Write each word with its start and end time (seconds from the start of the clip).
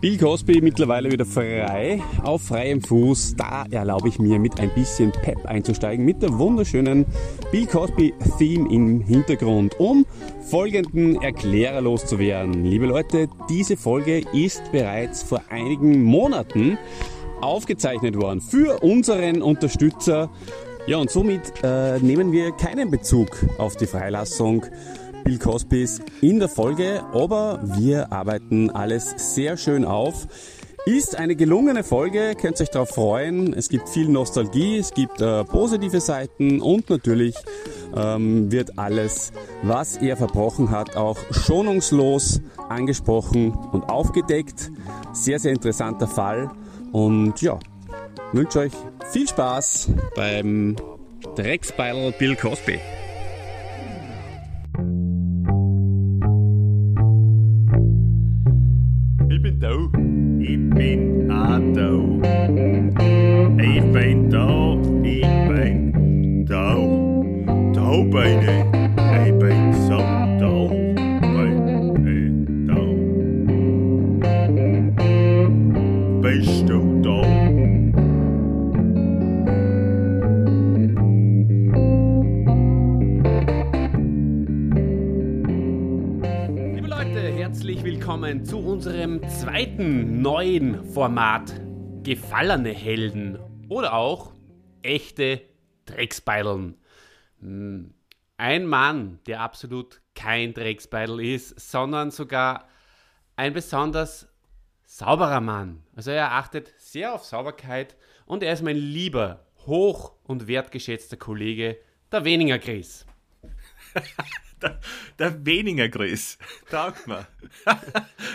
Bill 0.00 0.16
Cosby 0.16 0.60
mittlerweile 0.62 1.10
wieder 1.10 1.26
frei, 1.26 2.02
auf 2.22 2.42
freiem 2.42 2.80
Fuß. 2.80 3.36
Da 3.36 3.64
erlaube 3.70 4.08
ich 4.08 4.18
mir 4.18 4.38
mit 4.38 4.58
ein 4.58 4.70
bisschen 4.74 5.12
Pep 5.12 5.44
einzusteigen, 5.44 6.04
mit 6.04 6.22
der 6.22 6.38
wunderschönen 6.38 7.04
Bill 7.52 7.66
Cosby 7.66 8.14
Theme 8.38 8.72
im 8.72 9.00
Hintergrund, 9.00 9.78
um 9.78 10.06
folgenden 10.40 11.20
Erklärer 11.20 11.80
loszuwerden. 11.80 12.64
Liebe 12.64 12.86
Leute, 12.86 13.28
diese 13.48 13.76
Folge 13.76 14.22
ist 14.32 14.62
bereits 14.72 15.22
vor 15.22 15.42
einigen 15.50 16.02
Monaten 16.02 16.78
aufgezeichnet 17.40 18.16
worden 18.16 18.40
für 18.40 18.82
unseren 18.82 19.42
Unterstützer. 19.42 20.30
Ja, 20.86 20.96
und 20.96 21.10
somit 21.10 21.52
äh, 21.62 21.98
nehmen 21.98 22.32
wir 22.32 22.52
keinen 22.52 22.90
Bezug 22.90 23.28
auf 23.58 23.76
die 23.76 23.86
Freilassung 23.86 24.64
Bill 25.24 25.38
Cosbys 25.38 26.00
in 26.20 26.38
der 26.38 26.48
Folge, 26.48 27.02
aber 27.12 27.60
wir 27.62 28.12
arbeiten 28.12 28.70
alles 28.70 29.34
sehr 29.34 29.56
schön 29.56 29.84
auf. 29.84 30.26
Ist 30.86 31.14
eine 31.14 31.36
gelungene 31.36 31.84
Folge, 31.84 32.34
könnt 32.40 32.60
euch 32.60 32.70
darauf 32.70 32.88
freuen. 32.88 33.52
Es 33.52 33.68
gibt 33.68 33.88
viel 33.88 34.08
Nostalgie, 34.08 34.78
es 34.78 34.94
gibt 34.94 35.20
äh, 35.20 35.44
positive 35.44 36.00
Seiten 36.00 36.60
und 36.60 36.88
natürlich 36.88 37.34
ähm, 37.94 38.50
wird 38.50 38.78
alles, 38.78 39.32
was 39.62 39.96
er 39.98 40.16
verbrochen 40.16 40.70
hat, 40.70 40.96
auch 40.96 41.18
schonungslos 41.30 42.40
angesprochen 42.68 43.52
und 43.52 43.84
aufgedeckt. 43.90 44.72
Sehr, 45.12 45.38
sehr 45.38 45.52
interessanter 45.52 46.08
Fall. 46.08 46.50
Und 46.92 47.42
ja, 47.42 47.58
wünsche 48.32 48.60
euch 48.60 48.72
viel 49.12 49.28
Spaß 49.28 49.90
beim 50.16 50.76
Drecksbeil 51.36 52.12
Bill 52.18 52.36
Cosby. 52.36 52.80
Bin 61.60 61.74
auch 61.74 62.20
da. 62.22 63.62
Ich 63.62 63.82
bin 63.92 64.30
da, 64.30 64.76
ich 65.02 65.26
bin 65.48 66.46
da. 66.46 66.76
Da 67.74 68.69
willkommen 88.30 88.44
zu 88.44 88.58
unserem 88.58 89.28
zweiten 89.28 90.22
neuen 90.22 90.84
Format 90.92 91.52
Gefallene 92.04 92.70
Helden 92.70 93.40
oder 93.68 93.92
auch 93.94 94.32
echte 94.82 95.40
Drecksbeideln. 95.86 96.76
Hm, 97.40 97.92
Ein 98.36 98.66
Mann, 98.66 99.18
der 99.26 99.40
absolut 99.40 100.00
kein 100.14 100.54
Drecksbeidel 100.54 101.18
ist, 101.18 101.58
sondern 101.58 102.12
sogar 102.12 102.68
ein 103.34 103.52
besonders 103.52 104.28
sauberer 104.84 105.40
Mann. 105.40 105.82
Also 105.96 106.12
er 106.12 106.30
achtet 106.30 106.72
sehr 106.78 107.12
auf 107.12 107.24
Sauberkeit 107.24 107.96
und 108.26 108.44
er 108.44 108.52
ist 108.52 108.62
mein 108.62 108.76
lieber, 108.76 109.44
hoch 109.66 110.12
und 110.22 110.46
wertgeschätzter 110.46 111.16
Kollege, 111.16 111.78
der 112.12 112.24
Weniger 112.24 112.60
Chris. 112.60 113.06
Der, 114.62 114.78
der 115.18 115.46
weniger 115.46 115.88
Chris. 115.88 116.38
Taugt 116.70 117.06
mir. 117.06 117.26
das 117.64 117.76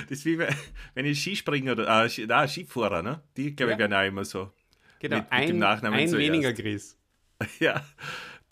ist 0.10 0.26
wie 0.26 0.38
wenn- 0.38 1.06
ich 1.06 1.22
Skispringer 1.22 1.74
oder 1.74 2.06
äh, 2.06 2.26
nein, 2.26 2.48
Skifahrer, 2.50 3.02
ne? 3.04 3.22
Die, 3.38 3.56
glaube 3.56 3.74
ich, 3.74 3.76
Ja. 3.76 3.80
werden 3.80 3.94
auch 3.94 4.06
immer 4.08 4.26
so. 4.26 4.52
Genau, 5.00 5.18
Mit- 5.18 5.26
mit 5.26 5.32
ein, 5.34 5.48
dem 5.48 5.60
Nachnamen 5.60 6.00
ein 6.00 6.08
zuerst. 6.08 6.26
weniger 6.32 6.54
Chris. 6.54 6.98
Ja. 7.60 7.86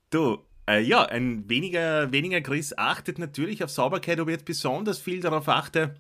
Du, 0.10 0.40
äh, 0.70 0.82
ja, 0.82 1.04
ein 1.06 1.48
weniger, 1.50 2.12
weniger 2.12 2.42
Chris 2.42 2.78
achtet 2.78 3.18
natürlich 3.18 3.64
auf 3.64 3.70
Sauberkeit, 3.70 4.20
ob 4.20 4.28
ich 4.28 4.34
jetzt 4.34 4.46
besonders 4.46 5.00
viel 5.00 5.22
darauf 5.22 5.48
achte. 5.50 5.96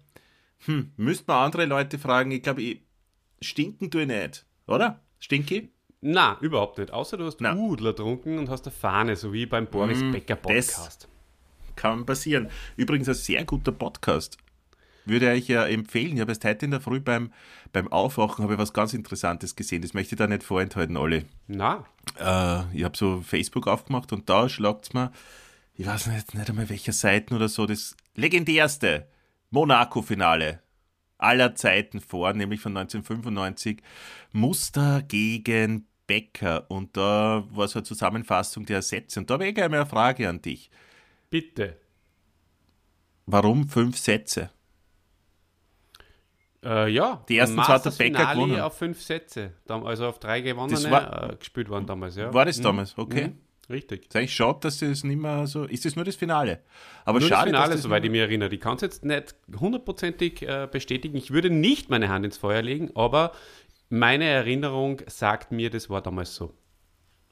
Hm, 0.65 0.91
müsste 0.97 1.25
man 1.27 1.45
andere 1.45 1.65
Leute 1.65 1.97
fragen. 1.97 2.31
Ich 2.31 2.43
glaube, 2.43 2.61
ich, 2.61 2.81
stinken 3.41 3.89
tue 3.89 4.01
ich 4.03 4.07
nicht, 4.07 4.45
oder? 4.67 5.01
Stinky? 5.19 5.71
Na, 6.01 6.37
überhaupt 6.41 6.77
nicht. 6.77 6.91
Außer 6.91 7.15
du 7.17 7.25
hast 7.25 7.39
Na. 7.41 7.55
Udler 7.55 7.95
trunken 7.95 8.37
und 8.37 8.49
hast 8.49 8.65
eine 8.67 8.75
Fahne, 8.75 9.15
so 9.15 9.31
wie 9.33 9.45
beim 9.45 9.67
Boris 9.67 10.01
Becker 10.11 10.35
das- 10.35 10.41
Podcast. 10.67 11.09
Kann 11.75 12.05
passieren. 12.05 12.49
Übrigens 12.77 13.09
ein 13.09 13.15
sehr 13.15 13.45
guter 13.45 13.71
Podcast. 13.71 14.37
Würde 15.05 15.33
ich 15.33 15.47
ja 15.49 15.65
empfehlen. 15.65 16.15
Ich 16.15 16.21
habe 16.21 16.31
erst 16.31 16.45
heute 16.45 16.65
in 16.65 16.71
der 16.71 16.79
Früh 16.79 16.99
beim, 16.99 17.33
beim 17.73 17.91
Aufwachen 17.91 18.43
habe 18.43 18.53
ich 18.53 18.59
was 18.59 18.73
ganz 18.73 18.93
Interessantes 18.93 19.55
gesehen. 19.55 19.81
Das 19.81 19.93
möchte 19.93 20.15
ich 20.15 20.19
da 20.19 20.27
nicht 20.27 20.43
vorenthalten, 20.43 20.95
alle. 20.95 21.25
Na, 21.47 21.85
äh, 22.19 22.75
ich 22.75 22.83
habe 22.83 22.95
so 22.95 23.21
Facebook 23.21 23.67
aufgemacht 23.67 24.13
und 24.13 24.29
da 24.29 24.47
schlagt 24.47 24.93
mir, 24.93 25.11
ich 25.75 25.85
weiß 25.85 26.07
nicht, 26.07 26.33
nicht 26.35 26.49
einmal 26.49 26.69
welcher 26.69 26.93
Seiten 26.93 27.33
oder 27.33 27.49
so, 27.49 27.65
das 27.65 27.95
legendärste 28.15 29.07
Monaco-Finale 29.49 30.61
aller 31.17 31.55
Zeiten 31.55 31.99
vor, 32.01 32.33
nämlich 32.33 32.59
von 32.61 32.75
1995, 32.75 33.81
Muster 34.31 35.01
gegen 35.01 35.87
Becker. 36.05 36.69
Und 36.69 36.97
da 36.97 37.45
war 37.49 37.67
so 37.67 37.79
eine 37.79 37.83
Zusammenfassung 37.83 38.65
der 38.65 38.81
Sätze. 38.81 39.19
Und 39.19 39.29
da 39.29 39.35
habe 39.35 39.47
ich 39.47 39.61
eine 39.61 39.85
Frage 39.85 40.29
an 40.29 40.41
dich. 40.41 40.69
Bitte. 41.33 41.77
Warum 43.25 43.67
fünf 43.67 43.97
Sätze? 43.97 44.51
Äh, 46.63 46.89
ja, 46.91 47.23
Die 47.27 47.37
ersten 47.37 47.55
zwei 47.55 47.63
hat 47.63 47.85
der 47.85 47.91
Becker 47.91 48.33
gewonnen. 48.35 48.59
auf 48.61 48.77
fünf 48.77 49.01
Sätze. 49.01 49.53
Also 49.67 50.07
auf 50.07 50.19
drei 50.19 50.41
gewonnene 50.41 50.75
Das 50.79 50.89
war- 50.91 51.31
äh, 51.31 51.35
gespielt 51.35 51.69
worden 51.69 51.87
damals, 51.87 52.15
ja. 52.15 52.33
War 52.33 52.45
das 52.45 52.59
Mhm. 52.59 52.63
damals? 52.63 52.97
Okay. 52.97 53.27
Mhm. 53.29 53.37
Richtig. 53.69 54.03
Ist 54.07 54.15
eigentlich 54.15 54.35
schade, 54.35 54.59
dass 54.61 54.81
es 54.81 55.03
nicht 55.03 55.19
mehr 55.21 55.47
so. 55.47 55.63
Ist 55.63 55.85
das 55.85 55.95
nur 55.95 56.05
das 56.05 56.15
Finale? 56.17 56.61
Aber 57.05 57.19
Nur 57.19 57.27
schade, 57.29 57.49
das 57.51 57.57
Finale, 57.59 57.71
das 57.73 57.81
soweit 57.81 58.03
ich 58.05 58.11
mich 58.11 58.19
erinnere. 58.19 58.53
Ich 58.53 58.59
kann 58.61 58.75
es 58.75 58.81
jetzt 58.81 59.03
nicht 59.05 59.35
hundertprozentig 59.57 60.41
äh, 60.43 60.67
bestätigen. 60.71 61.17
Ich 61.17 61.31
würde 61.31 61.49
nicht 61.49 61.89
meine 61.89 62.09
Hand 62.09 62.25
ins 62.25 62.37
Feuer 62.37 62.61
legen, 62.61 62.91
aber 62.95 63.31
meine 63.89 64.25
Erinnerung 64.25 65.01
sagt 65.07 65.51
mir, 65.51 65.69
das 65.69 65.89
war 65.89 66.01
damals 66.01 66.35
so. 66.35 66.53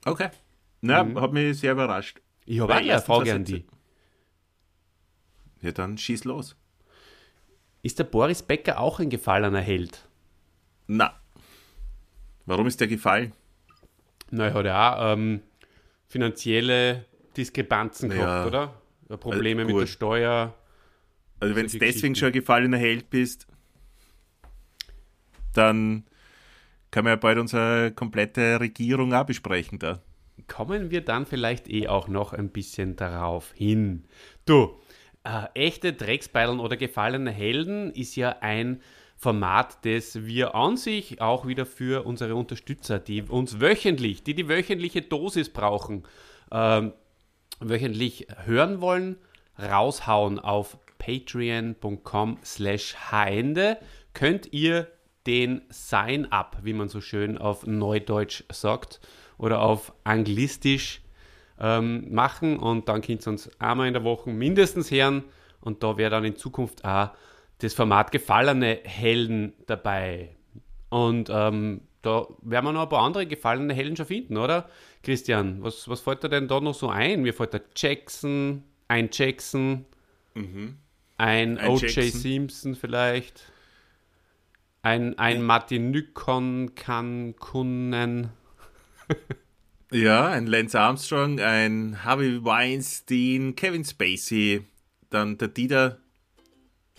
Okay. 0.05 0.29
Na, 0.81 1.03
Mhm. 1.03 1.19
hat 1.21 1.31
mich 1.33 1.59
sehr 1.59 1.73
überrascht. 1.73 2.21
Ich 2.45 2.59
habe 2.61 2.73
eine 2.73 3.01
Frage 3.01 3.33
an 3.35 3.43
die. 3.43 3.65
Ja, 5.61 5.71
dann 5.71 5.97
schieß 5.97 6.23
los. 6.25 6.55
Ist 7.83 7.99
der 7.99 8.03
Boris 8.03 8.41
Becker 8.43 8.79
auch 8.79 8.99
ein 8.99 9.09
gefallener 9.09 9.61
Held? 9.61 10.07
Na. 10.87 11.13
Warum 12.45 12.67
ist 12.67 12.79
der 12.79 12.87
gefallen? 12.87 13.33
Na, 14.29 14.47
er 14.47 14.53
hat 14.53 14.65
ja 14.65 14.95
auch 14.95 15.13
ähm, 15.13 15.41
finanzielle 16.07 17.05
Diskrepanzen 17.37 18.11
Ja. 18.11 18.17
gehabt, 18.17 18.47
oder? 18.47 19.17
Probleme 19.17 19.63
Also, 19.63 19.73
mit 19.73 19.81
der. 19.81 19.87
Steuer. 19.87 20.53
Also 21.39 21.55
wenn 21.55 21.63
du 21.63 21.69
Solche 21.69 21.85
deswegen 21.85 22.15
schon 22.15 22.27
ein 22.27 22.33
gefallener 22.33 22.77
Held 22.77 23.09
bist, 23.09 23.47
dann 25.53 26.05
kann 26.91 27.03
man 27.03 27.11
ja 27.11 27.15
bald 27.17 27.37
unsere 27.39 27.91
komplette 27.91 28.59
Regierung 28.59 29.13
auch 29.13 29.25
besprechen 29.25 29.79
da. 29.79 30.01
Kommen 30.47 30.91
wir 30.91 31.01
dann 31.01 31.25
vielleicht 31.25 31.69
eh 31.69 31.87
auch 31.87 32.07
noch 32.07 32.33
ein 32.33 32.49
bisschen 32.49 32.95
darauf 32.95 33.51
hin. 33.53 34.05
Du, 34.45 34.80
äh, 35.23 35.45
echte 35.53 35.93
Drecksbeideln 35.93 36.59
oder 36.59 36.77
gefallene 36.77 37.31
Helden 37.31 37.91
ist 37.93 38.15
ja 38.15 38.37
ein 38.41 38.81
Format, 39.17 39.85
das 39.85 40.25
wir 40.25 40.55
an 40.55 40.77
sich 40.77 41.21
auch 41.21 41.45
wieder 41.45 41.67
für 41.67 42.07
unsere 42.07 42.35
Unterstützer, 42.35 42.97
die 42.97 43.21
uns 43.21 43.61
wöchentlich, 43.61 44.23
die 44.23 44.33
die 44.33 44.49
wöchentliche 44.49 45.03
Dosis 45.03 45.49
brauchen, 45.49 46.03
ähm, 46.51 46.93
wöchentlich 47.59 48.27
hören 48.45 48.81
wollen, 48.81 49.17
raushauen 49.59 50.39
auf 50.39 50.79
patreon.com 50.97 52.39
slash 52.43 52.95
hinde 53.11 53.77
könnt 54.13 54.51
ihr 54.53 54.87
den 55.27 55.61
Sign-up, 55.69 56.57
wie 56.63 56.73
man 56.73 56.89
so 56.89 56.99
schön 56.99 57.37
auf 57.37 57.65
Neudeutsch 57.65 58.43
sagt, 58.51 58.99
oder 59.37 59.61
auf 59.61 59.93
Anglistisch 60.03 61.00
ähm, 61.61 62.13
machen 62.13 62.57
und 62.57 62.89
dann 62.89 63.01
könnt 63.01 63.25
ihr 63.25 63.31
uns 63.31 63.49
einmal 63.59 63.87
in 63.87 63.93
der 63.93 64.03
Woche 64.03 64.31
mindestens 64.31 64.91
hören 64.91 65.23
und 65.61 65.83
da 65.83 65.97
wäre 65.97 66.09
dann 66.09 66.25
in 66.25 66.35
Zukunft 66.35 66.83
auch 66.83 67.11
das 67.59 67.73
Format 67.73 68.11
gefallene 68.11 68.79
Helden 68.83 69.53
dabei. 69.67 70.35
Und 70.89 71.29
ähm, 71.31 71.81
da 72.01 72.25
werden 72.41 72.65
wir 72.65 72.71
noch 72.71 72.81
ein 72.81 72.89
paar 72.89 73.03
andere 73.03 73.27
gefallene 73.27 73.73
Helden 73.73 73.95
schon 73.95 74.07
finden, 74.07 74.37
oder? 74.37 74.67
Christian, 75.03 75.61
was, 75.61 75.87
was 75.87 76.01
fällt 76.01 76.23
dir 76.23 76.29
denn 76.29 76.47
da 76.47 76.59
noch 76.59 76.73
so 76.73 76.89
ein? 76.89 77.21
Mir 77.21 77.33
fällt 77.33 77.53
der 77.53 77.61
Jackson, 77.75 78.63
ein 78.87 79.09
Jackson, 79.11 79.85
ein, 81.17 81.59
Ein 81.59 81.69
O.J. 81.69 82.11
Simpson 82.11 82.75
vielleicht, 82.75 83.51
ein, 84.81 85.19
ein 85.19 85.43
Martin 85.43 85.91
Nykon 85.91 86.73
kann 86.73 87.35
können. 87.39 88.31
Ja, 89.93 90.29
ein 90.29 90.47
Lance 90.47 90.79
Armstrong, 90.79 91.41
ein 91.41 92.05
Harvey 92.05 92.43
Weinstein, 92.45 93.55
Kevin 93.57 93.83
Spacey, 93.83 94.61
dann 95.09 95.37
der 95.37 95.49
Dieter 95.49 95.97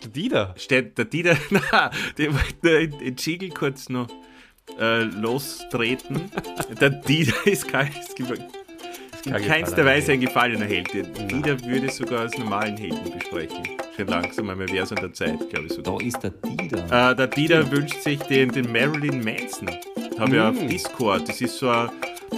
Der 0.02 0.10
Dieter? 0.10 0.54
Steht 0.58 0.98
der 0.98 1.06
Dieter, 1.06 1.38
na, 1.50 1.90
der 2.18 2.34
wollte 2.34 2.88
den 2.88 3.16
Jingle 3.16 3.48
kurz 3.48 3.88
noch 3.88 4.08
äh, 4.78 5.04
lostreten. 5.04 6.30
der 6.80 6.90
Dieter 6.90 7.46
ist 7.46 7.66
kein, 7.66 7.90
in 9.24 9.32
keinster 9.32 9.86
Weise 9.86 10.12
ein 10.12 10.20
gefallener 10.20 10.66
Held. 10.66 10.92
Der 10.92 11.04
Dieter 11.04 11.64
würde 11.64 11.90
sogar 11.90 12.20
als 12.20 12.36
normalen 12.36 12.76
Helden 12.76 13.10
besprechen. 13.10 13.62
Schon 13.96 14.06
langsam 14.08 14.50
einmal 14.50 14.68
wäre 14.68 14.84
es 14.84 14.92
an 14.92 14.96
der 14.96 15.14
Zeit, 15.14 15.38
glaube 15.48 15.66
ich. 15.66 15.72
Sogar. 15.72 15.98
Da 15.98 16.04
ist 16.04 16.22
der 16.22 16.30
Dieter. 16.30 17.10
Äh, 17.10 17.16
der 17.16 17.26
Dieter 17.28 17.70
wünscht 17.70 18.02
sich 18.02 18.18
den, 18.24 18.50
den 18.50 18.70
Marilyn 18.70 19.24
Manson. 19.24 19.70
Habe 20.18 20.30
mm. 20.30 20.34
ich 20.34 20.40
auf 20.40 20.66
Discord. 20.68 21.28
Das 21.28 21.40
ist 21.40 21.56
so 21.56 21.70
ein 21.70 21.88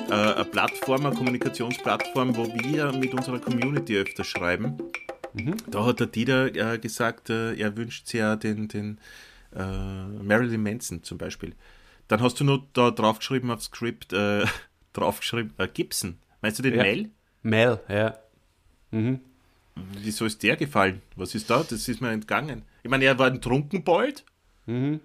äh, 0.08 0.12
eine 0.12 0.44
Plattform, 0.44 1.06
eine 1.06 1.14
Kommunikationsplattform, 1.14 2.37
wo 2.37 2.46
wir 2.46 2.93
mit 2.93 3.14
unserer 3.14 3.38
Community 3.38 3.96
öfter 3.96 4.25
schreiben. 4.25 4.76
Mhm. 5.32 5.56
Da 5.70 5.85
hat 5.85 6.00
der 6.00 6.06
Dieter 6.06 6.55
äh, 6.55 6.79
gesagt, 6.79 7.31
äh, 7.31 7.55
er 7.55 7.76
wünscht 7.76 8.06
sich 8.06 8.20
ja 8.20 8.37
den, 8.37 8.69
den 8.69 8.99
äh, 9.55 9.62
Marilyn 10.23 10.62
Manson 10.62 11.02
zum 11.02 11.19
Beispiel. 11.19 11.55
Dann 12.08 12.20
hast 12.20 12.38
du 12.41 12.44
noch 12.44 12.67
da 12.73 12.91
draufgeschrieben 12.91 13.50
aufs 13.50 13.67
Skript, 13.67 14.12
äh, 14.12 14.44
draufgeschrieben, 14.93 15.52
äh, 15.58 15.69
Gibson. 15.69 16.19
Meinst 16.41 16.58
du 16.58 16.62
den 16.62 16.75
ja. 16.75 16.82
Mel? 16.82 17.11
Mel, 17.43 17.81
ja. 17.88 18.19
Mhm. 18.91 19.20
Wieso 19.99 20.25
ist 20.25 20.43
der 20.43 20.56
gefallen? 20.56 21.02
Was 21.17 21.35
ist 21.35 21.50
da? 21.50 21.64
Das 21.69 21.88
ist 21.88 22.00
mir 22.00 22.11
entgangen. 22.11 22.62
Ich 22.82 22.91
meine, 22.91 23.05
er 23.05 23.19
war 23.19 23.26
ein 23.26 23.41
Trunkenbold. 23.41 24.25
Mhm. 24.67 25.00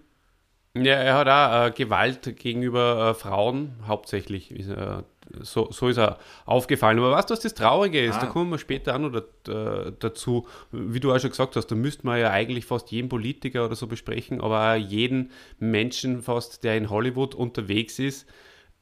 Ja, 0.75 0.93
er 0.93 1.15
hat 1.15 1.27
auch 1.27 1.67
äh, 1.67 1.71
Gewalt 1.71 2.37
gegenüber 2.37 3.09
äh, 3.09 3.13
Frauen 3.13 3.73
hauptsächlich. 3.87 4.51
Äh, 4.51 5.03
so, 5.41 5.71
so 5.71 5.87
ist 5.87 5.97
er 5.97 6.17
aufgefallen. 6.45 6.99
Aber 6.99 7.11
weißt 7.11 7.29
du, 7.29 7.33
was 7.33 7.41
das 7.41 7.53
Traurige 7.53 8.03
ist? 8.03 8.17
Ah. 8.17 8.21
Da 8.21 8.25
kommen 8.27 8.49
wir 8.51 8.57
später 8.57 8.95
auch 8.95 8.99
noch 8.99 9.13
äh, 9.13 9.91
dazu. 9.99 10.47
Wie 10.71 10.99
du 10.99 11.13
auch 11.13 11.19
schon 11.19 11.31
gesagt 11.31 11.55
hast, 11.55 11.67
da 11.67 11.75
müsste 11.75 12.05
man 12.05 12.19
ja 12.19 12.31
eigentlich 12.31 12.65
fast 12.65 12.91
jeden 12.91 13.09
Politiker 13.09 13.65
oder 13.65 13.75
so 13.75 13.87
besprechen, 13.87 14.41
aber 14.41 14.73
auch 14.73 14.75
jeden 14.75 15.31
Menschen 15.59 16.21
fast, 16.21 16.63
der 16.63 16.77
in 16.77 16.89
Hollywood 16.89 17.35
unterwegs 17.35 17.99
ist. 17.99 18.27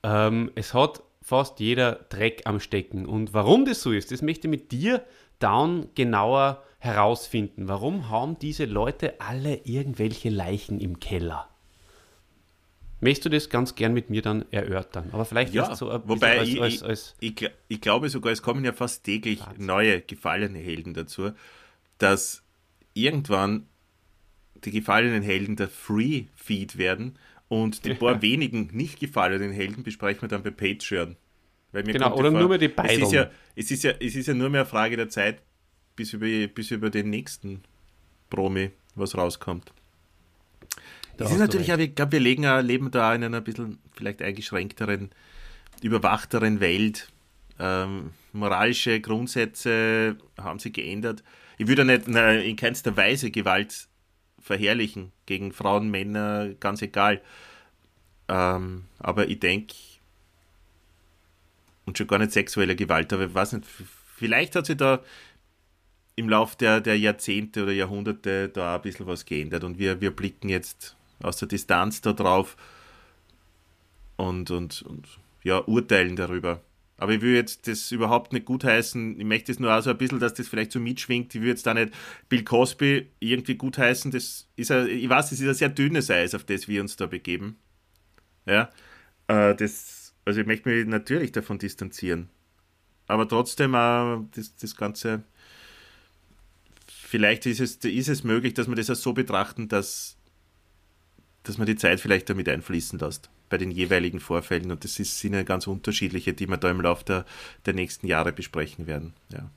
Ähm, 0.04 0.52
es 0.56 0.74
hat 0.74 1.02
fast 1.22 1.60
jeder 1.60 1.94
Dreck 2.10 2.44
am 2.46 2.60
Stecken. 2.60 3.06
Und 3.06 3.34
warum 3.34 3.66
das 3.66 3.82
so 3.82 3.92
ist, 3.92 4.12
das 4.12 4.22
möchte 4.22 4.48
ich 4.48 4.52
mit 4.52 4.72
dir 4.72 5.04
down 5.40 5.88
genauer 5.96 6.64
herausfinden. 6.80 7.68
Warum 7.68 8.10
haben 8.10 8.40
diese 8.40 8.66
Leute 8.66 9.20
alle 9.20 9.62
irgendwelche 9.66 10.30
Leichen 10.30 10.80
im 10.80 11.00
Keller? 11.00 11.50
Möchtest 13.00 13.26
du 13.26 13.30
das 13.30 13.50
ganz 13.50 13.76
gern 13.76 13.94
mit 13.94 14.10
mir 14.10 14.22
dann 14.22 14.46
erörtern? 14.52 15.10
Aber 15.12 15.26
vielleicht 15.26 15.54
ja, 15.54 15.76
so 15.76 15.90
ein 15.90 16.02
wobei 16.06 16.40
als, 16.40 16.60
als, 16.60 16.84
als 16.84 17.16
ich, 17.20 17.42
ich, 17.42 17.52
ich, 17.68 17.82
glaube 17.82 18.10
sogar, 18.10 18.32
es 18.32 18.42
kommen 18.42 18.66
ja 18.66 18.74
fast 18.74 19.04
täglich 19.04 19.40
Wahnsinn. 19.40 19.66
neue 19.66 20.02
gefallene 20.02 20.58
Helden 20.58 20.94
dazu, 20.96 21.32
dass 22.00 22.44
irgendwann 22.94 23.68
die 24.64 24.72
gefallenen 24.72 25.22
Helden 25.22 25.56
der 25.56 25.68
Free-Feed 25.68 26.80
werden 26.80 27.20
und 27.48 27.86
die 27.86 27.94
paar 27.94 28.22
wenigen 28.22 28.70
nicht 28.74 29.00
gefallenen 29.00 29.52
Helden 29.52 29.84
besprechen 29.84 30.24
wir 30.24 30.28
dann 30.28 30.44
bei 30.44 30.50
Patreon. 30.50 31.16
genau, 31.72 32.16
oder 32.16 32.32
vor, 32.32 32.40
nur 32.40 32.50
mehr 32.50 32.58
die 32.58 32.68
beiden. 32.68 33.04
Es 33.04 33.08
ist, 33.08 33.14
ja, 33.14 33.30
es, 33.56 33.72
ist 33.72 33.84
ja, 33.84 33.92
es 34.00 34.16
ist 34.16 34.28
ja 34.28 34.34
nur 34.34 34.50
mehr 34.50 34.62
eine 34.62 34.70
Frage 34.70 34.98
der 34.98 35.10
Zeit, 35.10 35.44
bis 35.96 36.14
über, 36.14 36.48
bis 36.48 36.72
über 36.72 36.90
den 36.90 37.10
nächsten 37.12 37.62
Promi 38.30 38.72
was 38.96 39.16
rauskommt. 39.16 39.72
Das 41.18 41.32
ist 41.32 41.40
natürlich, 41.40 41.72
aber 41.74 41.82
ich 41.82 41.96
glaube, 41.96 42.14
wir 42.14 42.20
legen, 42.20 42.44
leben 42.66 42.92
da 42.92 43.14
in 43.14 43.24
einer 43.24 43.42
bisschen 43.42 43.80
vielleicht 43.94 44.22
eingeschränkteren, 44.22 45.10
überwachteren 45.82 46.60
Welt. 46.60 47.12
Ähm, 47.60 48.12
moralische 48.34 49.02
Grundsätze 49.02 50.18
haben 50.40 50.60
sich 50.60 50.74
geändert. 50.74 51.24
Ich 51.58 51.68
würde 51.68 51.86
nicht 51.86 52.08
na, 52.08 52.34
in 52.34 52.56
keinster 52.56 52.96
Weise 52.96 53.32
Gewalt 53.32 53.88
verherrlichen 54.40 55.12
gegen 55.26 55.52
Frauen, 55.52 55.90
Männer, 55.90 56.50
ganz 56.60 56.82
egal. 56.84 57.22
Ähm, 58.28 58.86
aber 59.00 59.28
ich 59.28 59.40
denke, 59.40 59.74
und 61.86 61.98
schon 61.98 62.08
gar 62.08 62.20
nicht 62.20 62.32
sexuelle 62.32 62.76
Gewalt, 62.76 63.12
aber 63.12 63.26
ich 63.26 63.34
weiß 63.34 63.54
nicht, 63.54 63.66
vielleicht 64.16 64.56
hat 64.56 64.68
sich 64.68 64.78
da 64.78 65.02
im 66.16 66.30
Laufe 66.30 66.58
der, 66.58 66.82
der 66.82 66.98
Jahrzehnte 66.98 67.64
oder 67.64 67.72
Jahrhunderte 67.72 68.50
da 68.50 68.76
ein 68.76 68.82
bisschen 68.82 69.08
was 69.08 69.26
geändert 69.26 69.64
und 69.64 69.80
wir, 69.80 70.02
wir 70.02 70.12
blicken 70.12 70.50
jetzt 70.50 70.96
aus 71.22 71.38
der 71.38 71.48
Distanz 71.48 72.02
da 72.02 72.14
drauf 72.14 72.58
und, 74.16 74.52
und, 74.52 74.82
und 74.84 75.08
ja, 75.44 75.60
urteilen 75.60 76.16
darüber. 76.16 76.62
Aber 76.98 77.14
ich 77.14 77.22
will 77.22 77.36
jetzt 77.36 77.68
das 77.68 77.92
überhaupt 77.92 78.34
nicht 78.34 78.46
gutheißen. 78.46 79.20
Ich 79.20 79.26
möchte 79.26 79.52
es 79.52 79.60
nur 79.60 79.72
auch 79.72 79.82
so 79.82 79.92
ein 79.92 79.98
bisschen, 79.98 80.20
dass 80.20 80.34
das 80.34 80.48
vielleicht 80.48 80.72
so 80.72 80.80
mitschwingt. 80.80 81.34
Ich 81.36 81.42
will 81.42 81.50
jetzt 81.50 81.68
da 81.68 81.76
nicht 81.76 81.94
Bill 82.28 82.44
Cosby 82.44 83.12
irgendwie 83.20 83.56
gutheißen. 83.56 84.10
Das 84.10 84.48
ist 84.56 84.72
ein, 84.72 84.88
ich 84.88 85.08
weiß, 85.08 85.30
das 85.30 85.40
ist 85.40 85.48
ein 85.48 85.54
sehr 85.54 85.70
dünnes 85.70 86.10
Eis, 86.10 86.34
auf 86.34 86.44
das 86.44 86.68
wir 86.68 86.82
uns 86.82 86.96
da 86.96 87.06
begeben. 87.06 87.58
Ja. 88.48 88.72
Äh, 89.28 89.54
das, 89.56 90.16
also 90.26 90.42
ich 90.42 90.48
möchte 90.48 90.70
mich 90.70 90.88
natürlich 90.88 91.32
davon 91.32 91.60
distanzieren. 91.60 92.30
Aber 93.06 93.28
trotzdem 93.28 93.76
äh, 93.76 94.18
das, 94.36 94.56
das 94.56 94.76
Ganze. 94.76 95.24
Vielleicht 96.88 97.46
ist 97.46 97.60
es, 97.60 97.76
ist 97.76 98.10
es 98.10 98.24
möglich, 98.24 98.56
dass 98.56 98.68
wir 98.68 98.76
das 98.76 98.90
auch 98.90 98.96
so 98.96 99.14
betrachten, 99.14 99.68
dass 99.68 100.17
dass 101.48 101.58
man 101.58 101.68
die 101.68 101.76
Zeit 101.76 102.00
vielleicht 102.00 102.30
damit 102.30 102.50
einfließen 102.50 103.00
lässt 103.00 103.30
bei 103.50 103.58
den 103.58 103.72
jeweiligen 103.72 104.20
Vorfällen. 104.20 104.72
Und 104.72 104.84
das 104.84 105.00
ist, 105.00 105.20
sind 105.20 105.34
ja 105.34 105.44
ganz 105.44 105.68
unterschiedliche, 105.68 106.34
die 106.34 106.48
wir 106.48 106.58
da 106.58 106.70
im 106.70 106.82
Laufe 106.82 107.06
der, 107.06 107.26
der 107.66 107.74
nächsten 107.74 108.08
Jahre 108.08 108.32
besprechen 108.32 108.88
werden. 108.88 109.14
Ja. 109.32 109.50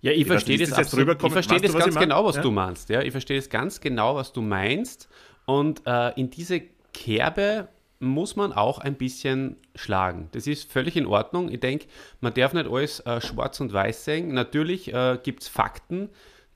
Ja, 0.00 0.10
ich, 0.10 0.22
ich 0.22 0.26
verstehe 0.26 0.58
das, 0.58 0.70
das 0.70 0.78
absolut. 0.78 1.22
Ich 1.22 1.32
verstehe 1.32 1.60
das 1.60 1.72
ganz 1.72 1.94
genau, 1.94 2.24
was 2.24 2.36
ja? 2.36 2.42
du 2.42 2.50
meinst. 2.50 2.88
Ja, 2.88 3.02
ich 3.02 3.12
verstehe 3.12 3.36
das 3.36 3.48
ganz 3.48 3.80
genau, 3.80 4.16
was 4.16 4.32
du 4.32 4.42
meinst. 4.42 5.08
Und 5.46 5.82
äh, 5.86 6.10
in 6.18 6.28
diese 6.28 6.60
Kerbe 6.92 7.68
muss 8.00 8.34
man 8.34 8.52
auch 8.52 8.78
ein 8.78 8.94
bisschen 8.94 9.56
schlagen. 9.76 10.28
Das 10.32 10.48
ist 10.48 10.70
völlig 10.70 10.96
in 10.96 11.06
Ordnung. 11.06 11.50
Ich 11.50 11.60
denke, 11.60 11.86
man 12.20 12.34
darf 12.34 12.52
nicht 12.52 12.66
alles 12.66 12.98
äh, 13.00 13.20
schwarz 13.20 13.60
und 13.60 13.72
weiß 13.72 14.04
sehen. 14.04 14.34
Natürlich 14.34 14.92
äh, 14.92 15.18
gibt 15.22 15.42
es 15.42 15.48
Fakten, 15.48 16.08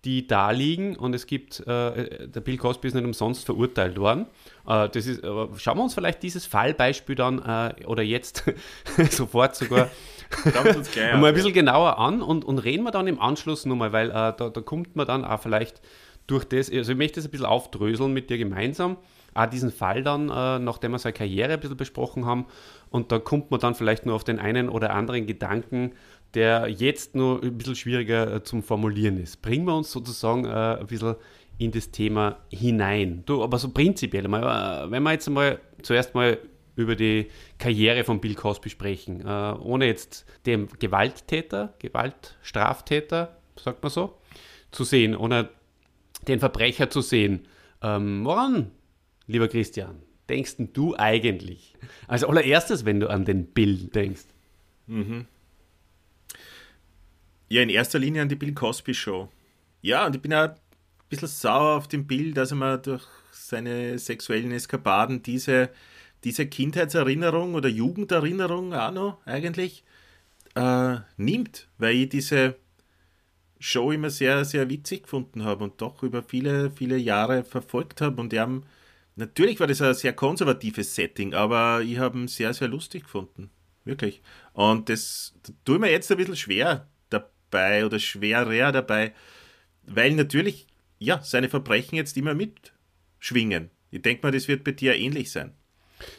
die 0.06 0.24
da 0.24 0.52
liegen 0.52 0.94
und 0.94 1.14
es 1.14 1.26
gibt, 1.26 1.66
äh, 1.66 2.28
der 2.28 2.40
Bill 2.40 2.56
Cosby 2.56 2.86
ist 2.86 2.94
nicht 2.94 3.04
umsonst 3.04 3.44
verurteilt 3.44 3.98
worden. 3.98 4.26
Äh, 4.64 4.88
das 4.88 5.04
ist, 5.06 5.22
schauen 5.22 5.78
wir 5.78 5.82
uns 5.82 5.94
vielleicht 5.94 6.22
dieses 6.22 6.46
Fallbeispiel 6.46 7.16
dann 7.16 7.40
äh, 7.40 7.84
oder 7.86 8.04
jetzt 8.04 8.44
sofort 9.10 9.56
sogar 9.56 9.90
mal 11.16 11.26
ein 11.26 11.34
bisschen 11.34 11.52
genauer 11.52 11.98
an 11.98 12.22
und, 12.22 12.44
und 12.44 12.60
reden 12.60 12.84
wir 12.84 12.92
dann 12.92 13.08
im 13.08 13.20
Anschluss 13.20 13.66
nochmal, 13.66 13.92
weil 13.92 14.10
äh, 14.10 14.12
da, 14.12 14.32
da 14.32 14.60
kommt 14.60 14.94
man 14.94 15.08
dann 15.08 15.24
auch 15.24 15.40
vielleicht 15.40 15.82
durch 16.28 16.44
das, 16.44 16.70
also 16.70 16.92
ich 16.92 16.98
möchte 16.98 17.16
das 17.16 17.24
ein 17.24 17.32
bisschen 17.32 17.46
aufdröseln 17.46 18.12
mit 18.12 18.30
dir 18.30 18.38
gemeinsam, 18.38 18.98
auch 19.34 19.46
diesen 19.46 19.72
Fall 19.72 20.04
dann, 20.04 20.28
äh, 20.28 20.60
nachdem 20.60 20.92
wir 20.92 21.00
seine 21.00 21.14
Karriere 21.14 21.54
ein 21.54 21.60
bisschen 21.60 21.76
besprochen 21.76 22.26
haben 22.26 22.46
und 22.90 23.10
da 23.10 23.18
kommt 23.18 23.50
man 23.50 23.58
dann 23.58 23.74
vielleicht 23.74 24.06
nur 24.06 24.14
auf 24.14 24.24
den 24.24 24.38
einen 24.38 24.68
oder 24.68 24.94
anderen 24.94 25.26
Gedanken, 25.26 25.92
der 26.34 26.68
jetzt 26.68 27.14
nur 27.14 27.42
ein 27.42 27.56
bisschen 27.56 27.76
schwieriger 27.76 28.34
äh, 28.34 28.42
zum 28.42 28.62
Formulieren 28.62 29.18
ist. 29.18 29.42
Bringen 29.42 29.66
wir 29.66 29.76
uns 29.76 29.90
sozusagen 29.90 30.44
äh, 30.44 30.78
ein 30.78 30.86
bisschen 30.86 31.16
in 31.58 31.70
das 31.70 31.90
Thema 31.90 32.38
hinein. 32.50 33.22
Du, 33.24 33.42
aber 33.42 33.58
so 33.58 33.70
prinzipiell, 33.70 34.28
mal, 34.28 34.86
äh, 34.86 34.90
wenn 34.90 35.02
wir 35.02 35.12
jetzt 35.12 35.28
mal 35.30 35.60
zuerst 35.82 36.14
mal 36.14 36.38
über 36.74 36.94
die 36.94 37.28
Karriere 37.58 38.04
von 38.04 38.20
Bill 38.20 38.34
Cosby 38.34 38.68
sprechen, 38.68 39.26
ohne 39.26 39.86
jetzt 39.86 40.26
den 40.44 40.68
Gewalttäter, 40.78 41.72
Gewaltstraftäter, 41.78 43.38
sagt 43.58 43.82
man 43.82 43.90
so, 43.90 44.18
zu 44.72 44.84
sehen, 44.84 45.16
ohne 45.16 45.48
den 46.28 46.38
Verbrecher 46.38 46.90
zu 46.90 47.00
sehen. 47.00 47.46
Ähm, 47.82 48.26
woran, 48.26 48.72
lieber 49.26 49.48
Christian, 49.48 50.02
denkst 50.28 50.56
du 50.74 50.94
eigentlich? 50.96 51.74
Als 52.08 52.24
allererstes, 52.24 52.84
wenn 52.84 53.00
du 53.00 53.08
an 53.08 53.24
den 53.24 53.46
Bill 53.46 53.88
denkst. 53.88 54.26
Mhm. 54.86 55.26
Ja, 57.48 57.62
in 57.62 57.68
erster 57.68 57.98
Linie 57.98 58.22
an 58.22 58.28
die 58.28 58.34
Bill 58.34 58.54
Cosby 58.54 58.92
Show. 58.92 59.28
Ja, 59.80 60.06
und 60.06 60.16
ich 60.16 60.22
bin 60.22 60.32
ja 60.32 60.44
ein 60.46 60.56
bisschen 61.08 61.28
sauer 61.28 61.76
auf 61.76 61.86
dem 61.88 62.06
Bild, 62.06 62.36
dass 62.36 62.50
er 62.50 62.56
mir 62.56 62.78
durch 62.78 63.04
seine 63.30 63.98
sexuellen 63.98 64.50
Eskapaden 64.50 65.22
diese, 65.22 65.70
diese 66.24 66.46
Kindheitserinnerung 66.46 67.54
oder 67.54 67.68
Jugenderinnerung 67.68 68.74
auch 68.74 68.90
noch 68.90 69.26
eigentlich 69.26 69.84
äh, 70.56 70.96
nimmt, 71.16 71.68
weil 71.78 71.94
ich 71.94 72.08
diese 72.08 72.56
Show 73.60 73.92
immer 73.92 74.10
sehr, 74.10 74.44
sehr 74.44 74.68
witzig 74.68 75.04
gefunden 75.04 75.44
habe 75.44 75.64
und 75.64 75.80
doch 75.80 76.02
über 76.02 76.24
viele, 76.24 76.70
viele 76.72 76.96
Jahre 76.96 77.44
verfolgt 77.44 78.00
habe. 78.00 78.20
Und 78.20 78.34
haben, 78.34 78.64
natürlich 79.14 79.60
war 79.60 79.68
das 79.68 79.80
ein 79.82 79.94
sehr 79.94 80.12
konservatives 80.14 80.96
Setting, 80.96 81.32
aber 81.32 81.82
ich 81.82 81.98
habe 81.98 82.18
ihn 82.18 82.28
sehr, 82.28 82.52
sehr 82.54 82.66
lustig 82.68 83.04
gefunden. 83.04 83.50
Wirklich. 83.84 84.20
Und 84.52 84.88
das 84.88 85.34
tut 85.64 85.80
mir 85.80 85.92
jetzt 85.92 86.10
ein 86.10 86.16
bisschen 86.16 86.34
schwer, 86.34 86.88
dabei 87.56 87.86
oder 87.86 87.98
schwerer 87.98 88.72
dabei, 88.72 89.12
weil 89.86 90.12
natürlich, 90.12 90.66
ja, 90.98 91.20
seine 91.22 91.48
Verbrechen 91.48 91.96
jetzt 91.96 92.16
immer 92.16 92.34
mitschwingen. 92.34 93.70
Ich 93.90 94.02
denke 94.02 94.26
mal, 94.26 94.32
das 94.32 94.48
wird 94.48 94.64
bei 94.64 94.72
dir 94.72 94.96
ähnlich 94.96 95.30
sein. 95.30 95.52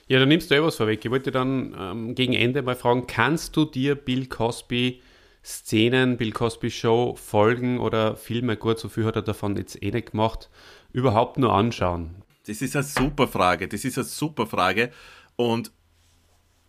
Ja, 0.08 0.20
da 0.20 0.26
nimmst 0.26 0.50
du 0.50 0.56
eh 0.56 0.64
was 0.64 0.78
vorweg. 0.78 1.06
Ich 1.06 1.12
wollte 1.12 1.32
dann 1.32 1.76
ähm, 1.78 2.16
gegen 2.16 2.34
Ende 2.34 2.64
mal 2.64 2.76
fragen, 2.76 3.06
kannst 3.06 3.56
du 3.56 3.66
dir 3.66 3.96
Bill 3.96 4.26
Cosby 4.26 5.02
Szenen, 5.44 6.18
Bill 6.18 6.32
Cosby 6.32 6.72
Show, 6.72 7.16
Folgen 7.16 7.80
oder 7.80 8.16
Filme, 8.16 8.58
gut, 8.58 8.80
so 8.80 8.90
viel 8.90 9.06
hat 9.06 9.16
er 9.16 9.22
davon 9.22 9.56
jetzt 9.56 9.82
eh 9.82 9.92
nicht 9.92 10.12
gemacht, 10.12 10.50
überhaupt 10.92 11.38
nur 11.38 11.54
anschauen? 11.54 12.24
Das 12.48 12.62
ist 12.62 12.76
eine 12.76 12.84
super 12.84 13.28
Frage. 13.28 13.68
Das 13.68 13.86
ist 13.86 13.98
eine 13.98 14.06
super 14.06 14.48
Frage. 14.48 14.92
Und 15.36 15.72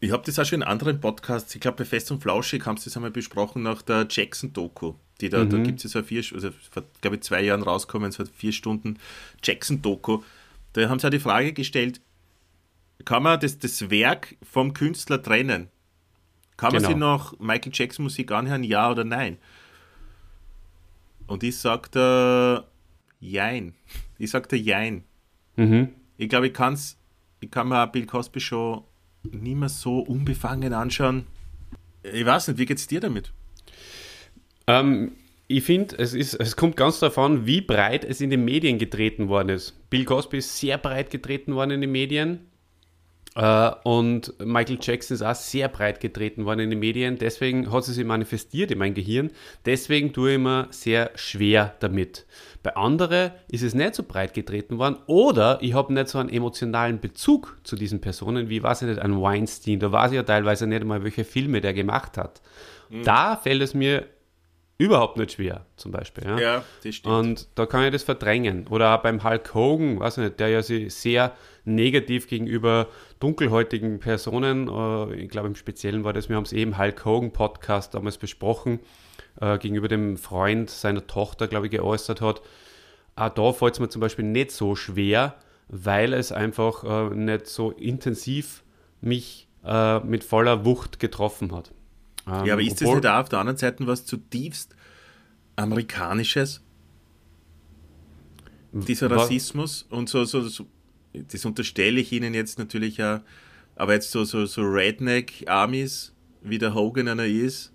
ich 0.01 0.13
habe 0.13 0.23
das 0.25 0.39
auch 0.39 0.45
schon 0.45 0.63
in 0.63 0.69
anderen 0.69 1.01
Podcasts, 1.01 1.55
ich 1.55 1.61
glaube 1.61 1.79
bei 1.79 1.85
Fest 1.85 2.11
und 2.11 2.23
Flauschig 2.23 2.65
haben 2.67 2.77
sie 2.77 2.85
das 2.85 2.97
einmal 2.97 3.11
besprochen 3.11 3.63
nach 3.63 3.83
der 3.83 4.07
Jackson-Doku. 4.09 4.95
Die 5.21 5.29
da, 5.29 5.45
mhm. 5.45 5.51
da 5.51 5.59
gibt 5.59 5.79
es 5.79 5.85
ja 5.85 6.01
so 6.01 6.07
vier, 6.07 6.23
also 6.33 6.51
vor, 6.71 6.85
glaube 7.01 7.17
ich, 7.17 7.23
zwei 7.23 7.43
Jahren 7.43 7.63
rauskommen, 7.63 8.13
so 8.13 8.25
vier 8.25 8.53
Stunden 8.53 8.99
Jackson-Doku. 9.43 10.23
Da 10.75 10.89
haben 10.89 11.01
sie 11.01 11.07
auch 11.07 11.11
die 11.11 11.19
Frage 11.19 11.53
gestellt, 11.53 12.01
kann 13.05 13.25
man 13.25 13.41
das, 13.41 13.59
das 13.59 13.91
Werk 13.91 14.37
vom 14.43 14.73
Künstler 14.73 15.21
trennen? 15.23 15.69
Kann 16.57 16.73
man 16.73 16.83
genau. 16.83 16.89
sich 16.89 16.97
noch 16.97 17.39
Michael 17.39 17.73
Jackson 17.75 18.05
Musik 18.05 18.31
anhören, 18.31 18.65
ja 18.65 18.91
oder 18.91 19.05
nein? 19.05 19.39
Und 21.27 21.43
ich 21.43 21.57
sagte 21.57 22.65
Jein. 23.21 23.75
Ich 24.19 24.31
sagte 24.31 24.57
Jein. 24.57 25.05
Mhm. 25.57 25.91
Ich 26.17 26.29
glaube, 26.29 26.49
ich 26.49 26.55
kann's, 26.55 26.97
ich 27.41 27.51
kann 27.51 27.69
mir 27.69 27.87
Bill 27.87 28.07
Cosby 28.07 28.41
Show 28.41 28.89
nicht 29.23 29.57
mehr 29.57 29.69
so 29.69 30.01
unbefangen 30.01 30.73
anschauen. 30.73 31.27
Ich 32.03 32.25
weiß 32.25 32.49
nicht, 32.49 32.59
wie 32.59 32.67
geht's 32.67 32.87
dir 32.87 33.01
damit? 33.01 33.33
Ähm, 34.67 35.13
ich 35.47 35.65
finde, 35.65 35.97
es, 35.99 36.13
es 36.13 36.57
kommt 36.57 36.77
ganz 36.77 37.01
darauf 37.01 37.19
an, 37.19 37.47
wie 37.47 37.61
breit 37.61 38.05
es 38.05 38.21
in 38.21 38.31
den 38.31 38.45
Medien 38.45 38.79
getreten 38.79 39.29
worden 39.29 39.49
ist. 39.49 39.75
Bill 39.91 40.05
Cosby 40.05 40.39
ist 40.39 40.59
sehr 40.59 40.79
breit 40.79 41.11
getreten 41.11 41.55
worden 41.55 41.73
in 41.73 41.81
den 41.81 41.93
Medien. 41.93 42.49
Äh, 43.35 43.71
und 43.85 44.35
Michael 44.45 44.79
Jackson 44.81 45.15
ist 45.15 45.23
auch 45.23 45.35
sehr 45.35 45.69
breit 45.69 46.01
getreten 46.01 46.45
worden 46.45 46.61
in 46.61 46.71
den 46.71 46.79
Medien. 46.79 47.17
Deswegen 47.17 47.73
hat 47.73 47.89
es 47.89 47.95
sich 47.95 48.05
manifestiert 48.05 48.71
in 48.71 48.79
meinem 48.79 48.95
Gehirn. 48.95 49.31
Deswegen 49.65 50.13
tue 50.13 50.33
ich 50.33 50.39
mir 50.39 50.69
sehr 50.71 51.13
schwer 51.15 51.75
damit. 51.81 52.27
Bei 52.63 52.75
anderen 52.77 53.33
ist 53.51 53.63
es 53.63 53.75
nicht 53.75 53.95
so 53.95 54.03
breit 54.03 54.35
getreten 54.35 54.79
worden 54.79 54.97
oder 55.07 55.59
ich 55.63 55.75
habe 55.75 55.93
nicht 55.93 56.09
so 56.09 56.19
einen 56.19 56.29
emotionalen 56.29 57.01
Bezug 57.01 57.59
zu 57.63 57.77
diesen 57.77 58.01
Personen, 58.01 58.49
wie 58.49 58.63
weiß 58.63 58.83
ich 58.83 58.89
nicht, 58.89 59.01
ein 59.01 59.21
Weinstein. 59.21 59.81
Da 59.81 59.93
weiß 59.93 60.11
ich 60.11 60.17
ja 60.17 60.23
teilweise 60.23 60.67
nicht 60.67 60.83
einmal, 60.83 61.05
welche 61.05 61.25
Filme 61.25 61.61
der 61.61 61.73
gemacht 61.73 62.19
hat. 62.19 62.43
Mhm. 62.91 63.05
Da 63.05 63.37
fällt 63.37 63.63
es 63.63 63.75
mir 63.75 64.07
überhaupt 64.79 65.17
nicht 65.17 65.33
schwer, 65.33 65.67
zum 65.77 65.91
Beispiel. 65.91 66.25
Ja? 66.25 66.39
ja, 66.39 66.65
das 66.85 66.95
stimmt. 66.95 67.15
Und 67.15 67.49
da 67.57 67.67
kann 67.67 67.85
ich 67.85 67.91
das 67.91 68.05
verdrängen. 68.05 68.69
Oder 68.69 68.95
auch 68.95 69.03
beim 69.03 69.25
Hulk 69.25 69.53
Hogan, 69.55 69.99
weiß 69.99 70.19
ich 70.19 70.25
nicht, 70.25 70.41
der 70.41 70.49
ja 70.49 70.63
sich 70.63 70.95
sehr 70.95 71.33
negativ 71.65 72.29
gegenüber 72.29 72.87
dunkelhäutigen 73.19 73.99
Personen, 73.99 74.69
äh, 74.69 75.15
ich 75.17 75.29
glaube 75.29 75.49
im 75.49 75.57
Speziellen 75.57 76.05
war 76.05 76.13
das, 76.13 76.29
wir 76.29 76.37
haben 76.37 76.45
es 76.45 76.53
eben 76.53 76.79
Hulk 76.79 77.05
Hogan 77.05 77.33
Podcast 77.33 77.95
damals 77.95 78.19
besprochen, 78.19 78.79
äh, 79.41 79.59
gegenüber 79.59 79.89
dem 79.89 80.17
Freund 80.17 80.71
seiner 80.71 81.07
Tochter, 81.07 81.49
glaube 81.49 81.67
ich, 81.67 81.73
geäußert 81.73 82.21
hat. 82.21 82.43
Auch 83.17 83.31
da 83.31 83.53
fällt 83.53 83.75
es 83.75 83.81
mir 83.81 83.89
zum 83.89 84.01
Beispiel 84.01 84.25
nicht 84.25 84.53
so 84.53 84.77
schwer, 84.77 85.37
weil 85.69 86.13
es 86.13 86.33
einfach 86.33 86.85
äh, 86.85 87.15
nicht 87.15 87.47
so 87.47 87.71
intensiv 87.71 88.63
mich 89.01 89.49
äh, 89.65 90.01
mit 90.01 90.25
voller 90.25 90.65
Wucht 90.65 90.99
getroffen 90.99 91.55
hat. 91.55 91.73
Ähm, 92.27 92.47
ja, 92.47 92.53
aber 92.55 92.63
ist 92.63 92.81
das 92.81 92.89
nicht 92.89 93.07
auch 93.07 93.21
auf 93.21 93.29
der 93.29 93.41
anderen 93.41 93.57
Seite 93.57 93.87
was 93.87 94.05
zutiefst 94.05 94.75
Amerikanisches? 95.57 96.63
Dieser 98.73 99.11
Rassismus 99.11 99.87
und 99.89 100.09
so, 100.09 100.25
so, 100.25 100.43
so 100.43 100.67
das 101.13 101.45
unterstelle 101.45 102.01
ich 102.01 102.13
Ihnen 102.13 102.35
jetzt 102.35 102.59
natürlich 102.59 103.03
auch, 103.03 103.21
aber 103.77 103.95
jetzt 103.95 104.11
so, 104.11 104.25
so, 104.25 104.45
so 104.47 104.63
Redneck-Armies, 104.63 106.13
wie 106.43 106.59
der 106.59 106.75
Hogan 106.75 107.09
einer 107.09 107.27
ist, 107.27 107.73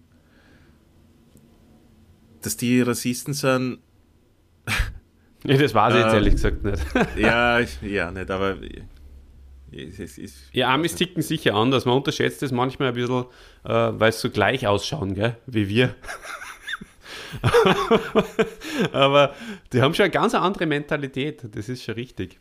dass 2.45 2.57
die 2.57 2.81
Rassisten 2.81 3.33
sind. 3.33 3.79
Ja, 5.45 5.57
das 5.57 5.73
weiß 5.73 5.93
ich 5.93 5.99
jetzt 5.99 6.07
ähm, 6.07 6.15
ehrlich 6.15 6.33
gesagt 6.35 6.63
nicht. 6.63 6.83
ja, 7.17 7.59
ja, 7.81 8.11
nicht, 8.11 8.31
aber. 8.31 8.55
Es 9.73 9.99
ist, 9.99 10.37
ja, 10.53 10.73
Amis 10.73 10.95
ticken 10.95 11.23
sicher 11.23 11.55
anders. 11.55 11.85
Man 11.85 11.97
unterschätzt 11.97 12.43
es 12.43 12.51
manchmal 12.51 12.89
ein 12.89 12.93
bisschen, 12.93 13.25
äh, 13.65 13.69
weil 13.69 14.09
es 14.09 14.21
so 14.21 14.29
gleich 14.29 14.67
ausschauen, 14.67 15.15
gell? 15.15 15.35
wie 15.47 15.67
wir. 15.67 15.95
aber 18.93 19.33
die 19.73 19.81
haben 19.81 19.95
schon 19.95 20.03
eine 20.03 20.11
ganz 20.11 20.35
andere 20.35 20.67
Mentalität, 20.67 21.41
das 21.51 21.69
ist 21.69 21.83
schon 21.83 21.95
richtig. 21.95 22.39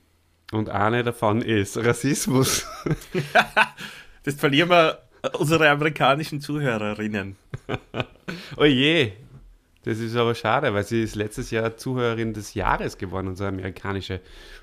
Und 0.52 0.68
eine 0.68 1.02
davon 1.02 1.40
ist 1.40 1.78
Rassismus. 1.78 2.66
das 4.24 4.34
verlieren 4.34 4.68
wir 4.68 4.98
unsere 5.38 5.70
amerikanischen 5.70 6.42
Zuhörerinnen. 6.42 7.36
oh 8.58 8.64
je, 8.64 9.12
das 9.84 9.98
ist 9.98 10.16
aber 10.16 10.34
schade, 10.34 10.72
weil 10.74 10.84
sie 10.84 11.02
ist 11.02 11.16
letztes 11.16 11.50
Jahr 11.50 11.76
Zuhörerin 11.76 12.32
des 12.32 12.54
Jahres 12.54 12.98
geworden, 12.98 13.28
unsere 13.28 13.48
amerikanische 13.48 14.20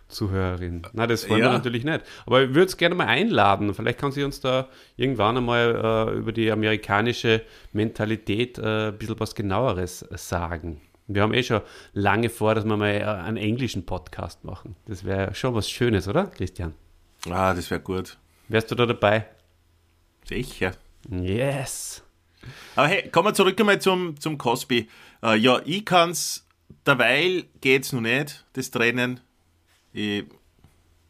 Zuhörerin. 0.08 0.84
Na, 0.94 1.08
das 1.08 1.30
wollen 1.30 1.42
ja. 1.42 1.48
wir 1.48 1.54
natürlich 1.54 1.84
nicht. 1.84 2.02
Aber 2.26 2.44
ich 2.44 2.50
würde 2.50 2.66
es 2.66 2.78
gerne 2.78 2.96
mal 2.96 3.08
einladen. 3.08 3.74
Vielleicht 3.74 4.00
kann 4.00 4.12
sie 4.12 4.24
uns 4.24 4.40
da 4.40 4.70
irgendwann 4.96 5.38
einmal 5.38 6.10
äh, 6.10 6.18
über 6.18 6.32
die 6.32 6.52
amerikanische 6.52 7.42
Mentalität 7.74 8.58
äh, 8.58 8.88
ein 8.88 8.98
bisschen 8.98 9.20
was 9.20 9.36
genaueres 9.36 10.00
sagen. 10.12 10.82
Wir 11.08 11.24
haben 11.24 11.34
eh 11.34 11.44
schon 11.44 11.62
lange 11.94 12.30
vor, 12.30 12.56
dass 12.56 12.66
wir 12.66 12.78
mal 12.78 12.90
äh, 12.90 13.04
einen 13.04 13.38
englischen 13.38 13.86
Podcast 13.86 14.46
machen. 14.46 14.76
Das 14.86 15.04
wäre 15.04 15.34
schon 15.34 15.54
was 15.56 15.70
Schönes, 15.70 16.08
oder, 16.08 16.28
Christian? 16.28 16.74
Ah, 17.30 17.54
das 17.54 17.70
wäre 17.70 17.82
gut. 17.82 18.18
Wärst 18.48 18.72
du 18.72 18.76
da 18.76 18.86
dabei? 18.86 19.26
Sicher. 20.26 20.74
Yes. 21.10 22.04
Aber 22.76 22.88
hey, 22.88 23.10
kommen 23.10 23.28
wir 23.28 23.34
zurück 23.34 23.60
einmal 23.60 23.80
zum, 23.82 24.20
zum 24.20 24.38
Cosby. 24.38 24.88
Uh, 25.24 25.34
ja, 25.34 25.62
ich 25.66 25.86
kann 25.86 26.12
es, 26.12 26.48
derweil 26.86 27.46
geht 27.62 27.84
es 27.84 27.94
noch 27.94 28.02
nicht, 28.02 28.46
das 28.54 28.72
Trennen. 28.72 29.20
Ich 29.92 30.26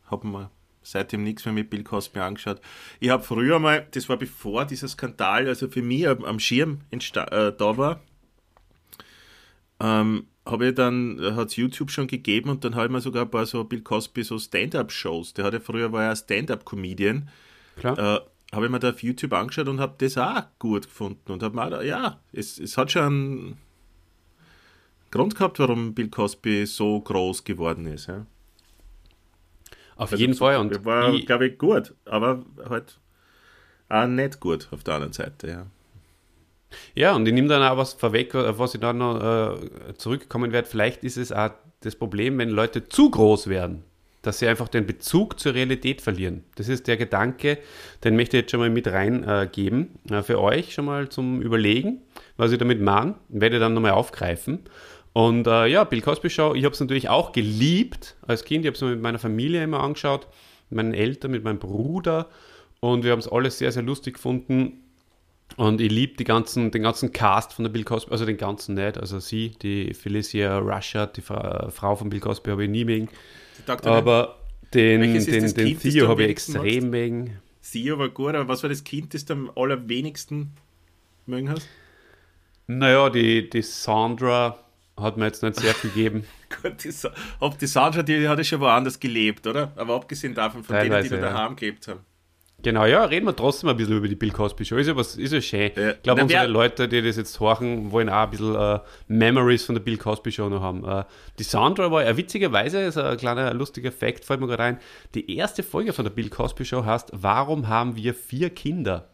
habe 0.09 0.27
mir 0.27 0.51
seitdem 0.81 1.23
nichts 1.23 1.45
mehr 1.45 1.53
mit 1.53 1.69
Bill 1.69 1.83
Cosby 1.83 2.19
angeschaut. 2.19 2.61
Ich 2.99 3.09
habe 3.09 3.23
früher 3.23 3.59
mal, 3.59 3.87
das 3.91 4.09
war 4.09 4.17
bevor 4.17 4.65
dieser 4.65 4.87
Skandal, 4.87 5.47
also 5.47 5.67
für 5.67 5.81
mich 5.81 6.07
am 6.07 6.39
Schirm 6.39 6.81
äh, 6.91 7.51
da 7.51 7.77
war, 7.77 8.01
ähm, 9.79 10.27
habe 10.45 10.69
ich 10.69 10.75
dann, 10.75 11.19
hat 11.35 11.49
es 11.49 11.55
YouTube 11.55 11.91
schon 11.91 12.07
gegeben 12.07 12.49
und 12.49 12.63
dann 12.63 12.75
habe 12.75 12.85
ich 12.85 12.91
mir 12.91 13.01
sogar 13.01 13.25
ein 13.25 13.31
paar 13.31 13.45
so 13.45 13.63
Bill 13.63 13.81
Cosby 13.81 14.23
so 14.23 14.39
Stand-Up-Shows. 14.39 15.33
Der 15.35 15.45
hatte 15.45 15.59
früher 15.59 15.91
war 15.91 16.03
ja 16.03 16.15
Stand-Up-Comedian. 16.15 17.29
Klar. 17.77 18.15
Äh, 18.15 18.19
habe 18.51 18.65
ich 18.65 18.71
mir 18.71 18.79
da 18.79 18.89
auf 18.89 19.03
YouTube 19.03 19.33
angeschaut 19.33 19.67
und 19.67 19.79
habe 19.79 19.95
das 19.97 20.17
auch 20.17 20.43
gut 20.57 20.83
gefunden 20.83 21.31
und 21.31 21.43
habe 21.43 21.55
mir 21.55 21.69
da, 21.69 21.81
ja, 21.81 22.19
es, 22.31 22.59
es 22.59 22.77
hat 22.77 22.91
schon 22.91 23.03
einen 23.03 23.57
Grund 25.11 25.35
gehabt, 25.35 25.59
warum 25.59 25.93
Bill 25.93 26.09
Cosby 26.09 26.65
so 26.65 26.99
groß 26.99 27.43
geworden 27.43 27.85
ist. 27.85 28.07
Ja. 28.07 28.25
Auf 29.95 30.11
also 30.11 30.15
jeden 30.15 30.33
Fall. 30.33 30.57
Und 30.57 30.85
war, 30.85 31.17
glaube 31.19 31.47
ich, 31.47 31.57
gut, 31.57 31.93
aber 32.05 32.45
halt 32.67 32.99
auch 33.89 34.07
nicht 34.07 34.39
gut 34.39 34.67
auf 34.71 34.83
der 34.83 34.95
anderen 34.95 35.13
Seite, 35.13 35.47
ja. 35.47 35.65
Ja, 36.93 37.15
und 37.15 37.27
ich 37.27 37.33
nehme 37.33 37.47
dann 37.47 37.63
auch 37.63 37.77
was 37.77 37.93
vorweg, 37.93 38.35
auf 38.35 38.59
was 38.59 38.75
ich 38.75 38.81
dann 38.81 38.99
noch 38.99 39.19
äh, 39.19 39.93
zurückkommen 39.97 40.51
werde. 40.51 40.67
Vielleicht 40.67 41.03
ist 41.03 41.17
es 41.17 41.31
auch 41.31 41.49
das 41.79 41.95
Problem, 41.95 42.37
wenn 42.37 42.49
Leute 42.49 42.87
zu 42.87 43.09
groß 43.09 43.47
werden, 43.47 43.83
dass 44.21 44.39
sie 44.39 44.47
einfach 44.47 44.67
den 44.67 44.85
Bezug 44.85 45.39
zur 45.39 45.53
Realität 45.53 46.01
verlieren. 46.01 46.43
Das 46.55 46.67
ist 46.67 46.87
der 46.87 46.97
Gedanke, 46.97 47.57
den 48.03 48.15
möchte 48.15 48.37
ich 48.37 48.43
jetzt 48.43 48.51
schon 48.51 48.59
mal 48.59 48.69
mit 48.69 48.87
reingeben, 48.87 49.89
äh, 50.09 50.23
für 50.23 50.41
euch 50.41 50.73
schon 50.73 50.85
mal 50.85 51.09
zum 51.09 51.41
Überlegen, 51.41 52.01
was 52.37 52.51
ich 52.51 52.57
damit 52.57 52.81
meine. 52.81 53.15
Werde 53.29 53.57
ich 53.57 53.61
dann 53.61 53.73
nochmal 53.73 53.91
aufgreifen. 53.91 54.59
Und 55.13 55.47
äh, 55.47 55.67
ja, 55.67 55.83
Bill 55.83 56.01
Cosby 56.01 56.29
Show, 56.29 56.53
ich 56.53 56.65
habe 56.65 56.73
es 56.73 56.79
natürlich 56.79 57.09
auch 57.09 57.31
geliebt 57.31 58.15
als 58.27 58.43
Kind. 58.43 58.65
Ich 58.65 58.67
habe 58.67 58.75
es 58.75 58.81
mit 58.81 59.01
meiner 59.01 59.19
Familie 59.19 59.63
immer 59.63 59.81
angeschaut, 59.81 60.27
mit 60.69 60.77
meinen 60.77 60.93
Eltern, 60.93 61.31
mit 61.31 61.43
meinem 61.43 61.59
Bruder. 61.59 62.27
Und 62.79 63.03
wir 63.03 63.11
haben 63.11 63.19
es 63.19 63.27
alles 63.27 63.57
sehr, 63.57 63.71
sehr 63.71 63.83
lustig 63.83 64.15
gefunden. 64.15 64.83
Und 65.57 65.81
ich 65.81 65.91
liebe 65.91 66.23
ganzen, 66.23 66.71
den 66.71 66.83
ganzen 66.83 67.11
Cast 67.11 67.53
von 67.53 67.63
der 67.63 67.71
Bill 67.71 67.83
Cosby, 67.83 68.11
also 68.11 68.25
den 68.25 68.37
ganzen 68.37 68.75
nicht. 68.75 68.97
Also 68.97 69.19
sie, 69.19 69.51
die 69.61 69.93
Felicia 69.93 70.59
Rusher, 70.59 71.07
die 71.07 71.21
Fra 71.21 71.69
Frau 71.71 71.95
von 71.95 72.09
Bill 72.09 72.19
Cosby, 72.19 72.51
habe 72.51 72.65
ich 72.65 72.69
nie 72.69 72.85
mögen. 73.77 73.87
Aber 73.87 74.39
den, 74.73 75.01
den, 75.01 75.53
den 75.53 75.79
Theo 75.79 76.07
habe 76.07 76.23
ich 76.23 76.29
extrem 76.29 76.89
mögen. 76.89 77.39
Theo 77.71 77.97
war 77.97 78.09
gut, 78.09 78.35
aber 78.35 78.47
was 78.47 78.63
war 78.63 78.69
das 78.69 78.83
Kind, 78.83 79.13
das 79.13 79.25
du 79.25 79.33
am 79.33 79.51
allerwenigsten 79.55 80.51
mögen 81.25 81.49
hast? 81.49 81.67
Naja, 82.67 83.09
die, 83.09 83.49
die 83.49 83.61
Sandra 83.61 84.59
hat 84.95 85.17
mir 85.17 85.25
jetzt 85.25 85.41
nicht 85.41 85.55
sehr 85.55 85.73
viel 85.73 85.89
gegeben. 85.89 86.23
Gut, 86.61 86.83
die, 86.83 86.91
ob 87.39 87.57
die 87.57 87.67
Sandra, 87.67 88.03
die 88.03 88.27
hat 88.27 88.37
ja 88.37 88.43
schon 88.43 88.59
woanders 88.59 88.99
gelebt, 88.99 89.47
oder? 89.47 89.71
Aber 89.75 89.95
abgesehen 89.95 90.33
davon, 90.33 90.63
von 90.63 90.75
Teilweise, 90.75 91.09
denen, 91.09 91.21
die 91.21 91.27
da 91.27 91.33
daheim 91.33 91.55
gelebt 91.55 91.87
haben. 91.87 92.01
Genau, 92.61 92.85
ja, 92.85 93.05
reden 93.05 93.25
wir 93.25 93.35
trotzdem 93.35 93.69
ein 93.69 93.77
bisschen 93.77 93.97
über 93.97 94.07
die 94.07 94.15
Bill 94.15 94.31
Cosby 94.31 94.65
Show. 94.65 94.75
Ist 94.75 94.87
ja, 94.87 94.95
was, 94.95 95.15
ist 95.15 95.31
ja 95.31 95.39
schön. 95.39 95.71
Ja. 95.75 95.91
Ich 95.91 96.01
glaube, 96.03 96.23
unsere 96.23 96.47
Leute, 96.47 96.89
die 96.89 97.01
das 97.01 97.15
jetzt 97.15 97.39
horchen, 97.39 97.91
wollen 97.91 98.09
auch 98.09 98.23
ein 98.23 98.29
bisschen 98.31 98.55
uh, 98.55 98.79
Memories 99.07 99.63
von 99.65 99.75
der 99.75 99.81
Bill 99.81 99.97
Cosby 99.97 100.31
Show 100.31 100.49
noch 100.49 100.61
haben. 100.61 100.83
Uh, 100.83 101.03
die 101.37 101.43
Sandra 101.43 101.89
war 101.89 102.03
ja 102.03 102.17
witzigerweise, 102.17 102.81
ist 102.81 102.97
ein 102.97 103.17
kleiner 103.17 103.53
lustiger 103.53 103.91
Fact, 103.91 104.25
fällt 104.25 104.41
mir 104.41 104.47
gerade 104.47 104.63
ein. 104.63 104.79
Die 105.15 105.35
erste 105.37 105.63
Folge 105.63 105.93
von 105.93 106.03
der 106.03 106.11
Bill 106.11 106.29
Cosby 106.29 106.65
Show 106.65 106.83
heißt, 106.83 107.11
warum 107.13 107.69
haben 107.69 107.95
wir 107.95 108.13
vier 108.13 108.49
Kinder? 108.49 109.09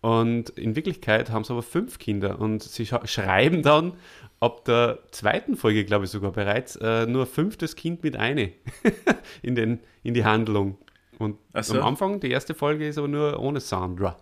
Und 0.00 0.50
in 0.50 0.76
Wirklichkeit 0.76 1.30
haben 1.30 1.44
sie 1.44 1.52
aber 1.52 1.62
fünf 1.62 1.98
Kinder 1.98 2.40
und 2.40 2.62
sie 2.62 2.86
schreiben 2.86 3.62
dann 3.62 3.94
ab 4.40 4.64
der 4.64 5.00
zweiten 5.10 5.56
Folge, 5.56 5.84
glaube 5.84 6.04
ich 6.04 6.10
sogar 6.10 6.30
bereits, 6.30 6.76
äh, 6.76 7.06
nur 7.06 7.26
fünftes 7.26 7.74
Kind 7.74 8.02
mit 8.04 8.16
eine 8.16 8.52
in, 9.42 9.56
den, 9.56 9.80
in 10.02 10.14
die 10.14 10.24
Handlung. 10.24 10.78
Und 11.18 11.38
so. 11.60 11.80
am 11.80 11.88
Anfang, 11.88 12.20
die 12.20 12.30
erste 12.30 12.54
Folge 12.54 12.86
ist 12.86 12.98
aber 12.98 13.08
nur 13.08 13.38
ohne 13.40 13.60
Sandra. 13.60 14.16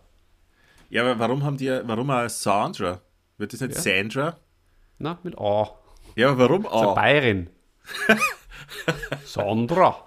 Ja, 0.89 1.03
aber 1.03 1.19
warum 1.19 1.45
haben 1.45 1.57
die, 1.57 1.69
warum 1.85 2.11
auch 2.11 2.29
Sandra? 2.29 3.01
Wird 3.39 3.53
das 3.53 3.61
nicht 3.61 3.75
ja. 3.75 3.81
Sandra? 3.81 4.37
Na, 4.99 5.19
mit 5.23 5.39
A. 5.39 5.71
Ja, 6.15 6.31
aber 6.31 6.49
warum 6.49 6.67
A? 6.67 6.79
So 6.79 6.95
Bayern. 6.95 7.51
Sandra. 9.25 10.03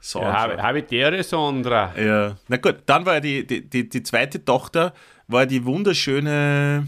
Sandra. 0.00 0.54
Ja, 0.54 0.62
Habitäre 0.62 1.22
Sandra. 1.22 1.94
Ja, 1.98 2.36
na 2.48 2.56
gut, 2.56 2.82
dann 2.86 3.06
war 3.06 3.14
ja 3.14 3.20
die, 3.20 3.46
die, 3.46 3.68
die, 3.68 3.88
die 3.88 4.02
zweite 4.02 4.44
Tochter, 4.44 4.92
war 5.28 5.46
die 5.46 5.64
wunderschöne 5.64 6.86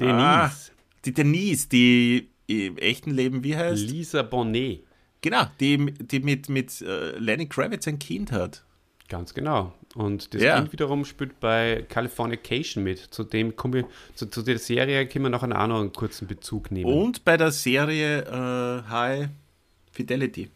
Denise. 0.00 0.18
Ah, 0.18 0.50
die 1.04 1.12
Denise, 1.12 1.68
die 1.68 2.30
im 2.46 2.78
echten 2.78 3.10
Leben, 3.10 3.44
wie 3.44 3.56
heißt? 3.56 3.82
Lisa 3.82 4.22
Bonnet. 4.22 4.87
Genau, 5.20 5.46
die, 5.60 5.92
die 5.92 6.20
mit, 6.20 6.48
mit 6.48 6.80
uh, 6.80 7.18
Lenny 7.18 7.46
Kravitz 7.46 7.88
ein 7.88 7.98
Kind 7.98 8.32
hat. 8.32 8.62
Ganz 9.08 9.32
genau. 9.34 9.72
Und 9.94 10.34
das 10.34 10.42
ja. 10.42 10.56
Kind 10.56 10.72
wiederum 10.72 11.04
spielt 11.04 11.40
bei 11.40 11.84
Californication 11.88 12.84
mit. 12.84 12.98
Zu, 12.98 13.24
dem 13.24 13.54
ich, 13.74 13.84
zu, 14.14 14.26
zu 14.26 14.42
der 14.42 14.58
Serie 14.58 15.06
können 15.08 15.24
wir 15.24 15.30
noch 15.30 15.42
einen 15.42 15.92
kurzen 15.92 16.28
Bezug 16.28 16.70
nehmen. 16.70 16.92
Und 16.92 17.24
bei 17.24 17.36
der 17.36 17.50
Serie 17.50 18.24
uh, 18.28 18.88
High 18.88 19.28
Fidelity. 19.92 20.50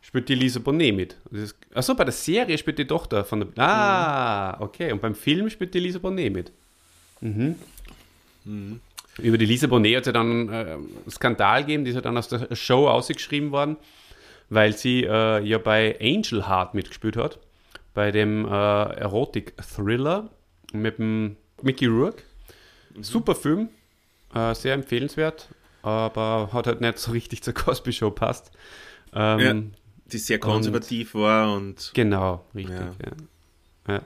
Spielt 0.00 0.28
die 0.28 0.36
Lisa 0.36 0.60
Bonet 0.60 0.94
mit. 0.94 1.16
achso, 1.74 1.94
bei 1.94 2.04
der 2.04 2.12
Serie 2.12 2.56
spielt 2.56 2.78
die 2.78 2.86
Tochter 2.86 3.24
von 3.24 3.40
der. 3.40 3.48
Ah, 3.62 4.56
mhm. 4.56 4.62
okay. 4.62 4.92
Und 4.92 5.02
beim 5.02 5.14
Film 5.14 5.50
spielt 5.50 5.74
die 5.74 5.80
Lisa 5.80 5.98
Bonet 5.98 6.32
mit. 6.32 6.52
Mhm. 7.20 7.56
Mhm. 8.44 8.80
Über 9.18 9.38
die 9.38 9.46
Lisa 9.46 9.66
Bonet 9.66 9.96
hat 9.96 10.02
es 10.02 10.06
ja 10.06 10.12
dann 10.12 10.48
äh, 10.48 10.52
einen 10.52 11.10
Skandal 11.10 11.62
gegeben, 11.62 11.84
die 11.84 11.90
ist 11.90 11.96
ja 11.96 12.00
dann 12.00 12.16
aus 12.16 12.28
der 12.28 12.54
Show 12.54 12.88
ausgeschrieben 12.88 13.50
worden, 13.50 13.76
weil 14.48 14.76
sie 14.76 15.04
äh, 15.04 15.42
ja 15.44 15.58
bei 15.58 15.98
Angel 16.00 16.48
Heart 16.48 16.74
mitgespielt 16.74 17.16
hat, 17.16 17.38
bei 17.94 18.10
dem 18.12 18.46
äh, 18.46 18.48
Erotik-Thriller 18.50 20.30
mit 20.72 20.98
dem 20.98 21.36
Mickey 21.62 21.86
Rourke. 21.86 22.22
Mhm. 22.94 23.02
Super 23.02 23.34
Film, 23.34 23.68
äh, 24.34 24.54
sehr 24.54 24.74
empfehlenswert, 24.74 25.48
aber 25.82 26.50
hat 26.52 26.66
halt 26.66 26.80
nicht 26.80 26.98
so 26.98 27.10
richtig 27.12 27.42
zur 27.42 27.54
Cosby 27.54 27.92
Show 27.92 28.10
passt. 28.10 28.52
Ähm, 29.12 29.40
ja, 29.40 29.54
die 30.12 30.18
sehr 30.18 30.38
konservativ 30.38 31.14
und, 31.14 31.22
war 31.22 31.56
und. 31.56 31.90
Genau, 31.94 32.44
richtig. 32.54 32.76
Ja. 32.76 32.92
Ja. 33.88 33.94
ja. 33.94 34.02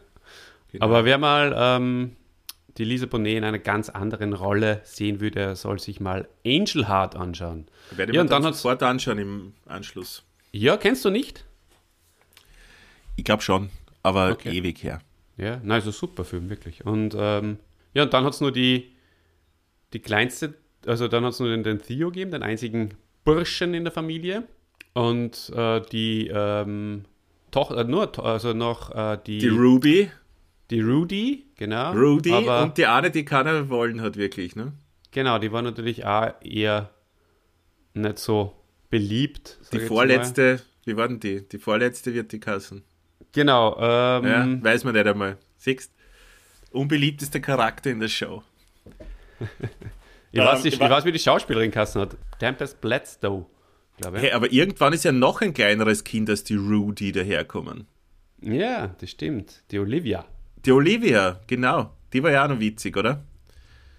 Genau. 0.72 0.86
Aber 0.86 1.04
wer 1.04 1.18
mal 1.18 1.54
ähm, 1.54 2.16
die 2.78 2.84
Lisa 2.84 3.06
Bonet 3.06 3.36
in 3.36 3.44
einer 3.44 3.58
ganz 3.58 3.88
anderen 3.88 4.32
Rolle 4.32 4.80
sehen 4.84 5.20
würde, 5.20 5.56
soll 5.56 5.78
sich 5.78 6.00
mal 6.00 6.28
Angel 6.46 6.88
Heart 6.88 7.16
anschauen. 7.16 7.66
Werde 7.90 8.12
ich 8.12 8.16
ja, 8.16 8.22
mir 8.22 8.28
dann, 8.30 8.42
dann 8.42 8.52
sofort 8.54 8.82
anschauen 8.82 9.18
im 9.18 9.52
Anschluss. 9.66 10.22
Ja, 10.52 10.76
kennst 10.76 11.04
du 11.04 11.10
nicht? 11.10 11.44
Ich 13.16 13.24
glaube 13.24 13.42
schon, 13.42 13.70
aber 14.02 14.32
okay. 14.32 14.56
ewig 14.56 14.82
her. 14.82 15.00
Ja, 15.36 15.56
nein, 15.56 15.72
also 15.72 15.90
super 15.90 16.24
Film, 16.24 16.50
wirklich. 16.50 16.84
Und 16.84 17.14
ähm, 17.18 17.58
ja, 17.94 18.04
und 18.04 18.12
dann 18.14 18.24
hat 18.24 18.34
es 18.34 18.40
nur 18.40 18.52
die, 18.52 18.92
die 19.92 20.00
kleinste, 20.00 20.54
also 20.86 21.08
dann 21.08 21.24
hat 21.24 21.32
es 21.32 21.40
nur 21.40 21.48
den, 21.48 21.62
den, 21.62 21.80
Theo 21.80 22.08
gegeben, 22.08 22.30
den 22.30 22.42
einzigen 22.42 22.94
Burschen 23.24 23.74
in 23.74 23.84
der 23.84 23.92
Familie. 23.92 24.44
Und 24.94 25.50
äh, 25.54 25.80
die 25.90 26.28
ähm, 26.28 27.04
Tochter, 27.50 27.78
äh, 27.78 27.84
nur, 27.84 28.24
also 28.24 28.52
noch 28.52 28.94
äh, 28.94 29.18
die. 29.26 29.38
Die 29.38 29.48
Ruby. 29.48 30.10
Die 30.70 30.80
Rudy, 30.80 31.46
genau. 31.62 31.92
Rudy 31.92 32.32
aber, 32.32 32.64
und 32.64 32.76
die 32.76 32.86
eine, 32.86 33.12
die 33.12 33.24
keiner 33.24 33.68
wollen 33.68 34.00
hat, 34.00 34.16
wirklich, 34.16 34.56
ne? 34.56 34.72
Genau, 35.12 35.38
die 35.38 35.52
war 35.52 35.62
natürlich 35.62 36.04
auch 36.04 36.32
eher 36.42 36.90
nicht 37.94 38.18
so 38.18 38.56
beliebt. 38.90 39.58
Die 39.72 39.78
vorletzte, 39.78 40.54
mal. 40.54 40.62
wie 40.86 40.96
war 40.96 41.06
denn 41.06 41.20
die? 41.20 41.46
Die 41.48 41.58
vorletzte 41.58 42.14
wird 42.14 42.32
die 42.32 42.40
Kassen. 42.40 42.82
Genau. 43.30 43.76
Ähm, 43.78 44.24
ja, 44.26 44.64
weiß 44.64 44.84
man 44.84 44.94
nicht 44.94 45.06
einmal. 45.06 45.38
Siehst 45.56 45.92
unbeliebtester 46.72 47.38
Charakter 47.38 47.90
in 47.90 48.00
der 48.00 48.08
Show. 48.08 48.42
ich, 50.32 50.40
ähm, 50.40 50.44
weiß, 50.44 50.64
ich, 50.64 50.74
ich 50.74 50.80
weiß, 50.80 51.04
wie 51.04 51.12
die 51.12 51.18
Schauspielerin 51.20 51.70
Kassen 51.70 52.00
hat. 52.00 52.16
Tempest 52.40 52.80
Bledsoe, 52.80 53.46
glaube 53.98 54.16
ich. 54.16 54.22
Hey, 54.24 54.32
aber 54.32 54.50
irgendwann 54.50 54.92
ist 54.94 55.04
ja 55.04 55.12
noch 55.12 55.42
ein 55.42 55.54
kleineres 55.54 56.02
Kind 56.02 56.28
als 56.28 56.42
die 56.42 56.56
Rudy 56.56 57.12
daherkommen. 57.12 57.86
Ja, 58.40 58.88
das 58.98 59.10
stimmt. 59.10 59.62
Die 59.70 59.78
Olivia. 59.78 60.26
Die 60.64 60.72
Olivia, 60.72 61.40
genau. 61.46 61.90
Die 62.12 62.22
war 62.22 62.30
ja 62.30 62.44
auch 62.44 62.48
noch 62.48 62.60
witzig, 62.60 62.96
oder? 62.96 63.24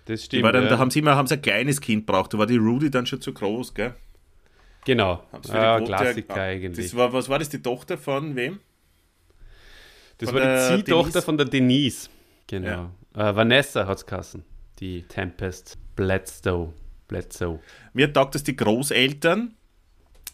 Das 0.05 0.25
stimmt. 0.25 0.45
Dann, 0.45 0.63
ja. 0.63 0.69
Da 0.69 0.77
haben 0.77 0.91
sie 0.91 0.99
immer 0.99 1.15
haben 1.15 1.27
sie 1.27 1.35
ein 1.35 1.41
kleines 1.41 1.79
Kind 1.79 2.05
braucht. 2.05 2.33
Da 2.33 2.37
war 2.37 2.45
die 2.45 2.57
Rudy 2.57 2.89
dann 2.89 3.05
schon 3.05 3.21
zu 3.21 3.33
groß, 3.33 3.73
gell? 3.73 3.95
Genau. 4.85 5.23
Ja, 5.47 5.79
Klassiker 5.79 6.35
ja, 6.35 6.43
eigentlich. 6.43 6.87
Das 6.87 6.95
war, 6.95 7.13
was 7.13 7.29
war 7.29 7.39
das, 7.39 7.49
die 7.49 7.61
Tochter 7.61 7.97
von 7.97 8.35
wem? 8.35 8.59
Das 10.17 10.29
von 10.29 10.39
war 10.39 10.69
die 10.69 10.83
Ziehtochter 10.83 11.21
von 11.21 11.37
der 11.37 11.47
Denise. 11.47 12.09
Genau. 12.47 12.91
Ja. 13.15 13.29
Äh, 13.29 13.35
Vanessa 13.35 13.87
hat 13.87 13.97
es 13.97 14.05
geheißen. 14.05 14.43
Die 14.79 15.03
Tempest 15.03 15.77
Bledsoe. 15.95 16.73
Bledsoe. 17.07 17.59
Mir 17.93 18.11
taugt 18.11 18.35
das 18.35 18.43
die 18.43 18.55
Großeltern, 18.55 19.53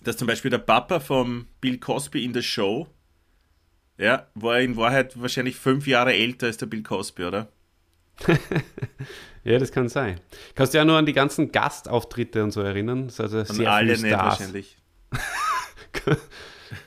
dass 0.03 0.17
zum 0.17 0.27
Beispiel 0.27 0.49
der 0.49 0.59
Papa 0.59 0.99
von 0.99 1.45
Bill 1.61 1.77
Cosby 1.77 2.23
in 2.23 2.33
der 2.33 2.41
Show 2.41 2.87
ja, 3.99 4.27
war 4.33 4.59
in 4.59 4.77
Wahrheit 4.77 5.21
wahrscheinlich 5.21 5.57
fünf 5.57 5.85
Jahre 5.85 6.13
älter 6.13 6.47
als 6.47 6.57
der 6.57 6.67
Bill 6.67 6.81
Cosby, 6.81 7.25
oder? 7.25 7.49
ja, 9.43 9.59
das 9.59 9.71
kann 9.71 9.89
sein. 9.89 10.19
Kannst 10.55 10.73
du 10.73 10.77
ja 10.77 10.85
nur 10.85 10.97
an 10.97 11.05
die 11.05 11.13
ganzen 11.13 11.51
Gastauftritte 11.51 12.43
und 12.43 12.51
so 12.51 12.62
erinnern? 12.62 13.12
Also 13.17 13.39
an 13.39 13.67
alle 13.67 13.91
nicht 13.91 14.12
wahrscheinlich. 14.12 14.77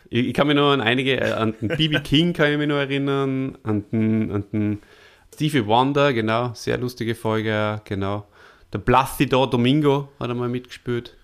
ich, 0.09 0.27
ich, 0.29 0.35
kann 0.35 0.47
mich 0.47 0.57
nur 0.57 0.73
an 0.73 0.81
einige, 0.81 1.21
äh, 1.21 1.33
an 1.33 1.55
den 1.61 1.69
B.B. 1.69 2.01
King 2.01 2.33
kann 2.33 2.51
ich 2.51 2.59
mich 2.59 2.69
nur 2.69 2.79
erinnern, 2.79 3.59
an 3.63 3.85
den, 3.91 4.31
an 4.31 4.45
den 4.51 4.83
Stevie 5.35 5.67
Wonder, 5.67 6.15
genau, 6.15 6.53
sehr 6.55 6.79
lustige 6.79 7.15
Folge, 7.15 7.83
genau. 7.85 8.27
Der 8.73 8.79
Placido 8.79 9.45
Domingo 9.45 10.09
hat 10.19 10.31
er 10.31 10.35
mal 10.35 10.49
mitgespielt. 10.49 11.15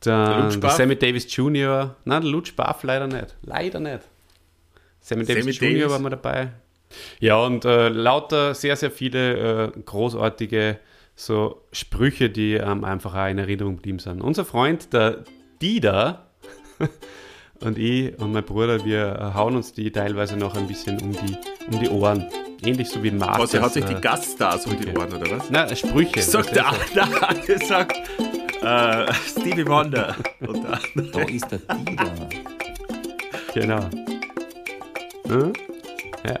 Dann 0.00 0.50
der, 0.50 0.58
der 0.58 0.70
Sammy 0.70 0.96
Davis 0.96 1.34
Jr. 1.34 1.94
Nein, 2.04 2.22
der 2.22 2.30
Lutsch 2.30 2.54
Baff 2.56 2.82
leider 2.82 3.06
nicht. 3.06 3.36
Leider 3.42 3.78
nicht. 3.78 4.00
Sammy 5.04 5.26
Davis 5.26 5.56
Sammy 5.56 5.72
Jr. 5.72 5.80
Davis. 5.80 5.92
war 5.92 5.98
mal 5.98 6.08
dabei. 6.08 6.52
Ja, 7.20 7.36
und 7.36 7.66
äh, 7.66 7.88
lauter 7.88 8.54
sehr, 8.54 8.74
sehr 8.74 8.90
viele 8.90 9.66
äh, 9.66 9.80
großartige 9.84 10.78
so 11.14 11.60
Sprüche, 11.72 12.30
die 12.30 12.54
ähm, 12.54 12.84
einfach 12.84 13.14
auch 13.14 13.28
in 13.28 13.36
Erinnerung 13.36 13.76
geblieben 13.76 13.98
sind. 13.98 14.22
Unser 14.22 14.46
Freund, 14.46 14.92
der 14.94 15.24
Dida 15.60 16.26
und 17.60 17.78
ich 17.78 18.18
und 18.18 18.32
mein 18.32 18.44
Bruder, 18.44 18.82
wir 18.84 19.32
hauen 19.34 19.56
uns 19.56 19.74
die 19.74 19.92
teilweise 19.92 20.38
noch 20.38 20.56
ein 20.56 20.66
bisschen 20.66 20.98
um 21.02 21.12
die, 21.12 21.36
um 21.70 21.80
die 21.80 21.88
Ohren. 21.90 22.26
Ähnlich 22.62 22.88
so 22.88 23.02
wie 23.02 23.10
Marcus. 23.10 23.40
Was, 23.40 23.54
er 23.54 23.60
hat 23.60 23.72
sich 23.74 23.84
die 23.84 23.92
äh, 23.92 24.00
Gaststars 24.00 24.66
um 24.66 24.80
die 24.80 24.88
Ohren, 24.96 25.12
oder 25.12 25.30
was? 25.30 25.50
Nein, 25.50 25.76
Sprüche. 25.76 26.22
Sagt 26.22 26.56
der 26.56 26.66
andere, 26.66 27.58
sagt 27.58 27.98
äh, 28.62 29.12
Stevie 29.28 29.66
Wonder. 29.66 30.16
Und 30.40 30.64
da 30.64 31.20
ist 31.24 31.52
der 31.52 31.58
Dida. 31.58 32.28
Genau. 33.52 33.90
Hm? 35.26 35.52
Ja. 36.26 36.40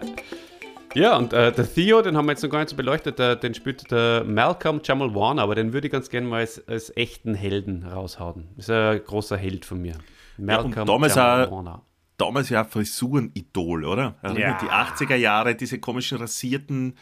Ja, 0.94 1.16
und 1.16 1.32
äh, 1.32 1.50
der 1.50 1.72
Theo, 1.72 2.02
den 2.02 2.16
haben 2.16 2.26
wir 2.26 2.32
jetzt 2.32 2.42
noch 2.42 2.50
gar 2.50 2.60
nicht 2.60 2.68
so 2.68 2.76
beleuchtet, 2.76 3.18
der, 3.18 3.34
den 3.34 3.52
spielt 3.52 3.90
der 3.90 4.22
Malcolm 4.24 4.80
Jamal 4.84 5.12
Warner, 5.12 5.42
aber 5.42 5.56
den 5.56 5.72
würde 5.72 5.88
ich 5.88 5.92
ganz 5.92 6.08
gerne 6.08 6.28
mal 6.28 6.40
als, 6.40 6.66
als 6.68 6.96
echten 6.96 7.34
Helden 7.34 7.82
raushauen. 7.84 8.46
Das 8.56 8.66
ist 8.66 8.70
ein 8.70 9.02
großer 9.04 9.36
Held 9.36 9.64
von 9.64 9.82
mir. 9.82 9.98
Malcolm 10.36 10.72
ja, 10.72 10.84
damals 10.84 11.16
Jamal 11.16 11.50
Warner. 11.50 11.82
Damals 12.16 12.48
ja 12.48 12.62
Frisurenidol, 12.62 13.84
oder? 13.84 14.14
Also 14.22 14.38
ja. 14.38 14.56
Die 14.58 14.66
80er 14.66 15.16
Jahre, 15.16 15.56
diese 15.56 15.80
komischen 15.80 16.18
rasierten 16.18 16.96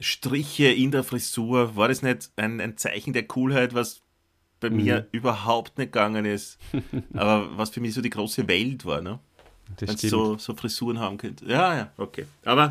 Striche 0.00 0.66
in 0.66 0.90
der 0.90 1.04
Frisur, 1.04 1.76
war 1.76 1.86
das 1.86 2.02
nicht 2.02 2.32
ein, 2.34 2.60
ein 2.60 2.76
Zeichen 2.76 3.12
der 3.12 3.28
Coolheit, 3.28 3.72
was 3.72 4.02
bei 4.58 4.68
mhm. 4.68 4.76
mir 4.76 5.08
überhaupt 5.12 5.78
nicht 5.78 5.92
gegangen 5.92 6.24
ist, 6.24 6.58
aber 7.14 7.56
was 7.56 7.70
für 7.70 7.80
mich 7.80 7.94
so 7.94 8.00
die 8.00 8.10
große 8.10 8.48
Welt 8.48 8.84
war, 8.84 9.00
ne? 9.00 9.20
Wenn 9.78 9.96
so, 9.96 10.38
so 10.38 10.54
Frisuren 10.54 10.98
haben 10.98 11.18
könnte. 11.18 11.44
Ja, 11.46 11.76
ja, 11.76 11.90
okay. 11.96 12.26
Aber 12.44 12.70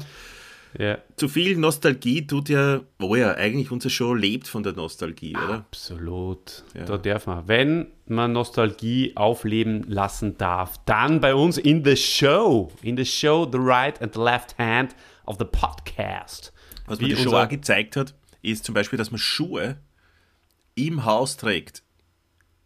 ja. 0.78 0.98
zu 1.16 1.28
viel 1.28 1.58
Nostalgie 1.58 2.28
tut 2.28 2.50
ja, 2.50 2.82
oh 3.02 3.16
ja, 3.16 3.34
eigentlich 3.34 3.72
unsere 3.72 3.90
Show 3.90 4.14
lebt 4.14 4.48
von 4.48 4.64
der 4.64 4.74
Nostalgie, 4.74 5.36
oder? 5.36 5.56
Absolut. 5.56 6.64
Ja. 6.76 6.86
Da 6.86 6.98
darf 6.98 7.28
man. 7.28 7.48
Wenn 7.48 7.88
man 8.06 8.34
Nostalgie 8.34 9.14
aufleben 9.16 9.84
lassen 9.88 10.38
darf, 10.38 10.78
dann 10.86 11.20
bei 11.20 11.34
uns 11.34 11.58
in 11.58 11.84
the 11.84 11.96
show. 11.96 12.72
In 12.82 12.98
the 12.98 13.06
show, 13.06 13.48
the 13.50 13.60
right 13.60 14.02
and 14.02 14.14
the 14.14 14.22
left 14.22 14.58
hand 14.58 14.96
of 15.26 15.38
the 15.40 15.46
podcast. 15.46 16.54
Was 16.86 17.00
mir 17.00 17.10
die 17.10 17.18
Show 17.18 17.34
auch 17.34 17.50
gezeigt 17.50 17.96
hat, 17.96 18.14
ist 18.42 18.64
zum 18.64 18.74
Beispiel, 18.74 18.98
dass 18.98 19.12
man 19.12 19.20
Schuhe 19.20 19.78
im 20.76 21.06
Haus 21.06 21.38
trägt 21.38 21.84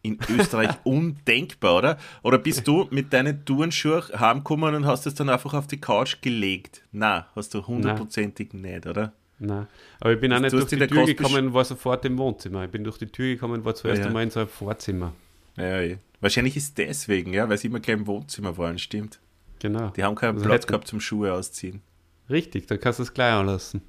in 0.01 0.17
Österreich 0.29 0.71
undenkbar, 0.83 1.77
oder? 1.77 1.97
Oder 2.23 2.37
bist 2.37 2.67
du 2.67 2.87
mit 2.91 3.13
deinen 3.13 3.45
Turnschuhen 3.45 4.03
heimgekommen 4.19 4.75
und 4.75 4.85
hast 4.85 5.05
es 5.05 5.15
dann 5.15 5.29
einfach 5.29 5.53
auf 5.53 5.67
die 5.67 5.79
Couch 5.79 6.21
gelegt? 6.21 6.83
Na, 6.91 7.27
hast 7.35 7.53
du 7.53 7.65
hundertprozentig 7.65 8.53
nicht, 8.53 8.87
oder? 8.87 9.13
Nein, 9.39 9.67
aber 9.99 10.13
ich 10.13 10.19
bin 10.19 10.31
auch 10.33 10.39
nicht 10.39 10.53
durch 10.53 10.65
die 10.65 10.77
Tür 10.77 11.05
gekommen, 11.05 11.51
war 11.53 11.65
sofort 11.65 12.05
im 12.05 12.17
Wohnzimmer. 12.19 12.65
Ich 12.65 12.71
bin 12.71 12.83
durch 12.83 12.99
die 12.99 13.07
Tür 13.07 13.33
gekommen, 13.33 13.65
war 13.65 13.73
zuerst 13.73 14.01
ja, 14.01 14.07
einmal 14.07 14.23
in 14.23 14.29
so 14.29 14.41
einem 14.41 14.49
Vorzimmer. 14.49 15.13
Ja, 15.57 15.81
ja. 15.81 15.95
Wahrscheinlich 16.19 16.55
ist 16.55 16.77
deswegen, 16.77 17.33
ja, 17.33 17.49
weil 17.49 17.57
sie 17.57 17.67
immer 17.67 17.79
gleich 17.79 17.97
im 17.97 18.05
Wohnzimmer 18.05 18.55
waren, 18.57 18.77
stimmt. 18.77 19.19
Genau. 19.59 19.89
Die 19.89 20.03
haben 20.03 20.15
keinen 20.15 20.35
also 20.35 20.45
Platz 20.45 20.67
gehabt 20.67 20.87
zum 20.87 21.01
Schuhe 21.01 21.33
ausziehen. 21.33 21.81
Richtig, 22.29 22.67
dann 22.67 22.79
kannst 22.79 22.99
du 22.99 23.03
es 23.03 23.13
gleich 23.13 23.33
anlassen. 23.33 23.81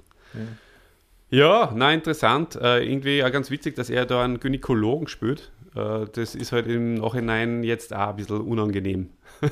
Ja, 1.29 1.67
ja 1.67 1.73
na 1.75 1.93
interessant. 1.93 2.57
Äh, 2.57 2.85
irgendwie 2.91 3.23
auch 3.23 3.31
ganz 3.31 3.51
witzig, 3.51 3.77
dass 3.77 3.91
er 3.91 4.07
da 4.07 4.25
einen 4.25 4.41
Gynäkologen 4.41 5.07
spielt. 5.07 5.53
Äh, 5.75 6.07
das 6.13 6.35
ist 6.35 6.53
halt 6.53 6.67
im 6.67 6.95
Nachhinein 6.95 7.65
jetzt 7.65 7.95
auch 7.95 8.09
ein 8.09 8.17
bisschen 8.17 8.41
unangenehm, 8.41 9.11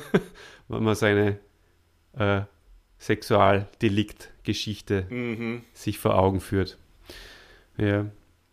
wenn 0.67 0.83
man 0.83 0.95
seine 0.95 1.39
äh, 2.13 2.41
Sexualdelikt-Geschichte 2.99 5.07
mhm. 5.09 5.63
sich 5.73 5.97
vor 5.97 6.17
Augen 6.17 6.39
führt. 6.39 6.77
Ja. 7.77 8.05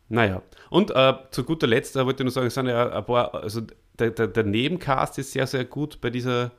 Naja. 0.09 0.43
Und 0.71 0.91
äh, 0.91 1.15
zu 1.31 1.45
guter 1.45 1.67
Letzt 1.67 1.97
äh, 1.97 2.07
wollte 2.07 2.23
ich 2.23 2.25
nur 2.25 2.33
sagen, 2.33 2.47
es 2.47 2.55
sind 2.55 2.67
ja 2.67 2.91
ein 2.91 3.05
paar, 3.05 3.35
also 3.35 3.61
der, 3.99 4.11
der, 4.11 4.29
der 4.29 4.45
Nebencast 4.45 5.19
ist 5.19 5.33
sehr, 5.33 5.47
sehr 5.47 5.65
gut 5.65 6.01
bei 6.01 6.11
dieser, 6.11 6.53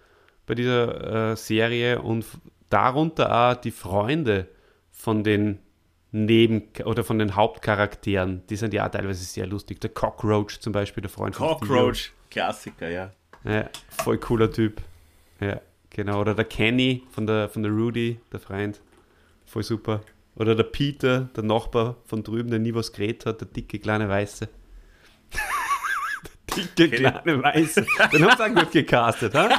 bei 0.46 0.54
dieser 0.54 1.32
äh, 1.32 1.36
Serie 1.36 2.02
und 2.02 2.26
darunter 2.70 3.52
auch 3.52 3.56
die 3.56 3.72
Freunde 3.72 4.48
von 4.92 5.24
den 5.24 5.60
Neben- 6.12 6.64
oder 6.86 7.04
von 7.04 7.20
den 7.20 7.36
Hauptcharakteren, 7.36 8.42
die 8.50 8.56
sind 8.56 8.74
ja 8.74 8.90
teilweise 8.90 9.24
sehr 9.24 9.46
lustig. 9.46 9.80
Der 9.82 9.92
Cockroach 9.92 10.60
zum 10.60 10.74
Beispiel, 10.74 11.02
der 11.02 11.10
Freund 11.10 11.36
Cockroach, 11.36 11.60
von 11.60 11.68
Cockroach, 11.68 12.12
Klassiker, 12.32 12.90
ja. 12.90 13.12
ja. 13.44 13.70
Voll 13.90 14.18
cooler 14.18 14.52
Typ. 14.52 14.82
Ja, 15.40 15.62
genau. 15.90 16.22
Oder 16.22 16.34
der 16.34 16.46
Kenny 16.46 17.04
von 17.12 17.28
der, 17.28 17.48
von 17.50 17.62
der 17.62 17.72
Rudy, 17.72 18.20
der 18.32 18.40
Freund. 18.40 18.82
Voll 19.46 19.64
super. 19.64 20.02
Oder 20.36 20.56
der 20.56 20.64
Peter, 20.64 21.30
der 21.36 21.44
Nachbar 21.44 21.98
von 22.06 22.24
drüben, 22.24 22.50
der 22.50 22.60
nie 22.60 22.74
was 22.74 22.92
geredet 22.92 23.26
hat, 23.26 23.42
der 23.42 23.48
dicke 23.48 23.78
kleine 23.78 24.10
Weiße. 24.10 24.48
Dicke 26.56 26.90
kleine 26.90 27.44
Weiße. 27.44 27.86
Den 28.12 28.26
haben 28.26 28.38
sie 28.38 28.44
auch 28.44 28.64
gut 28.64 28.72
gecastet, 28.72 29.34
ha? 29.34 29.50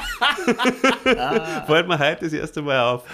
ah. 1.16 1.64
Fällt 1.66 1.88
mir 1.88 1.98
heute 1.98 2.24
das 2.24 2.32
erste 2.32 2.62
Mal 2.62 2.80
auf. 2.80 3.04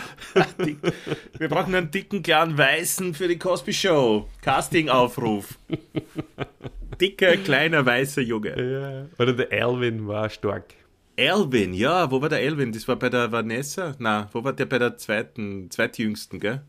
Wir 1.39 1.49
brauchen 1.49 1.75
einen 1.75 1.91
dicken 1.91 2.23
kleinen 2.23 2.57
Weißen 2.57 3.15
für 3.15 3.29
die 3.29 3.39
Cosby 3.39 3.73
Show. 3.73 4.29
Casting-Aufruf. 4.43 5.59
Dicker, 7.01 7.37
kleiner, 7.37 7.85
weißer 7.85 8.23
Junge. 8.23 8.55
Ja. 8.57 9.23
Oder 9.23 9.35
der 9.35 9.65
Alvin 9.65 10.07
war 10.09 10.31
stark. 10.31 10.75
Alvin, 11.19 11.75
ja, 11.75 12.11
wo 12.11 12.21
war 12.21 12.29
der 12.29 12.39
Alvin? 12.39 12.73
Das 12.73 12.87
war 12.89 12.97
bei 12.97 13.09
der 13.09 13.33
Vanessa? 13.33 13.95
Na, 13.99 14.29
wo 14.33 14.45
war 14.45 14.53
der 14.53 14.67
bei 14.67 14.79
der 14.79 14.97
zweiten, 14.97 15.71
zweitjüngsten, 15.71 16.41
gell? 16.41 16.62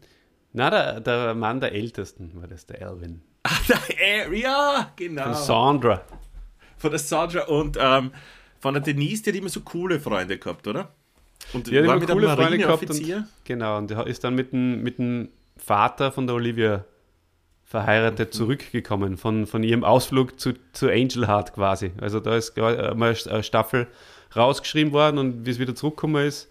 Na, 0.53 0.69
der, 0.69 0.99
der 1.01 1.33
Mann 1.35 1.59
der 1.59 1.73
Ältesten 1.73 2.31
war 2.35 2.47
das, 2.47 2.65
der 2.65 2.87
Alvin. 2.87 3.21
Ach, 3.43 3.61
der, 3.67 4.33
ja, 4.33 4.91
genau. 4.95 5.23
Von 5.23 5.33
Sandra 5.33 6.01
von 6.77 6.91
der 6.91 6.99
Sandra 6.99 7.43
und 7.45 7.77
ähm, 7.79 8.11
von 8.59 8.73
der 8.73 8.83
Denise, 8.83 9.23
die 9.23 9.29
hat 9.29 9.35
immer 9.35 9.49
so 9.49 9.61
coole 9.61 9.99
Freunde 9.99 10.37
gehabt, 10.37 10.67
oder? 10.67 10.89
Und 11.53 11.67
ja, 11.69 11.85
war 11.85 11.97
mit 11.97 12.09
coole 12.09 12.29
Freunde 12.35 12.57
gehabt 12.57 12.89
und, 12.89 13.25
genau, 13.45 13.77
und 13.77 13.89
der 13.89 14.07
ist 14.07 14.23
dann 14.23 14.35
mit 14.35 14.51
dem, 14.51 14.81
mit 14.83 14.97
dem 14.97 15.29
Vater 15.57 16.11
von 16.11 16.27
der 16.27 16.35
Olivia 16.35 16.85
verheiratet 17.63 18.29
mhm. 18.29 18.37
zurückgekommen, 18.37 19.17
von, 19.17 19.45
von 19.45 19.63
ihrem 19.63 19.83
Ausflug 19.83 20.39
zu, 20.39 20.53
zu 20.71 20.89
Angel 20.89 21.27
Heart 21.27 21.53
quasi. 21.53 21.91
Also 21.99 22.19
da 22.19 22.35
ist 22.35 22.55
mal 22.57 23.15
eine 23.29 23.43
Staffel 23.43 23.87
rausgeschrieben 24.35 24.93
worden 24.93 25.17
und 25.17 25.45
wie 25.45 25.51
es 25.51 25.59
wieder 25.59 25.75
zurückgekommen 25.75 26.25
ist, 26.25 26.49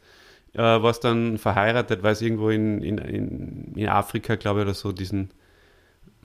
äh, 0.53 0.59
war 0.59 0.91
es 0.91 1.01
dann 1.01 1.39
verheiratet, 1.39 2.03
weil 2.03 2.13
es 2.13 2.23
irgendwo 2.23 2.51
in, 2.51 2.83
in, 2.83 2.99
in, 2.99 3.73
in 3.75 3.89
Afrika, 3.89 4.37
glaube 4.37 4.61
ich, 4.61 4.67
oder 4.67 4.75
so, 4.75 4.93
diesen 4.93 5.31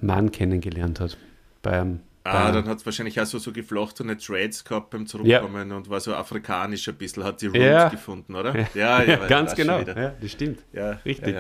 Mann 0.01 0.31
kennengelernt 0.31 0.99
hat. 0.99 1.17
Beim 1.61 1.99
Ah, 2.23 2.51
dann 2.51 2.67
hat 2.67 2.77
es 2.77 2.85
wahrscheinlich 2.85 3.19
auch 3.19 3.25
so, 3.25 3.39
so 3.39 3.51
geflochtene 3.51 4.15
Trades 4.15 4.63
gehabt 4.63 4.91
beim 4.91 5.07
Zurückkommen 5.07 5.71
ja. 5.71 5.75
und 5.75 5.89
war 5.89 5.99
so 5.99 6.13
afrikanisch 6.13 6.87
ein 6.87 6.95
bisschen, 6.95 7.23
hat 7.23 7.41
die 7.41 7.47
Roots 7.47 7.59
ja. 7.59 7.89
gefunden, 7.89 8.35
oder? 8.35 8.55
Ja, 8.75 9.01
ja, 9.01 9.03
ja 9.03 9.15
ganz 9.27 9.55
genau. 9.55 9.79
Ja, 9.79 10.09
das 10.09 10.31
stimmt. 10.31 10.59
Ja, 10.71 10.91
richtig. 11.03 11.35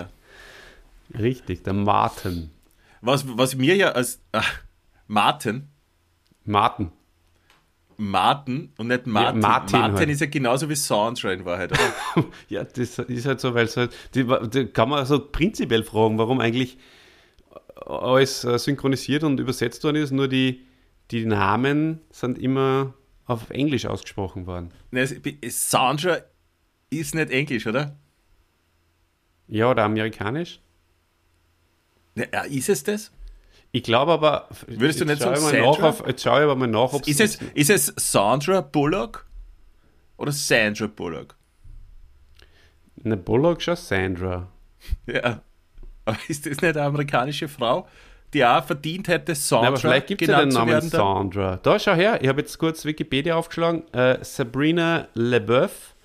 Richtig, 1.17 1.63
der 1.63 1.73
Martin. 1.73 2.49
Was, 3.01 3.25
was 3.27 3.55
mir 3.55 3.75
ja 3.75 3.91
als 3.91 4.21
äh, 4.31 4.41
Martin. 5.07 5.67
Martin. 6.45 6.91
Martin 7.97 8.73
und 8.77 8.87
nicht 8.87 9.05
Martin. 9.05 9.41
Ja, 9.41 9.47
Martin, 9.47 9.79
Martin 9.79 9.97
halt. 9.97 10.09
ist 10.09 10.21
ja 10.21 10.27
genauso 10.27 10.67
wie 10.69 10.75
Soundtrain 10.75 11.39
in 11.39 11.45
Wahrheit, 11.45 11.71
ja, 12.49 12.63
das 12.63 12.97
ist 12.97 13.25
halt 13.25 13.39
so, 13.39 13.53
weil 13.53 13.65
es 13.65 13.77
halt, 13.77 13.95
die, 14.15 14.25
die 14.49 14.65
kann 14.67 14.89
man 14.89 15.05
so 15.05 15.19
prinzipiell 15.19 15.83
fragen, 15.83 16.17
warum 16.17 16.39
eigentlich 16.39 16.77
alles 17.85 18.43
äh, 18.43 18.57
synchronisiert 18.57 19.23
und 19.23 19.39
übersetzt 19.39 19.83
worden 19.83 19.97
ist, 19.97 20.11
nur 20.11 20.27
die, 20.27 20.65
die 21.11 21.25
Namen 21.25 21.99
sind 22.09 22.37
immer 22.37 22.93
auf 23.25 23.49
Englisch 23.49 23.85
ausgesprochen 23.85 24.47
worden. 24.47 24.71
Sandra 25.49 26.17
ist 26.89 27.15
nicht 27.15 27.31
Englisch, 27.31 27.67
oder? 27.67 27.95
Ja, 29.47 29.69
oder 29.69 29.83
amerikanisch? 29.83 30.61
Ja, 32.15 32.41
ist 32.41 32.69
es 32.69 32.83
das? 32.83 33.11
Ich 33.71 33.83
glaube 33.83 34.11
aber. 34.11 34.49
Würdest 34.67 34.99
du 34.99 35.05
nicht 35.05 35.21
sagen 35.21 35.39
Sandra? 35.39 35.89
Auf, 35.89 36.03
jetzt 36.05 36.23
schaue 36.23 36.39
ich 36.39 36.43
aber 36.43 36.55
mal 36.55 36.67
nach, 36.67 36.93
ob 36.93 37.07
ist 37.07 37.21
es. 37.21 37.39
Ist 37.53 37.69
es 37.69 37.93
Sandra 37.97 38.61
Bullock 38.61 39.25
oder 40.17 40.31
Sandra 40.31 40.87
Bullock? 40.87 41.35
Eine 43.03 43.17
Bullock 43.17 43.61
schon 43.61 43.75
Sandra. 43.75 44.47
Ja. 45.05 45.41
Aber 46.05 46.17
ist 46.27 46.47
das 46.47 46.59
nicht 46.59 46.75
eine 46.75 46.81
amerikanische 46.81 47.47
Frau? 47.47 47.87
Die 48.33 48.45
auch 48.45 48.63
verdient 48.63 49.07
hätte, 49.07 49.35
Sandra 49.35 49.63
Nein, 49.63 49.67
aber 49.73 49.79
vielleicht 49.81 50.07
gibt 50.07 50.21
es 50.21 50.27
ja 50.27 50.39
den 50.39 50.49
Namen 50.49 50.81
Sandra. 50.81 51.59
Da, 51.61 51.79
schau 51.79 51.93
her, 51.93 52.19
ich 52.21 52.27
habe 52.27 52.41
jetzt 52.41 52.57
kurz 52.57 52.85
Wikipedia 52.85 53.35
aufgeschlagen. 53.35 53.83
Äh, 53.93 54.23
Sabrina 54.23 55.07
LeBeouf, 55.13 55.95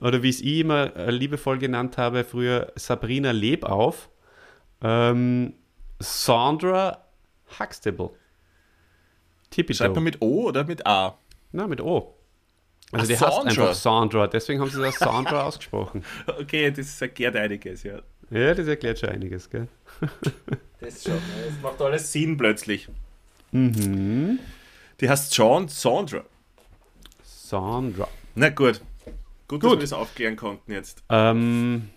oder 0.00 0.22
wie 0.22 0.28
es 0.28 0.40
ich 0.40 0.60
immer 0.60 0.94
äh, 0.96 1.10
liebevoll 1.10 1.58
genannt 1.58 1.98
habe, 1.98 2.24
früher 2.24 2.72
Sabrina 2.74 3.30
Lebauf. 3.30 4.08
Ähm, 4.82 5.54
Sandra 5.98 7.04
Huxtable. 7.58 8.10
Tippito. 9.50 9.78
Schreibt 9.78 9.94
man 9.94 10.04
mit 10.04 10.20
O 10.20 10.48
oder 10.48 10.64
mit 10.64 10.86
A? 10.86 11.18
Nein, 11.52 11.68
mit 11.68 11.80
O. 11.80 12.14
Also 12.92 13.04
Ach, 13.04 13.06
die 13.06 13.14
Sandra. 13.14 13.36
heißt 13.36 13.46
einfach 13.46 13.74
Sandra, 13.74 14.26
deswegen 14.26 14.60
haben 14.60 14.70
sie 14.70 14.80
das 14.80 14.98
Sandra 14.98 15.42
ausgesprochen. 15.44 16.04
Okay, 16.26 16.70
das 16.70 17.00
erklärt 17.00 17.36
einiges, 17.36 17.82
ja. 17.82 18.00
Ja, 18.30 18.54
das 18.54 18.66
erklärt 18.66 18.98
schon 18.98 19.10
einiges, 19.10 19.48
gell? 19.48 19.68
Das 20.84 21.02
schon. 21.02 21.14
Das 21.14 21.62
macht 21.62 21.80
alles 21.80 22.12
Sinn 22.12 22.36
plötzlich. 22.36 22.88
Mhm. 23.52 24.38
Die 25.00 25.08
heißt 25.08 25.36
John 25.36 25.68
Sandra. 25.68 26.22
Sandra. 27.22 28.08
Na 28.34 28.48
gut. 28.50 28.80
Gut, 29.46 29.60
gut. 29.60 29.64
dass 29.64 29.70
wir 29.72 29.80
das 29.80 29.92
aufklären 29.92 30.36
konnten 30.36 30.72
jetzt. 30.72 31.02
Ähm, 31.08 31.90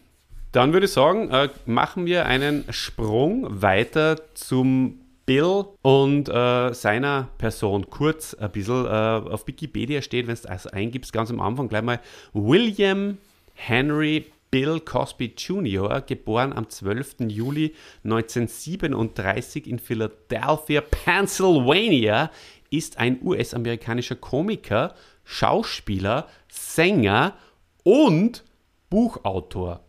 dann 0.51 0.73
würde 0.73 0.85
ich 0.85 0.91
sagen, 0.91 1.29
äh, 1.31 1.49
machen 1.65 2.05
wir 2.05 2.25
einen 2.25 2.65
Sprung 2.71 3.61
weiter 3.61 4.33
zum 4.33 4.99
Bill 5.25 5.65
und 5.81 6.29
äh, 6.29 6.73
seiner 6.73 7.27
Person. 7.37 7.89
Kurz 7.89 8.33
ein 8.33 8.51
bisschen 8.51 8.85
äh, 8.85 8.89
auf 8.89 9.45
Wikipedia 9.45 10.01
steht, 10.01 10.27
wenn 10.27 10.33
es 10.33 10.45
also 10.45 10.69
eingibst, 10.71 11.11
ganz 11.11 11.29
am 11.29 11.41
Anfang 11.41 11.67
gleich 11.67 11.83
mal 11.83 11.99
William 12.33 13.17
Henry 13.53 14.25
Bill 14.51 14.79
Cosby 14.79 15.33
Jr., 15.37 16.01
geboren 16.01 16.53
am 16.53 16.69
12. 16.69 17.27
Juli 17.27 17.73
1937 18.03 19.67
in 19.67 19.79
Philadelphia, 19.79 20.81
Pennsylvania, 20.81 22.31
ist 22.69 22.97
ein 22.97 23.19
US-amerikanischer 23.23 24.15
Komiker, 24.15 24.93
Schauspieler, 25.23 26.27
Sänger 26.49 27.35
und 27.83 28.43
Buchautor. 28.89 29.81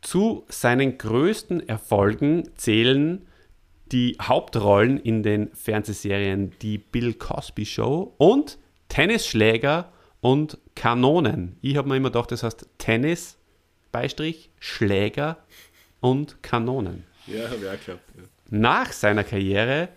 Zu 0.00 0.44
seinen 0.48 0.98
größten 0.98 1.68
Erfolgen 1.68 2.50
zählen 2.56 3.26
die 3.92 4.16
Hauptrollen 4.20 4.98
in 4.98 5.22
den 5.22 5.54
Fernsehserien 5.54 6.52
Die 6.62 6.78
Bill 6.78 7.14
Cosby 7.14 7.64
Show 7.64 8.14
und 8.18 8.58
Tennisschläger 8.88 9.92
und 10.20 10.58
Kanonen. 10.74 11.56
Ich 11.60 11.76
habe 11.76 11.88
mir 11.88 11.96
immer 11.96 12.10
gedacht, 12.10 12.32
das 12.32 12.42
heißt 12.42 12.68
Tennis 12.78 13.38
Beistrich, 13.94 14.50
Schläger 14.58 15.36
und 16.00 16.42
Kanonen. 16.42 17.04
Ja, 17.28 17.44
habe 17.44 17.58
ich 17.62 17.68
auch 17.68 17.78
geglaubt. 17.78 18.02
Ja. 18.16 18.22
Nach 18.50 18.90
seiner 18.90 19.22
Karriere 19.22 19.88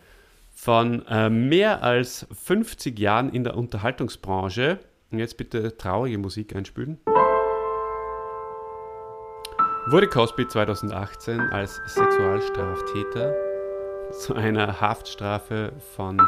von 0.53 1.03
äh, 1.07 1.31
mehr 1.31 1.81
als 1.81 2.27
50 2.31 2.99
Jahren 2.99 3.33
in 3.33 3.43
der 3.43 3.57
Unterhaltungsbranche, 3.57 4.77
und 5.10 5.17
jetzt 5.17 5.36
bitte 5.38 5.75
traurige 5.77 6.19
Musik 6.19 6.55
einspülen, 6.55 6.99
wurde 9.88 10.07
Cosby 10.07 10.47
2018 10.47 11.39
als 11.39 11.81
Sexualstraftäter 11.88 13.33
zu 14.12 14.36
einer 14.36 14.79
Haftstrafe 14.79 15.73
von 15.95 16.21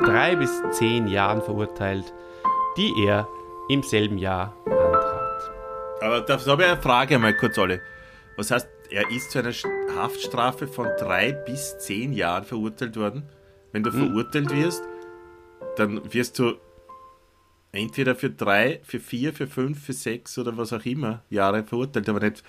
drei 0.00 0.34
bis 0.34 0.60
zehn 0.72 1.06
Jahren 1.06 1.40
verurteilt, 1.40 2.12
die 2.76 2.92
er 3.06 3.28
im 3.68 3.84
selben 3.84 4.18
Jahr. 4.18 4.56
Aber 6.02 6.20
da 6.20 6.38
habe 6.44 6.62
ich 6.62 6.68
eine 6.68 6.82
Frage 6.82 7.18
mal 7.18 7.34
kurz, 7.34 7.56
alle. 7.58 7.80
Was 8.36 8.50
heißt, 8.50 8.68
er 8.90 9.08
ist 9.10 9.30
zu 9.30 9.38
einer 9.38 9.52
Haftstrafe 9.94 10.66
von 10.66 10.88
drei 10.98 11.32
bis 11.32 11.78
zehn 11.78 12.12
Jahren 12.12 12.44
verurteilt 12.44 12.96
worden? 12.96 13.22
Wenn 13.70 13.84
du 13.84 13.92
hm. 13.92 14.08
verurteilt 14.08 14.50
wirst, 14.50 14.82
dann 15.76 16.12
wirst 16.12 16.40
du 16.40 16.56
entweder 17.70 18.16
für 18.16 18.30
drei, 18.30 18.80
für 18.82 18.98
vier, 18.98 19.32
für 19.32 19.46
fünf, 19.46 19.84
für 19.84 19.92
sechs 19.92 20.36
oder 20.38 20.56
was 20.56 20.72
auch 20.72 20.84
immer 20.84 21.22
Jahre 21.30 21.62
verurteilt, 21.62 22.08
aber 22.08 22.20
nicht 22.20 22.42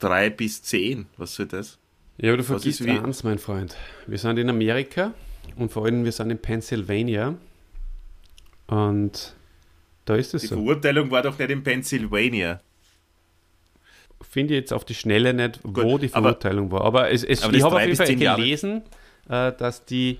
drei 0.00 0.28
bis 0.28 0.62
zehn. 0.62 1.06
Was 1.16 1.36
soll 1.36 1.46
das? 1.46 1.78
Ja, 2.18 2.30
aber 2.30 2.38
du 2.38 2.44
vergisst 2.44 2.82
eins, 2.82 3.22
mein 3.22 3.38
Freund. 3.38 3.76
Wir 4.06 4.18
sind 4.18 4.38
in 4.38 4.50
Amerika 4.50 5.12
und 5.54 5.70
vor 5.70 5.84
allem 5.84 6.04
wir 6.04 6.12
sind 6.12 6.30
in 6.30 6.38
Pennsylvania 6.38 7.36
und 8.66 9.35
da 10.06 10.14
ist 10.16 10.32
es 10.32 10.42
die 10.42 10.48
so. 10.48 10.54
Verurteilung 10.56 11.10
war 11.10 11.22
doch 11.22 11.38
nicht 11.38 11.50
in 11.50 11.62
Pennsylvania. 11.62 12.60
Finde 14.22 14.54
ich 14.54 14.60
jetzt 14.60 14.72
auf 14.72 14.84
die 14.86 14.94
Schnelle 14.94 15.34
nicht, 15.34 15.62
Gut, 15.62 15.76
wo 15.76 15.98
die 15.98 16.08
Verurteilung 16.08 16.66
aber, 16.66 16.78
war. 16.78 16.84
Aber, 16.86 17.10
es, 17.10 17.22
es, 17.22 17.42
aber 17.42 17.54
ich 17.54 17.62
habe 17.62 17.76
auf 17.76 17.82
jeden 17.82 17.96
Fall 17.96 18.16
gelesen, 18.16 18.82
Jahre. 19.28 19.52
Äh, 19.52 19.58
dass 19.58 19.84
die 19.84 20.18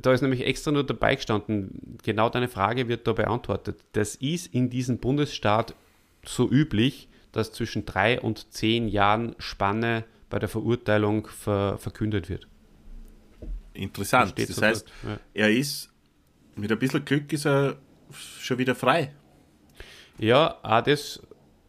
da 0.00 0.12
ist 0.12 0.22
nämlich 0.22 0.44
extra 0.44 0.72
nur 0.72 0.84
dabei 0.84 1.14
gestanden, 1.14 1.98
genau 2.02 2.28
deine 2.28 2.48
Frage 2.48 2.88
wird 2.88 3.06
da 3.06 3.12
beantwortet. 3.12 3.78
Das 3.92 4.16
ist 4.16 4.52
in 4.52 4.68
diesem 4.70 4.98
Bundesstaat 4.98 5.74
so 6.24 6.50
üblich, 6.50 7.08
dass 7.32 7.52
zwischen 7.52 7.86
drei 7.86 8.20
und 8.20 8.52
zehn 8.52 8.88
Jahren 8.88 9.36
Spanne 9.38 10.04
bei 10.28 10.38
der 10.38 10.48
Verurteilung 10.48 11.28
ver 11.28 11.78
verkündet 11.78 12.28
wird. 12.28 12.48
Interessant. 13.74 14.38
Das, 14.38 14.48
das 14.48 14.62
heißt, 14.62 14.88
ja. 15.04 15.18
er 15.34 15.50
ist 15.50 15.90
mit 16.56 16.72
ein 16.72 16.78
bisschen 16.78 17.04
Glück 17.04 17.32
ist 17.32 17.46
er 17.46 17.76
schon 18.12 18.58
wieder 18.58 18.74
frei. 18.74 19.12
Ja, 20.18 20.56
auch 20.62 20.82
das 20.82 21.20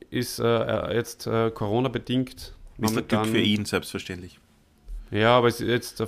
ist 0.09 0.39
äh, 0.39 0.95
jetzt 0.95 1.27
äh, 1.27 1.51
Corona-bedingt. 1.51 2.53
Ein 2.81 3.07
Glück 3.07 3.25
für 3.25 3.39
ihn, 3.39 3.65
selbstverständlich. 3.65 4.39
Ja, 5.11 5.37
aber 5.37 5.47
es 5.47 5.61
ist 5.61 5.99
jetzt 5.99 6.03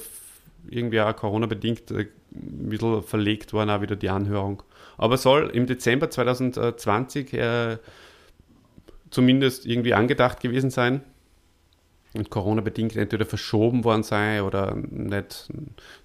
irgendwie 0.70 1.02
auch 1.02 1.16
Corona-bedingt 1.16 1.92
äh, 1.92 2.08
ein 2.32 2.70
bisschen 2.70 3.02
verlegt 3.04 3.54
worden, 3.54 3.70
auch 3.70 3.82
wieder 3.82 3.96
die 3.96 4.10
Anhörung. 4.10 4.64
Aber 4.98 5.18
soll 5.18 5.50
im 5.50 5.66
Dezember 5.66 6.10
2020 6.10 7.34
äh, 7.34 7.78
zumindest 9.10 9.66
irgendwie 9.66 9.94
angedacht 9.94 10.40
gewesen 10.40 10.70
sein 10.70 11.02
und 12.14 12.30
Corona-bedingt 12.30 12.96
entweder 12.96 13.26
verschoben 13.26 13.84
worden 13.84 14.04
sein 14.04 14.42
oder 14.42 14.76
nicht, 14.76 15.50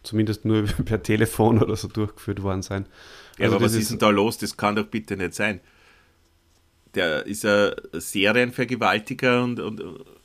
zumindest 0.02 0.44
nur 0.44 0.62
per 0.84 1.02
Telefon 1.02 1.62
oder 1.62 1.76
so 1.76 1.88
durchgeführt 1.88 2.42
worden 2.42 2.62
sein. 2.62 2.86
Ja, 3.38 3.44
also 3.44 3.56
aber 3.56 3.64
was 3.64 3.74
ist 3.74 3.90
denn 3.90 3.98
da 3.98 4.10
los? 4.10 4.38
Das 4.38 4.56
kann 4.56 4.76
doch 4.76 4.86
bitte 4.86 5.16
nicht 5.16 5.34
sein. 5.34 5.60
Der 6.94 7.26
ist 7.26 7.44
ein 7.44 7.72
Serienvergewaltiger 7.92 9.42
und, 9.42 9.58
und, 9.58 9.82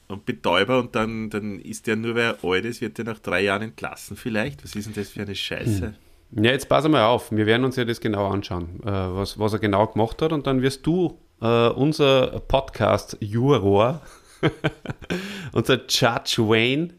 und 0.07 0.25
Betäuber 0.25 0.79
und 0.79 0.95
dann, 0.95 1.29
dann 1.29 1.59
ist 1.59 1.87
der 1.87 1.95
nur, 1.95 2.15
wer 2.15 2.37
alt 2.43 2.65
ist, 2.65 2.81
wird 2.81 2.97
der 2.99 3.05
nach 3.05 3.19
drei 3.19 3.41
Jahren 3.41 3.63
entlassen 3.63 4.15
vielleicht? 4.15 4.63
Was 4.63 4.75
ist 4.75 4.85
denn 4.85 4.93
das 4.93 5.09
für 5.09 5.21
eine 5.21 5.33
Scheiße? 5.33 5.93
Hm. 6.31 6.43
Ja, 6.43 6.51
jetzt 6.51 6.69
pass 6.69 6.87
mal 6.87 7.05
auf. 7.05 7.31
Wir 7.31 7.47
werden 7.47 7.63
uns 7.63 7.75
ja 7.75 7.85
das 7.85 7.99
genau 7.99 8.27
anschauen, 8.27 8.81
äh, 8.83 8.85
was, 8.85 9.39
was 9.39 9.53
er 9.53 9.59
genau 9.59 9.87
gemacht 9.87 10.21
hat 10.21 10.31
und 10.31 10.45
dann 10.45 10.61
wirst 10.61 10.85
du 10.85 11.19
uh, 11.41 11.71
unser 11.75 12.39
Podcast-Juror, 12.41 14.01
unser 15.53 15.81
Judge 15.87 16.37
Wayne, 16.37 16.93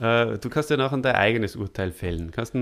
uh, 0.00 0.36
du 0.36 0.48
kannst 0.50 0.70
ja 0.70 0.76
nachher 0.76 0.98
dein 0.98 1.14
eigenes 1.14 1.54
Urteil 1.54 1.92
fällen. 1.92 2.32
Kannst 2.32 2.56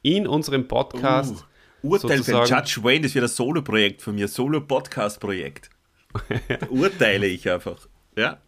in 0.00 0.26
unserem 0.26 0.66
Podcast. 0.66 1.42
Uh, 1.42 1.53
Urteil 1.84 2.22
fällen. 2.22 2.46
Judge 2.46 2.80
Wayne, 2.82 3.02
das 3.02 3.14
wird 3.14 3.24
ein 3.24 3.28
Solo-Projekt 3.28 4.02
von 4.02 4.14
mir, 4.14 4.28
Solo-Podcast-Projekt. 4.28 5.70
urteile 6.70 7.26
ich 7.26 7.48
einfach. 7.50 7.86
Ja. 8.16 8.38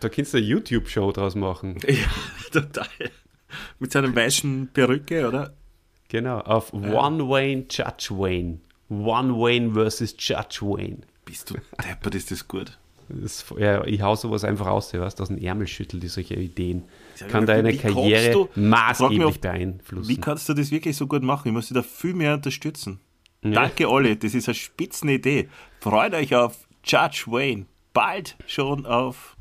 Da 0.00 0.08
kannst 0.08 0.34
du 0.34 0.38
eine 0.38 0.46
YouTube-Show 0.46 1.12
draus 1.12 1.34
machen. 1.34 1.78
Ja, 1.86 2.08
total. 2.52 2.86
Mit 3.78 3.92
seiner 3.92 4.14
weißen 4.14 4.70
Perücke, 4.72 5.28
oder? 5.28 5.54
Genau, 6.08 6.38
auf 6.40 6.72
ja. 6.72 6.92
One 6.92 7.28
Wayne, 7.28 7.66
Judge 7.70 8.08
Wayne. 8.10 8.60
One 8.88 9.34
Wayne 9.34 9.72
versus 9.72 10.14
Judge 10.18 10.60
Wayne. 10.60 10.98
Bist 11.24 11.50
du 11.50 11.54
deppert, 11.86 12.14
ist 12.14 12.30
das 12.30 12.46
gut. 12.46 12.78
Das, 13.08 13.44
ja, 13.58 13.84
ich 13.84 14.00
hau 14.02 14.14
sowas 14.14 14.44
einfach 14.44 14.66
aus, 14.66 14.92
weißt 14.92 15.20
aus 15.20 15.28
dem 15.28 15.38
Ärmel 15.38 15.66
schüttelt, 15.66 16.02
die 16.02 16.08
solche 16.08 16.34
Ideen. 16.34 16.84
Kann 17.28 17.46
deine 17.46 17.76
Karriere 17.76 18.32
du, 18.32 18.48
maßgeblich 18.54 19.24
auf, 19.24 19.38
beeinflussen. 19.40 20.08
Wie 20.08 20.16
kannst 20.16 20.48
du 20.48 20.54
das 20.54 20.70
wirklich 20.70 20.96
so 20.96 21.06
gut 21.06 21.22
machen? 21.22 21.48
Ich 21.48 21.54
muss 21.54 21.68
dich 21.68 21.74
da 21.74 21.82
viel 21.82 22.14
mehr 22.14 22.34
unterstützen. 22.34 23.00
Ja. 23.42 23.50
Danke, 23.50 23.90
Olli, 23.90 24.18
das 24.18 24.34
ist 24.34 24.48
eine 24.48 24.54
spitzende 24.54 25.14
Idee. 25.14 25.48
Freut 25.80 26.14
euch 26.14 26.34
auf 26.34 26.66
Judge 26.84 27.24
Wayne. 27.26 27.66
Bald 27.92 28.36
schon 28.46 28.86
auf 28.86 29.36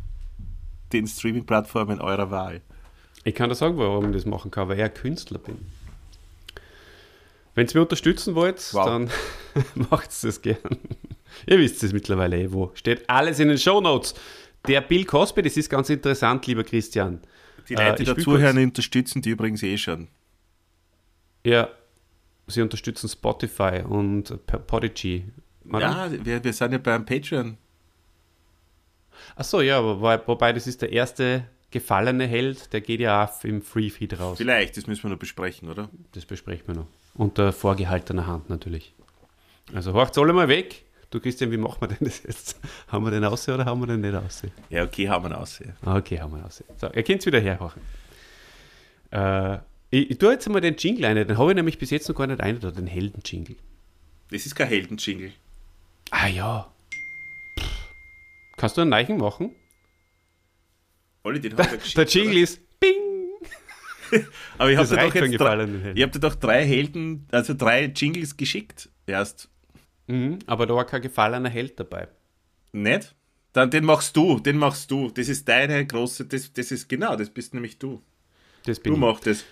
den 0.92 1.08
Streaming-Plattformen 1.08 2.02
eurer 2.02 2.32
Wahl. 2.32 2.62
Ich 3.24 3.36
kann 3.36 3.50
dir 3.50 3.56
sagen, 3.56 3.78
warum 3.78 4.10
ich 4.10 4.16
das 4.16 4.26
machen 4.26 4.52
kann, 4.52 4.68
weil 4.68 4.78
ich 4.78 4.84
ein 4.84 4.94
Künstler 4.94 5.38
bin. 5.38 5.58
Wenn 7.54 7.68
ihr 7.68 7.74
mich 7.74 7.82
unterstützen 7.82 8.36
wollt, 8.36 8.74
wow. 8.74 8.86
dann 8.86 9.10
macht 9.90 10.10
es 10.10 10.22
das 10.22 10.42
gern. 10.42 10.58
Ihr 11.46 11.60
wisst 11.60 11.84
es 11.84 11.94
mittlerweile 11.94 12.42
eh, 12.42 12.52
wo. 12.52 12.72
Steht 12.74 13.10
alles 13.10 13.40
in 13.40 13.50
den 13.50 13.58
Show 13.58 13.82
Notes. 13.82 14.16
Der 14.68 14.82
Bill 14.82 15.06
Cosby, 15.06 15.42
das 15.42 15.58
ist 15.58 15.70
ganz 15.70 15.90
interessant, 15.90 16.46
lieber 16.48 16.64
Christian. 16.64 17.20
Die 17.70 17.76
Leute, 17.76 18.04
die 18.04 18.10
äh, 18.10 18.16
dazuhören, 18.16 18.58
unterstützen 18.58 19.22
die 19.22 19.30
übrigens 19.30 19.64
eh 19.64 19.78
schon. 19.78 20.08
Ja, 21.44 21.70
sie 22.48 22.62
unterstützen 22.62 23.10
Spotify 23.10 23.82
und 23.88 24.38
Podigy. 24.68 25.26
Ja, 25.72 26.10
wir, 26.12 26.44
wir 26.44 26.54
sind 26.54 26.72
ja 26.72 26.78
beim 26.78 27.06
Patreon. 27.06 27.58
Achso, 29.36 29.62
ja, 29.62 29.84
wobei, 29.84 30.20
wobei 30.28 30.54
das 30.54 30.68
ist 30.68 30.82
der 30.82 30.92
erste 30.92 31.46
gefallene 31.70 32.28
Held, 32.28 32.74
der 32.74 32.82
geht 32.82 33.00
ja 33.00 33.24
auch 33.24 33.44
im 33.44 33.62
Free 33.62 33.90
Feed 33.90 34.20
raus. 34.20 34.38
Vielleicht, 34.38 34.76
das 34.78 34.88
müssen 34.88 35.04
wir 35.04 35.12
noch 35.12 35.20
besprechen, 35.20 35.70
oder? 35.70 35.90
Das 36.12 36.26
besprechen 36.26 36.68
wir 36.68 36.76
noch. 36.76 36.88
Unter 37.14 37.54
vorgehaltener 37.54 38.28
Hand 38.28 38.50
natürlich. 38.50 38.94
Also 39.74 39.94
horcht 39.94 40.18
alle 40.18 40.34
mal 40.34 40.48
weg. 40.48 40.84
Du 41.12 41.20
Christian, 41.20 41.52
wie 41.52 41.58
machen 41.58 41.82
wir 41.82 41.90
denn 41.90 41.98
das 42.08 42.24
jetzt? 42.24 42.58
Haben 42.88 43.04
wir 43.04 43.12
den 43.12 43.26
aussehen 43.26 43.56
oder 43.56 43.66
haben 43.66 43.82
wir 43.82 43.88
den 43.88 44.00
nicht 44.00 44.16
aussehen? 44.16 44.54
Ja, 44.70 44.84
okay, 44.84 45.10
haben 45.10 45.26
wir 45.26 45.30
ihn 45.30 45.36
aussehen. 45.36 45.74
Ah, 45.84 45.98
okay, 45.98 46.18
haben 46.22 46.32
wir 46.32 46.40
ihn 46.40 46.46
aussehen. 46.46 46.68
So, 46.78 46.88
ihr 46.88 47.04
könnt 47.04 47.20
es 47.20 47.26
wieder 47.26 47.42
herhorchen. 47.42 47.82
Äh, 49.12 49.58
ich, 49.90 50.12
ich 50.12 50.18
tue 50.18 50.32
jetzt 50.32 50.48
mal 50.48 50.62
den 50.62 50.78
Jingle 50.78 51.04
ein, 51.04 51.16
den 51.18 51.38
habe 51.38 51.52
ich 51.52 51.56
nämlich 51.56 51.78
bis 51.78 51.90
jetzt 51.90 52.08
noch 52.08 52.16
gar 52.16 52.28
nicht 52.28 52.40
ein, 52.40 52.56
oder 52.56 52.72
den 52.72 52.88
Helden-Jingle. 52.88 53.58
Das 54.32 54.46
ist 54.46 54.56
kein 54.56 54.70
Helden-Jingle. 54.70 55.34
Ah 56.12 56.28
ja. 56.28 56.72
Pff. 57.60 57.90
Kannst 58.56 58.78
du 58.78 58.82
einen 58.82 58.90
Neichen 58.92 59.18
machen? 59.18 59.52
Olli, 61.24 61.42
den 61.42 61.52
hat 61.58 61.72
er 61.72 61.78
geschickt, 61.78 61.98
Der 61.98 62.06
Jingle 62.06 62.36
oder? 62.36 62.44
ist 62.44 62.80
Bing! 62.80 62.96
Aber 64.58 64.72
ich 64.72 64.78
habe 64.78 64.88
dir, 64.88 66.04
hab 66.04 66.12
dir 66.14 66.20
doch 66.22 66.36
drei 66.36 66.66
Helden, 66.66 67.28
also 67.32 67.54
drei 67.54 67.86
Jingles 67.86 68.38
geschickt 68.38 68.88
erst. 69.06 69.51
Mhm, 70.12 70.40
aber 70.46 70.66
da 70.66 70.76
war 70.76 70.86
kein 70.86 71.02
gefallener 71.02 71.50
Held 71.50 71.80
dabei. 71.80 72.10
Nicht? 72.74 73.16
Dann 73.54 73.70
den 73.70 73.86
machst 73.86 74.18
du, 74.18 74.40
den 74.40 74.58
machst 74.58 74.92
du. 74.92 75.10
Das 75.10 75.30
ist 75.30 75.48
deine 75.48 75.86
große, 75.86 76.26
das, 76.26 76.52
das 76.52 76.72
ist 76.72 76.90
genau, 76.90 77.16
das 77.16 77.30
bist 77.30 77.54
nämlich 77.54 77.80
du. 77.80 78.02
Das 78.66 78.80
bin 78.80 78.92
du 78.92 78.98
ich. 78.98 79.02
machst 79.02 79.28
es. 79.28 79.46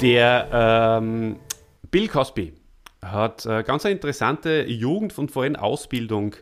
Der 0.00 0.48
ähm, 0.50 1.36
Bill 1.90 2.08
Cosby 2.08 2.54
hat 3.02 3.46
äh, 3.46 3.62
ganz 3.62 3.84
eine 3.84 3.94
interessante 3.94 4.64
Jugend 4.66 5.16
und 5.18 5.30
vor 5.30 5.42
allem 5.42 5.56
Ausbildung, 5.56 6.34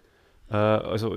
äh, 0.50 0.56
also 0.56 1.14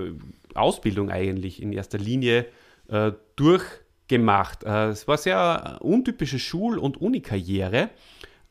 Ausbildung 0.54 1.10
eigentlich 1.10 1.60
in 1.62 1.72
erster 1.72 1.98
Linie 1.98 2.46
äh, 2.88 3.12
durchgemacht. 3.36 4.64
Äh, 4.64 4.88
es 4.88 5.08
war 5.08 5.18
sehr 5.18 5.78
untypische 5.80 6.38
Schul- 6.38 6.78
und 6.78 7.00
Unikarriere. 7.00 7.90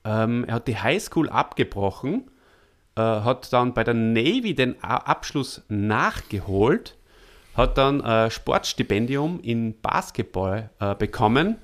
Ähm, 0.04 0.44
er 0.46 0.56
hat 0.56 0.68
die 0.68 0.78
Highschool 0.78 1.30
abgebrochen, 1.30 2.30
äh, 2.96 3.02
hat 3.02 3.54
dann 3.54 3.74
bei 3.74 3.84
der 3.84 3.94
Navy 3.94 4.54
den 4.54 4.84
A 4.84 4.98
Abschluss 4.98 5.64
nachgeholt, 5.70 6.98
hat 7.56 7.78
dann 7.78 8.02
äh, 8.02 8.30
Sportstipendium 8.30 9.40
in 9.42 9.80
Basketball 9.82 10.70
bekommen, 10.98 11.58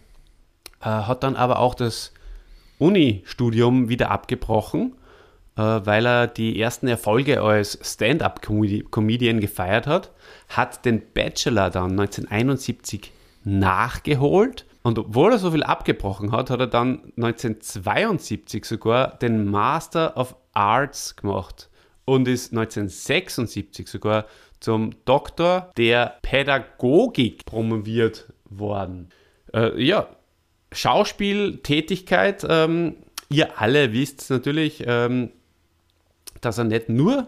hat 0.80 1.24
dann 1.24 1.36
aber 1.36 1.60
auch 1.60 1.74
das 1.74 2.13
Uni-Studium 2.78 3.90
wieder 3.90 4.12
abgebrochen 4.12 4.94
weil 5.62 6.06
er 6.06 6.28
die 6.28 6.60
ersten 6.60 6.88
Erfolge 6.88 7.41
als 7.41 7.80
Stand-up-Comedian 7.82 9.39
gefeiert 9.39 9.88
hat, 9.88 10.12
hat 10.50 10.86
den 10.86 11.02
Bachelor 11.13 11.70
dann 11.70 11.91
1971 11.91 13.12
nachgeholt 13.43 14.65
Und 14.84 15.00
obwohl 15.00 15.34
er 15.34 15.39
so 15.39 15.52
viel 15.52 15.63
abgebrochen 15.63 16.32
hat, 16.32 16.50
hat 16.50 16.60
er 16.60 16.67
dann 16.67 17.12
1972 17.17 18.65
sogar 18.65 19.17
den 19.17 19.50
Master 19.50 20.15
of 20.15 20.36
Arts 20.54 21.15
gemacht 21.15 21.70
und 22.06 22.28
ist 22.28 22.54
1976 22.54 23.88
sogar 23.88 24.26
zum 24.60 24.91
Doktor 25.06 25.72
der 25.78 26.17
Pädagogik 26.22 27.46
promoviert 27.46 28.32
worden. 28.46 29.10
Äh, 29.54 29.82
ja, 29.84 30.08
Schauspieltätigkeit, 30.72 32.46
ähm, 32.50 32.98
ihr 33.30 33.60
alle 33.60 33.93
wisst 33.93 34.30
natürlich, 34.30 34.84
ähm, 34.86 35.32
dass 36.41 36.58
er 36.58 36.63
nicht 36.65 36.89
nur 36.89 37.28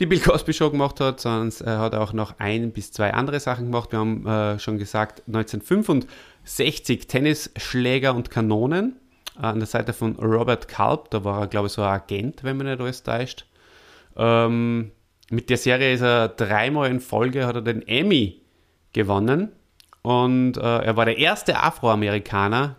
die 0.00 0.06
Bill 0.06 0.20
Cosby 0.20 0.52
Show 0.52 0.70
gemacht 0.70 1.00
hat, 1.00 1.20
sondern 1.20 1.52
er 1.64 1.78
hat 1.78 1.94
auch 1.94 2.12
noch 2.12 2.38
ein 2.38 2.72
bis 2.72 2.92
zwei 2.92 3.14
andere 3.14 3.40
Sachen 3.40 3.66
gemacht. 3.66 3.92
Wir 3.92 3.98
haben 3.98 4.26
äh, 4.26 4.58
schon 4.58 4.78
gesagt, 4.78 5.22
1965 5.26 7.06
Tennisschläger 7.06 8.14
und 8.14 8.30
Kanonen 8.30 8.96
äh, 9.36 9.46
an 9.46 9.58
der 9.58 9.66
Seite 9.66 9.92
von 9.92 10.16
Robert 10.16 10.68
Kalb. 10.68 11.10
Da 11.10 11.24
war 11.24 11.40
er, 11.40 11.46
glaube 11.46 11.68
ich, 11.68 11.72
so 11.72 11.82
ein 11.82 11.88
Agent, 11.88 12.44
wenn 12.44 12.56
man 12.58 12.66
nicht 12.66 12.80
alles 12.80 13.02
täuscht. 13.02 13.46
Ähm, 14.16 14.92
mit 15.30 15.50
der 15.50 15.56
Serie 15.56 15.92
ist 15.92 16.02
er 16.02 16.28
dreimal 16.28 16.90
in 16.90 17.00
Folge, 17.00 17.46
hat 17.46 17.56
er 17.56 17.62
den 17.62 17.86
Emmy 17.86 18.42
gewonnen. 18.92 19.52
Und 20.02 20.56
äh, 20.56 20.60
er 20.60 20.96
war 20.96 21.04
der 21.04 21.18
erste 21.18 21.60
Afroamerikaner, 21.60 22.76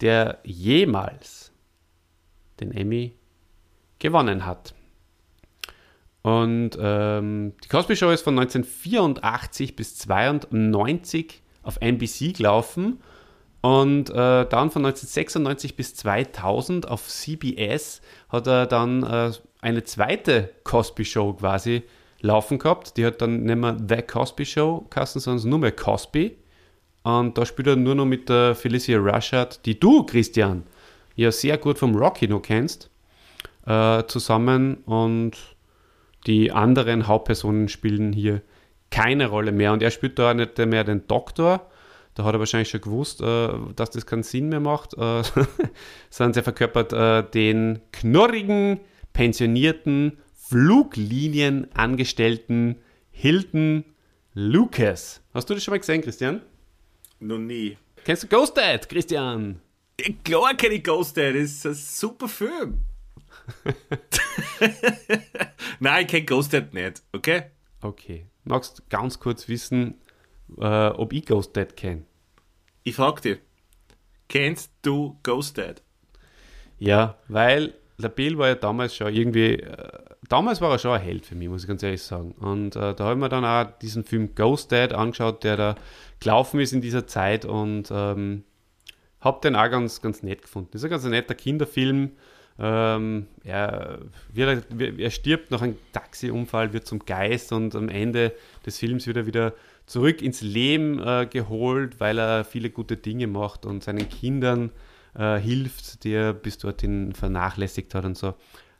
der 0.00 0.38
jemals 0.44 1.52
den 2.60 2.72
Emmy 2.72 3.14
gewonnen 4.06 4.46
hat. 4.46 4.74
Und 6.22 6.70
ähm, 6.80 7.52
die 7.62 7.68
Cosby 7.68 7.94
Show 7.94 8.10
ist 8.10 8.22
von 8.22 8.38
1984 8.38 9.76
bis 9.76 10.08
1992 10.08 11.42
auf 11.62 11.78
NBC 11.80 12.36
gelaufen 12.36 13.00
und 13.60 14.10
äh, 14.10 14.46
dann 14.46 14.70
von 14.70 14.84
1996 14.86 15.76
bis 15.76 15.94
2000 15.96 16.88
auf 16.88 17.08
CBS 17.08 18.00
hat 18.28 18.46
er 18.46 18.66
dann 18.66 19.02
äh, 19.02 19.32
eine 19.60 19.82
zweite 19.84 20.50
Cosby 20.64 21.04
Show 21.04 21.32
quasi 21.34 21.82
laufen 22.20 22.58
gehabt. 22.58 22.96
Die 22.96 23.04
hat 23.04 23.20
dann 23.20 23.42
nicht 23.42 23.56
mehr 23.56 23.76
The 23.88 24.02
Cosby 24.02 24.44
Show 24.44 24.86
geheißen, 24.90 25.20
sondern 25.20 25.48
nur 25.48 25.58
mehr 25.58 25.72
Cosby. 25.72 26.36
Und 27.02 27.38
da 27.38 27.46
spielt 27.46 27.68
er 27.68 27.76
nur 27.76 27.94
noch 27.94 28.04
mit 28.04 28.28
der 28.28 28.54
Felicia 28.54 28.98
Rushard, 28.98 29.64
die 29.64 29.78
du, 29.78 30.04
Christian, 30.04 30.64
ja 31.14 31.32
sehr 31.32 31.58
gut 31.58 31.78
vom 31.78 31.96
Rocky 31.96 32.28
noch 32.28 32.42
kennst, 32.42 32.90
äh, 33.66 34.04
zusammen. 34.06 34.78
Und 34.84 35.32
die 36.26 36.52
anderen 36.52 37.06
Hauptpersonen 37.06 37.68
spielen 37.68 38.12
hier 38.12 38.42
keine 38.90 39.26
Rolle 39.26 39.52
mehr. 39.52 39.72
Und 39.72 39.82
er 39.82 39.90
spielt 39.90 40.18
da 40.18 40.34
nicht 40.34 40.58
mehr 40.58 40.84
den 40.84 41.06
Doktor. 41.06 41.70
Da 42.14 42.24
hat 42.24 42.34
er 42.34 42.38
wahrscheinlich 42.38 42.68
schon 42.70 42.80
gewusst, 42.80 43.20
äh, 43.20 43.48
dass 43.74 43.90
das 43.90 44.06
keinen 44.06 44.22
Sinn 44.22 44.48
mehr 44.48 44.60
macht, 44.60 44.94
äh, 44.94 45.22
sondern 46.10 46.38
er 46.38 46.42
verkörpert 46.42 46.94
äh, 46.94 47.22
den 47.30 47.80
knorrigen, 47.92 48.80
pensionierten, 49.12 50.16
Fluglinienangestellten 50.34 52.76
Hilton 53.10 53.84
Lucas. 54.32 55.20
Hast 55.34 55.50
du 55.50 55.54
das 55.54 55.64
schon 55.64 55.72
mal 55.72 55.78
gesehen, 55.78 56.00
Christian? 56.02 56.40
Noch 57.20 57.38
nie. 57.38 57.76
Kennst 58.04 58.22
du 58.22 58.28
Ghost 58.28 58.56
Dad, 58.56 58.88
Christian? 58.88 59.60
Klar 60.22 60.54
kenne 60.54 60.74
ich 60.74 60.84
Ghost 60.84 61.16
Dad, 61.16 61.34
das 61.34 61.42
ist 61.42 61.66
ein 61.66 61.74
super 61.74 62.28
Film. 62.28 62.78
Nein, 65.80 66.04
ich 66.04 66.10
kenne 66.10 66.24
Ghost 66.24 66.52
Dad 66.52 66.74
nicht, 66.74 67.02
okay? 67.12 67.44
Okay. 67.80 68.26
Magst 68.44 68.78
du 68.78 68.82
ganz 68.88 69.18
kurz 69.18 69.48
wissen, 69.48 70.00
äh, 70.58 70.88
ob 70.88 71.12
ich 71.12 71.26
Ghost 71.26 71.56
Dad 71.56 71.76
kenne? 71.76 72.04
Ich 72.82 72.94
frage 72.94 73.20
dich, 73.20 73.38
kennst 74.28 74.72
du 74.82 75.18
Ghost 75.22 75.58
Dad? 75.58 75.82
Ja, 76.78 77.18
weil 77.28 77.74
der 77.98 78.08
Bill 78.08 78.38
war 78.38 78.48
ja 78.48 78.54
damals 78.54 78.94
schon 78.94 79.12
irgendwie, 79.12 79.54
äh, 79.54 79.88
damals 80.28 80.60
war 80.60 80.70
er 80.70 80.78
schon 80.78 80.92
ein 80.92 81.00
Held 81.00 81.26
für 81.26 81.34
mich, 81.34 81.48
muss 81.48 81.62
ich 81.62 81.68
ganz 81.68 81.82
ehrlich 81.82 82.02
sagen. 82.02 82.32
Und 82.32 82.76
äh, 82.76 82.94
da 82.94 83.04
haben 83.04 83.20
wir 83.20 83.28
dann 83.28 83.44
auch 83.44 83.78
diesen 83.78 84.04
Film 84.04 84.34
Ghost 84.34 84.72
Dad 84.72 84.92
angeschaut, 84.92 85.44
der 85.44 85.56
da 85.56 85.74
gelaufen 86.20 86.60
ist 86.60 86.72
in 86.72 86.80
dieser 86.80 87.06
Zeit 87.06 87.44
und 87.44 87.88
ähm, 87.90 88.44
hab 89.20 89.42
den 89.42 89.56
auch 89.56 89.70
ganz, 89.70 90.02
ganz 90.02 90.22
nett 90.22 90.42
gefunden. 90.42 90.70
Das 90.72 90.82
ist 90.82 90.84
ein 90.84 90.90
ganz 90.90 91.04
netter 91.04 91.34
Kinderfilm. 91.34 92.12
Ähm, 92.58 93.26
er, 93.44 93.98
wird, 94.32 94.66
er 94.98 95.10
stirbt 95.10 95.50
nach 95.50 95.60
einem 95.60 95.76
Taxiunfall, 95.92 96.72
wird 96.72 96.86
zum 96.86 97.00
Geist 97.00 97.52
und 97.52 97.74
am 97.74 97.88
Ende 97.88 98.32
des 98.64 98.78
Films 98.78 99.06
wird 99.06 99.18
er 99.18 99.26
wieder 99.26 99.52
zurück 99.84 100.22
ins 100.22 100.40
Leben 100.40 101.00
äh, 101.00 101.26
geholt, 101.30 102.00
weil 102.00 102.18
er 102.18 102.44
viele 102.44 102.70
gute 102.70 102.96
Dinge 102.96 103.26
macht 103.26 103.66
und 103.66 103.84
seinen 103.84 104.08
Kindern 104.08 104.70
äh, 105.14 105.36
hilft, 105.36 106.04
die 106.04 106.12
er 106.12 106.32
bis 106.32 106.58
dorthin 106.58 107.12
vernachlässigt 107.12 107.94
hat 107.94 108.04
und 108.04 108.16
so. 108.16 108.34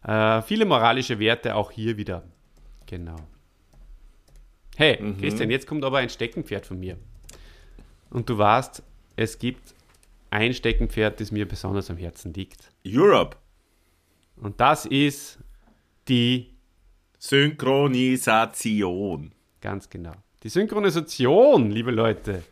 Äh, 0.05 0.43
viele 0.43 0.65
moralische 0.65 1.19
Werte 1.19 1.55
auch 1.55 1.71
hier 1.71 1.97
wieder. 1.97 2.23
Genau. 2.87 3.17
Hey, 4.77 5.03
mhm. 5.03 5.19
Christian, 5.19 5.51
jetzt 5.51 5.67
kommt 5.67 5.85
aber 5.85 5.99
ein 5.99 6.09
Steckenpferd 6.09 6.67
von 6.67 6.79
mir. 6.79 6.97
Und 8.11 8.29
du 8.29 8.39
weißt, 8.39 8.83
es 9.17 9.39
gibt 9.39 9.75
ein 10.31 10.53
Steckenpferd, 10.53 11.21
das 11.21 11.31
mir 11.31 11.47
besonders 11.47 11.91
am 11.91 11.97
Herzen 11.97 12.33
liegt. 12.35 12.71
Europe. 12.87 13.37
Und 14.37 14.61
das 14.61 14.87
ist 14.87 15.39
die 16.09 16.55
Synchronisation. 17.19 19.33
Ganz 19.61 19.89
genau. 19.89 20.13
Die 20.43 20.49
Synchronisation, 20.49 21.71
liebe 21.71 21.91
Leute. 21.91 22.43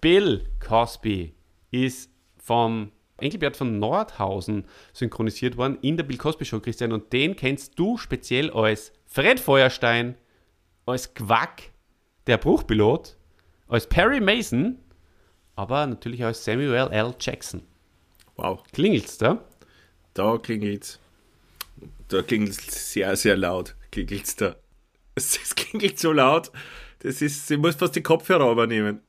Bill 0.00 0.48
Cosby 0.60 1.34
ist 1.70 2.10
vom 2.36 2.92
Engelbert 3.18 3.56
von 3.56 3.78
Nordhausen 3.78 4.66
synchronisiert 4.92 5.56
worden 5.56 5.78
in 5.80 5.96
der 5.96 6.04
Bill 6.04 6.18
Cosby 6.18 6.44
Show, 6.44 6.60
Christian. 6.60 6.92
Und 6.92 7.12
den 7.12 7.34
kennst 7.34 7.78
du 7.78 7.96
speziell 7.96 8.50
als 8.50 8.92
Fred 9.06 9.40
Feuerstein, 9.40 10.16
als 10.84 11.14
Quack, 11.14 11.72
der 12.26 12.36
Bruchpilot, 12.36 13.16
als 13.68 13.88
Perry 13.88 14.20
Mason, 14.20 14.78
aber 15.54 15.86
natürlich 15.86 16.24
als 16.24 16.44
Samuel 16.44 16.88
L. 16.92 17.14
Jackson. 17.18 17.62
Wow. 18.36 18.62
Klingelt's 18.72 19.18
da? 19.18 19.42
Da 20.16 20.38
klingelt 20.38 20.98
Da 22.08 22.22
klingelt 22.22 22.54
sehr, 22.54 23.14
sehr 23.16 23.36
laut. 23.36 23.76
Klingelt's 23.92 24.34
da. 24.36 24.56
Es, 25.14 25.54
klingelt 25.54 25.98
so 25.98 26.10
laut, 26.12 26.50
das 27.00 27.20
ist, 27.20 27.50
ich 27.50 27.58
muss 27.58 27.74
fast 27.74 27.96
die 27.96 28.02
Kopfhörer 28.02 28.50
übernehmen. 28.50 29.00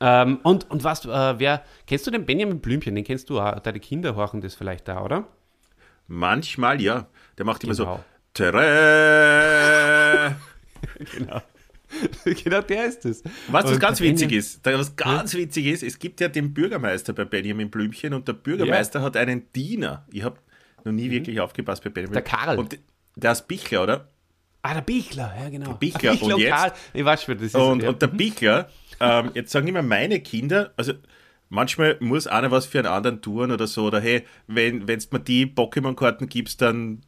Ähm, 0.00 0.40
und, 0.42 0.70
und 0.70 0.84
was, 0.84 1.04
äh, 1.06 1.38
wer, 1.38 1.64
kennst 1.86 2.06
du 2.06 2.10
den 2.10 2.26
Benjamin 2.26 2.60
Blümchen? 2.60 2.94
Den 2.94 3.04
kennst 3.04 3.30
du 3.30 3.40
auch. 3.40 3.58
Deine 3.60 3.80
Kinder 3.80 4.16
horchen 4.16 4.42
das 4.42 4.54
vielleicht 4.54 4.86
da, 4.86 5.02
oder? 5.02 5.26
Manchmal, 6.06 6.80
ja. 6.80 7.08
Der 7.36 7.46
macht 7.46 7.64
immer 7.64 7.74
genau. 7.74 7.96
so, 7.96 8.04
Tere! 8.34 8.76
genau. 11.16 11.42
genau 12.24 12.60
der 12.60 12.86
ist 12.86 13.04
es. 13.04 13.22
Was, 13.48 13.64
was 13.64 13.80
ganz 13.80 14.00
witzig 14.00 14.32
ist, 14.32 14.64
was 14.64 14.96
ganz 14.96 15.32
hm? 15.32 15.40
witzig 15.40 15.66
ist, 15.66 15.82
es 15.82 15.98
gibt 15.98 16.20
ja 16.20 16.28
den 16.28 16.52
Bürgermeister 16.52 17.12
bei 17.12 17.24
Benjamin 17.24 17.70
Blümchen 17.70 18.14
und 18.14 18.28
der 18.28 18.34
Bürgermeister 18.34 19.00
ja. 19.00 19.04
hat 19.06 19.16
einen 19.16 19.52
Diener. 19.52 20.06
Ich 20.12 20.22
habe 20.22 20.38
noch 20.84 20.92
nie 20.92 21.08
mhm. 21.08 21.12
wirklich 21.12 21.40
aufgepasst 21.40 21.82
bei 21.82 21.90
Benjamin. 21.90 22.14
Der 22.14 22.22
Karl. 22.22 22.58
Und 22.58 22.78
der 23.16 23.32
ist 23.32 23.48
Bichler, 23.48 23.82
oder? 23.82 24.08
Ah, 24.62 24.74
der 24.74 24.82
Bichler, 24.82 25.34
ja 25.40 25.48
genau. 25.48 25.66
Der 25.66 25.74
Bichler, 25.74 26.12
Bichler 26.12 26.34
und, 26.34 26.40
jetzt, 26.40 26.50
Karl. 26.50 26.72
Ich 26.92 27.04
weiß 27.04 27.22
schon, 27.22 27.34
das 27.36 27.46
ist 27.46 27.54
und, 27.54 27.82
ja. 27.82 27.88
und 27.88 28.02
der 28.02 28.06
Bichler, 28.08 28.68
ähm, 29.00 29.30
jetzt 29.34 29.50
sagen 29.50 29.68
immer 29.68 29.82
meine 29.82 30.20
Kinder, 30.20 30.72
also 30.76 30.92
manchmal 31.48 31.96
muss 32.00 32.26
einer 32.26 32.50
was 32.50 32.66
für 32.66 32.78
einen 32.78 32.88
anderen 32.88 33.22
tun 33.22 33.50
oder 33.50 33.66
so, 33.66 33.86
oder 33.86 34.00
hey, 34.00 34.24
wenn 34.46 34.86
du 34.86 34.86
mir 34.86 35.20
die 35.20 35.46
Pokémon-Karten 35.46 36.28
gibst, 36.28 36.60
dann 36.60 37.02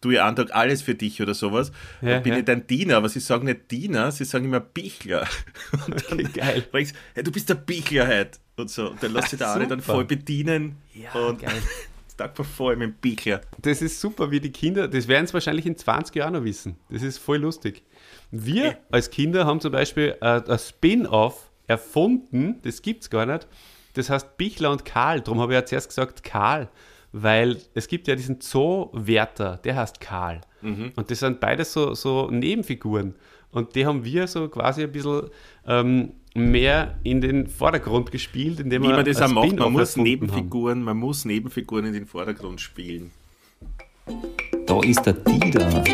tue 0.00 0.14
ich 0.14 0.18
Tag 0.18 0.54
alles 0.54 0.82
für 0.82 0.94
dich 0.94 1.20
oder 1.22 1.34
sowas. 1.34 1.72
Ja, 2.00 2.10
dann 2.10 2.22
bin 2.22 2.32
ja. 2.32 2.38
ich 2.40 2.44
dein 2.44 2.66
Diener, 2.66 2.96
aber 2.96 3.08
sie 3.08 3.20
sagen 3.20 3.46
nicht 3.46 3.70
Diener, 3.70 4.12
sie 4.12 4.24
sagen 4.24 4.44
immer 4.44 4.60
Bichler. 4.60 5.26
Und 5.86 6.10
dann 6.10 6.20
okay, 6.20 6.28
geil. 6.34 6.64
Ich, 6.74 6.92
hey, 7.14 7.22
du 7.24 7.32
bist 7.32 7.48
der 7.48 7.56
Bichler 7.56 8.06
heute. 8.06 8.38
Und 8.56 8.70
so. 8.70 8.90
Und 8.90 9.02
dann 9.02 9.12
lass 9.12 9.32
ich 9.32 9.38
der 9.38 9.52
eine 9.52 9.66
dann 9.66 9.80
voll 9.80 10.04
bedienen. 10.04 10.76
Ja, 10.92 11.12
und 11.14 11.40
geil. 11.40 11.52
Tag 12.18 12.34
bevor 12.34 12.74
mit 12.74 12.82
dem 12.82 12.94
Bichler. 12.94 13.40
Das 13.58 13.80
ist 13.80 14.00
super, 14.00 14.30
wie 14.30 14.40
die 14.40 14.50
Kinder, 14.50 14.88
das 14.88 15.06
werden 15.06 15.26
sie 15.26 15.34
wahrscheinlich 15.34 15.66
in 15.66 15.76
20 15.76 16.16
Jahren 16.16 16.32
noch 16.34 16.42
wissen. 16.42 16.76
Das 16.90 17.02
ist 17.02 17.18
voll 17.18 17.38
lustig. 17.38 17.84
Wir 18.32 18.64
ja. 18.64 18.78
als 18.90 19.10
Kinder 19.10 19.46
haben 19.46 19.60
zum 19.60 19.72
Beispiel 19.72 20.16
äh, 20.20 20.42
ein 20.44 20.58
Spin-off 20.58 21.48
erfunden, 21.68 22.60
das 22.62 22.82
gibt 22.82 23.04
es 23.04 23.10
gar 23.10 23.24
nicht. 23.24 23.46
Das 23.94 24.10
heißt 24.10 24.36
Bichler 24.36 24.72
und 24.72 24.84
Karl. 24.84 25.20
Darum 25.20 25.40
habe 25.40 25.52
ich 25.52 25.60
ja 25.60 25.64
zuerst 25.64 25.88
gesagt 25.88 26.24
Karl 26.24 26.68
weil 27.12 27.58
es 27.74 27.88
gibt 27.88 28.08
ja 28.08 28.14
diesen 28.14 28.40
Zoowärter, 28.40 29.58
der 29.64 29.76
heißt 29.76 30.00
Karl. 30.00 30.40
Mhm. 30.60 30.92
Und 30.96 31.10
das 31.10 31.20
sind 31.20 31.40
beides 31.40 31.72
so, 31.72 31.94
so 31.94 32.30
Nebenfiguren. 32.30 33.14
Und 33.50 33.74
die 33.74 33.86
haben 33.86 34.04
wir 34.04 34.26
so 34.26 34.48
quasi 34.48 34.82
ein 34.82 34.92
bisschen 34.92 35.30
ähm, 35.66 36.12
mehr 36.34 36.98
in 37.02 37.20
den 37.20 37.46
Vordergrund 37.46 38.12
gespielt, 38.12 38.60
indem 38.60 38.82
Wie 38.82 38.88
man 38.88 39.04
das 39.04 39.22
auch 39.22 39.28
macht, 39.30 39.56
man 39.56 39.72
muss 39.72 39.96
Nebenfiguren, 39.96 40.78
haben. 40.78 40.84
man 40.84 40.96
muss 40.98 41.24
Nebenfiguren 41.24 41.86
in 41.86 41.92
den 41.94 42.06
Vordergrund 42.06 42.60
spielen. 42.60 43.10
Da 44.66 44.80
ist 44.82 45.04
der 45.04 45.14
Dieter. 45.14 45.84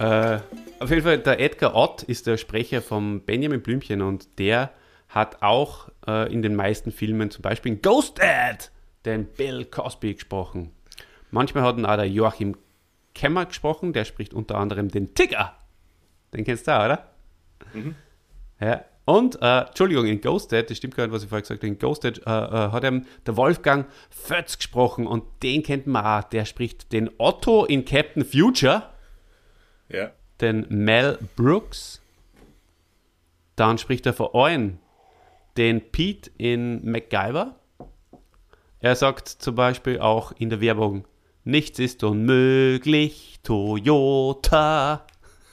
Äh, 0.00 0.40
auf 0.80 0.90
jeden 0.90 1.02
Fall, 1.02 1.18
der 1.18 1.40
Edgar 1.40 1.74
Ott 1.74 2.02
ist 2.02 2.26
der 2.26 2.36
Sprecher 2.36 2.82
von 2.82 3.20
Benjamin 3.20 3.62
Blümchen 3.62 4.02
und 4.02 4.38
der 4.38 4.72
hat 5.08 5.42
auch 5.42 5.90
äh, 6.06 6.32
in 6.32 6.42
den 6.42 6.56
meisten 6.56 6.90
Filmen, 6.90 7.30
zum 7.30 7.42
Beispiel 7.42 7.72
in 7.72 7.82
Ghost 7.82 8.18
Dad, 8.18 8.70
den 9.04 9.26
Bill 9.26 9.66
Cosby 9.66 10.14
gesprochen. 10.14 10.72
Manchmal 11.30 11.64
hat 11.64 11.76
ihn 11.76 11.84
auch 11.84 11.96
der 11.96 12.08
Joachim 12.08 12.56
Kemmer 13.14 13.46
gesprochen, 13.46 13.92
der 13.92 14.04
spricht 14.04 14.32
unter 14.32 14.56
anderem 14.56 14.88
den 14.88 15.14
Tigger. 15.14 15.54
Den 16.32 16.44
kennst 16.44 16.66
du 16.66 16.72
auch, 16.72 16.84
oder? 16.84 17.10
Mhm. 17.74 17.94
Ja. 18.60 18.84
Und, 19.04 19.42
äh, 19.42 19.62
Entschuldigung, 19.62 20.06
in 20.06 20.20
Ghosted, 20.20 20.70
das 20.70 20.76
stimmt 20.76 20.94
gar 20.96 21.04
nicht, 21.04 21.12
was 21.12 21.24
ich 21.24 21.28
vorher 21.28 21.42
gesagt 21.42 21.60
habe, 21.60 21.66
in 21.66 21.78
Ghosted 21.78 22.18
äh, 22.18 22.30
äh, 22.30 22.70
hat 22.70 22.84
er 22.84 23.02
der 23.26 23.36
Wolfgang 23.36 23.86
Fötz 24.08 24.56
gesprochen 24.56 25.06
und 25.06 25.24
den 25.42 25.62
kennt 25.64 25.86
man 25.86 26.04
auch. 26.04 26.28
Der 26.28 26.44
spricht 26.44 26.92
den 26.92 27.10
Otto 27.18 27.64
in 27.64 27.84
Captain 27.84 28.24
Future. 28.24 28.84
Ja. 29.88 30.12
Den 30.40 30.66
Mel 30.68 31.18
Brooks. 31.36 32.00
Dann 33.56 33.78
spricht 33.78 34.06
er 34.06 34.12
vor 34.12 34.34
allem 34.34 34.78
den 35.56 35.80
Pete 35.80 36.30
in 36.38 36.84
MacGyver. 36.90 37.56
Er 38.80 38.94
sagt 38.94 39.28
zum 39.28 39.54
Beispiel 39.54 39.98
auch 39.98 40.32
in 40.38 40.48
der 40.48 40.60
Werbung, 40.60 41.04
nichts 41.44 41.78
ist 41.78 42.02
unmöglich, 42.02 43.40
Toyota. 43.42 45.06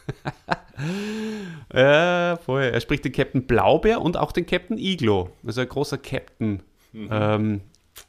ja, 1.73 2.37
voll. 2.37 2.63
Er 2.63 2.79
spricht 2.79 3.03
den 3.03 3.11
Captain 3.11 3.45
Blaubeer 3.45 4.01
und 4.01 4.15
auch 4.15 4.31
den 4.31 4.45
Captain 4.45 4.77
Iglo. 4.77 5.29
Also 5.45 5.61
ein 5.61 5.69
großer 5.69 5.97
Captain. 5.97 6.63
Mhm. 6.93 7.09
Ähm, 7.11 7.61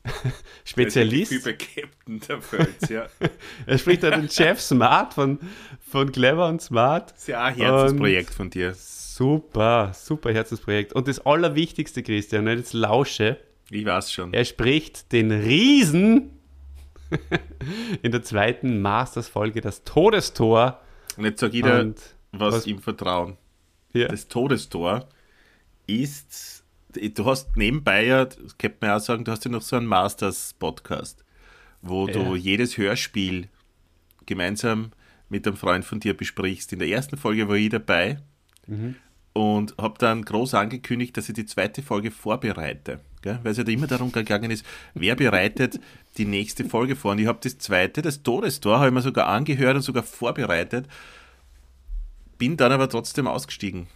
Spezialist. 0.64 1.32
Über 1.32 1.52
Captain 1.52 2.20
der 2.20 2.40
Völz, 2.40 2.88
ja. 2.88 3.06
er 3.66 3.78
spricht 3.78 4.04
auch 4.04 4.10
den 4.10 4.28
Chef 4.28 4.60
Smart 4.60 5.14
von, 5.14 5.38
von 5.80 6.10
Clever 6.10 6.48
und 6.48 6.62
Smart. 6.62 7.12
Ist 7.12 7.28
ja 7.28 7.44
ein 7.44 7.54
Herzensprojekt 7.54 8.30
und 8.30 8.36
von 8.36 8.50
dir. 8.50 8.74
Super, 8.74 9.92
super 9.94 10.32
Herzensprojekt. 10.32 10.92
Und 10.92 11.08
das 11.08 11.24
Allerwichtigste, 11.24 12.02
Christian, 12.02 12.46
jetzt 12.46 12.72
lausche. 12.72 13.38
Ich 13.70 13.84
weiß 13.84 14.12
schon. 14.12 14.32
Er 14.32 14.44
spricht 14.44 15.12
den 15.12 15.30
Riesen 15.30 16.30
in 18.02 18.12
der 18.12 18.22
zweiten 18.22 18.80
Masters-Folge, 18.80 19.60
das 19.60 19.84
Todestor 19.84 20.80
und 21.18 21.24
jetzt 21.24 21.40
sage 21.40 21.56
ich 21.56 21.64
dir, 21.64 21.94
was, 22.32 22.54
was 22.54 22.66
ihm 22.66 22.78
vertrauen. 22.78 23.36
Ja. 23.92 24.06
Das 24.06 24.28
Todestor 24.28 25.08
ist, 25.86 26.57
du 27.14 27.24
hast 27.26 27.56
nebenbei 27.56 28.06
ja, 28.06 28.24
das 28.24 28.58
könnte 28.58 28.78
man 28.80 28.90
auch 28.90 29.00
sagen, 29.00 29.24
du 29.24 29.32
hast 29.32 29.44
ja 29.44 29.50
noch 29.50 29.62
so 29.62 29.76
einen 29.76 29.86
Masters-Podcast, 29.86 31.24
wo 31.82 32.06
ja. 32.06 32.14
du 32.14 32.36
jedes 32.36 32.76
Hörspiel 32.76 33.48
gemeinsam 34.26 34.92
mit 35.28 35.46
einem 35.46 35.56
Freund 35.56 35.84
von 35.84 36.00
dir 36.00 36.16
besprichst. 36.16 36.72
In 36.72 36.78
der 36.78 36.88
ersten 36.88 37.16
Folge 37.16 37.48
war 37.48 37.56
ich 37.56 37.70
dabei 37.70 38.18
mhm. 38.66 38.96
und 39.32 39.76
habe 39.78 39.98
dann 39.98 40.24
groß 40.24 40.54
angekündigt, 40.54 41.16
dass 41.16 41.28
ich 41.28 41.34
die 41.34 41.46
zweite 41.46 41.82
Folge 41.82 42.10
vorbereite. 42.10 43.00
Gell? 43.22 43.40
Weil 43.42 43.52
es 43.52 43.58
ja 43.58 43.64
immer 43.64 43.86
darum 43.86 44.12
gegangen 44.12 44.50
ist, 44.50 44.64
wer 44.94 45.16
bereitet 45.16 45.80
die 46.16 46.24
nächste 46.24 46.64
Folge 46.64 46.94
vor. 46.94 47.12
Und 47.12 47.18
ich 47.18 47.26
habe 47.26 47.40
das 47.42 47.58
zweite, 47.58 48.00
das 48.00 48.22
Todestor, 48.22 48.78
habe 48.78 48.88
ich 48.88 48.94
mir 48.94 49.02
sogar 49.02 49.26
angehört 49.28 49.76
und 49.76 49.82
sogar 49.82 50.02
vorbereitet. 50.02 50.86
Bin 52.38 52.56
dann 52.56 52.70
aber 52.70 52.88
trotzdem 52.88 53.26
ausgestiegen. 53.26 53.88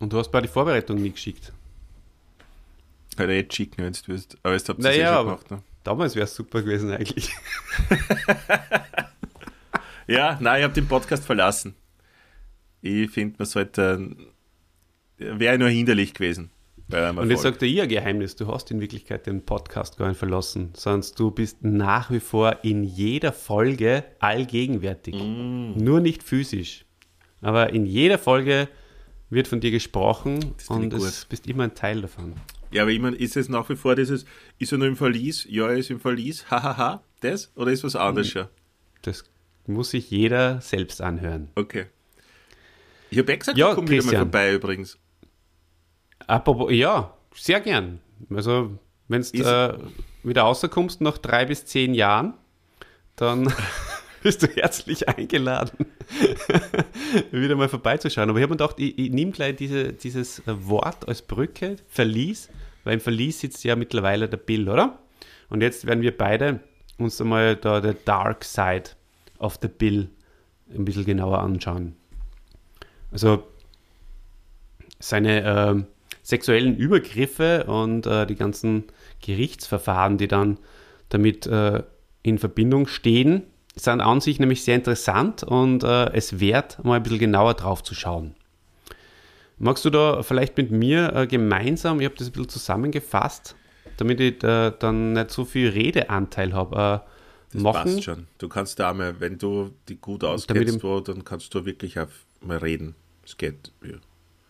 Und 0.00 0.12
du 0.12 0.18
hast 0.18 0.32
bei 0.32 0.40
der 0.40 0.50
Vorbereitung 0.50 1.00
nie 1.00 1.10
geschickt? 1.10 1.52
Jetzt 3.18 3.54
schicken, 3.54 3.84
wenn 3.84 3.92
du 3.92 3.98
willst. 4.06 4.36
Aber 4.42 4.54
jetzt 4.54 4.68
habt 4.68 4.80
ihr 4.80 4.84
naja, 4.84 5.12
eh 5.12 5.16
schon 5.16 5.26
gemacht. 5.26 5.50
Ne? 5.50 5.62
Damals 5.84 6.14
wäre 6.14 6.24
es 6.24 6.34
super 6.34 6.62
gewesen 6.62 6.90
eigentlich. 6.90 7.30
ja, 10.06 10.38
nein, 10.40 10.60
ich 10.60 10.64
habe 10.64 10.74
den 10.74 10.86
Podcast 10.86 11.24
verlassen. 11.24 11.74
Ich 12.80 13.10
finde, 13.10 13.36
man 13.38 13.46
sollte. 13.46 14.16
Wäre 15.18 15.58
nur 15.58 15.68
hinderlich 15.68 16.14
gewesen. 16.14 16.50
Und 16.92 17.30
jetzt 17.30 17.42
sagt 17.42 17.62
er 17.62 17.68
ihr 17.68 17.86
Geheimnis, 17.86 18.36
du 18.36 18.46
hast 18.48 18.70
in 18.70 18.80
Wirklichkeit 18.80 19.26
den 19.26 19.42
Podcast 19.42 19.96
gar 19.96 20.08
nicht 20.08 20.18
verlassen, 20.18 20.72
sondern 20.76 21.08
du 21.16 21.30
bist 21.30 21.64
nach 21.64 22.10
wie 22.10 22.20
vor 22.20 22.58
in 22.62 22.84
jeder 22.84 23.32
Folge 23.32 24.04
allgegenwärtig. 24.18 25.14
Mm. 25.14 25.72
Nur 25.76 26.00
nicht 26.00 26.22
physisch. 26.22 26.84
Aber 27.40 27.72
in 27.72 27.86
jeder 27.86 28.18
Folge 28.18 28.68
wird 29.32 29.48
von 29.48 29.60
dir 29.60 29.70
gesprochen 29.70 30.54
und 30.68 30.90
du 30.90 30.98
bist 31.28 31.46
immer 31.46 31.64
ein 31.64 31.74
Teil 31.74 32.02
davon. 32.02 32.34
Ja, 32.70 32.82
aber 32.82 32.90
ich 32.90 33.00
meine, 33.00 33.16
ist 33.16 33.36
es 33.36 33.48
nach 33.48 33.68
wie 33.68 33.76
vor 33.76 33.96
dieses, 33.96 34.24
ist 34.58 34.72
er 34.72 34.78
nur 34.78 34.88
im 34.88 34.96
Verlies? 34.96 35.46
Ja, 35.48 35.68
er 35.68 35.76
ist 35.76 35.90
im 35.90 36.00
Verlies, 36.00 36.50
hahaha, 36.50 37.02
das? 37.20 37.50
Oder 37.56 37.72
ist 37.72 37.84
was 37.84 37.96
anderes 37.96 38.28
schon? 38.28 38.48
Das 39.02 39.24
muss 39.66 39.90
sich 39.90 40.10
jeder 40.10 40.60
selbst 40.60 41.00
anhören. 41.00 41.48
Okay. 41.54 41.86
Ich 43.10 43.18
habe 43.18 43.32
ja 43.32 43.38
gesagt, 43.38 43.58
ja, 43.58 43.74
komm 43.74 43.88
wieder 43.88 44.04
mal 44.04 44.16
vorbei 44.16 44.54
übrigens. 44.54 44.98
Apropos, 46.26 46.72
ja, 46.72 47.14
sehr 47.34 47.60
gern. 47.60 48.00
Also, 48.30 48.78
wenn 49.08 49.22
du 49.22 49.38
äh, 49.38 49.78
wieder 50.22 50.42
rauskommst 50.42 51.00
nach 51.00 51.18
drei 51.18 51.44
bis 51.44 51.66
zehn 51.66 51.94
Jahren, 51.94 52.34
dann 53.16 53.52
bist 54.22 54.42
du 54.42 54.46
herzlich 54.46 55.08
eingeladen, 55.08 55.86
wieder 57.30 57.56
mal 57.56 57.68
vorbeizuschauen. 57.68 58.30
Aber 58.30 58.38
ich 58.38 58.42
habe 58.42 58.52
mir 58.52 58.58
gedacht, 58.58 58.78
ich, 58.78 58.98
ich 58.98 59.10
nehme 59.10 59.32
gleich 59.32 59.56
diese, 59.56 59.92
dieses 59.92 60.42
Wort 60.46 61.08
als 61.08 61.22
Brücke, 61.22 61.76
Verlies, 61.88 62.48
weil 62.84 62.94
im 62.94 63.00
Verlies 63.00 63.40
sitzt 63.40 63.64
ja 63.64 63.76
mittlerweile 63.76 64.28
der 64.28 64.38
Bill, 64.38 64.68
oder? 64.68 64.98
Und 65.48 65.60
jetzt 65.60 65.86
werden 65.86 66.02
wir 66.02 66.16
beide 66.16 66.60
uns 66.98 67.20
einmal 67.20 67.56
da 67.56 67.80
der 67.80 67.94
Dark 67.94 68.44
Side 68.44 68.90
of 69.38 69.58
the 69.60 69.68
Bill 69.68 70.08
ein 70.74 70.84
bisschen 70.84 71.04
genauer 71.04 71.40
anschauen. 71.40 71.96
Also 73.10 73.44
seine 74.98 75.42
äh, 75.42 75.84
sexuellen 76.22 76.76
Übergriffe 76.76 77.64
und 77.64 78.06
äh, 78.06 78.26
die 78.26 78.36
ganzen 78.36 78.84
Gerichtsverfahren, 79.20 80.16
die 80.18 80.28
dann 80.28 80.58
damit 81.08 81.46
äh, 81.46 81.82
in 82.22 82.38
Verbindung 82.38 82.86
stehen, 82.86 83.42
sind 83.74 84.00
an 84.00 84.20
sich 84.20 84.38
nämlich 84.38 84.64
sehr 84.64 84.74
interessant 84.74 85.42
und 85.42 85.82
äh, 85.84 86.12
es 86.12 86.40
wert, 86.40 86.82
mal 86.84 86.96
ein 86.96 87.02
bisschen 87.02 87.18
genauer 87.18 87.54
drauf 87.54 87.82
zu 87.82 87.94
schauen. 87.94 88.34
Magst 89.58 89.84
du 89.84 89.90
da 89.90 90.22
vielleicht 90.22 90.56
mit 90.56 90.70
mir 90.70 91.14
äh, 91.14 91.26
gemeinsam, 91.26 92.00
ich 92.00 92.06
habe 92.06 92.16
das 92.16 92.28
ein 92.28 92.32
bisschen 92.32 92.48
zusammengefasst, 92.48 93.54
damit 93.96 94.20
ich 94.20 94.42
äh, 94.42 94.72
dann 94.78 95.12
nicht 95.12 95.30
so 95.30 95.44
viel 95.44 95.68
Redeanteil 95.68 96.52
habe, 96.52 97.04
äh, 97.04 97.12
das 97.52 97.62
machen? 97.62 97.92
passt 97.94 98.04
schon. 98.04 98.26
Du 98.38 98.48
kannst 98.48 98.78
da 98.78 98.92
mal, 98.92 99.20
wenn 99.20 99.38
du 99.38 99.70
die 99.88 99.96
gut 99.96 100.24
auskennst, 100.24 100.82
wo, 100.82 101.00
dann 101.00 101.24
kannst 101.24 101.54
du 101.54 101.64
wirklich 101.64 101.98
auch 101.98 102.08
mal 102.40 102.58
reden. 102.58 102.94
Es 103.24 103.36
geht. 103.36 103.72
Ja. 103.84 103.96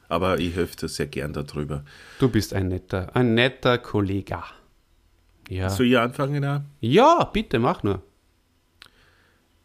Aber 0.08 0.38
ich 0.38 0.54
helfe 0.54 0.76
dir 0.76 0.88
sehr 0.88 1.06
gern 1.06 1.32
darüber. 1.32 1.84
Du 2.18 2.28
bist 2.28 2.54
ein 2.54 2.68
netter, 2.68 3.14
ein 3.14 3.34
netter 3.34 3.78
Kollege. 3.78 4.42
Ja. 5.48 5.68
Soll 5.68 5.86
ich 5.86 5.98
anfangen? 5.98 6.44
Auch? 6.44 6.60
Ja, 6.80 7.24
bitte, 7.24 7.58
mach 7.58 7.82
nur. 7.82 8.02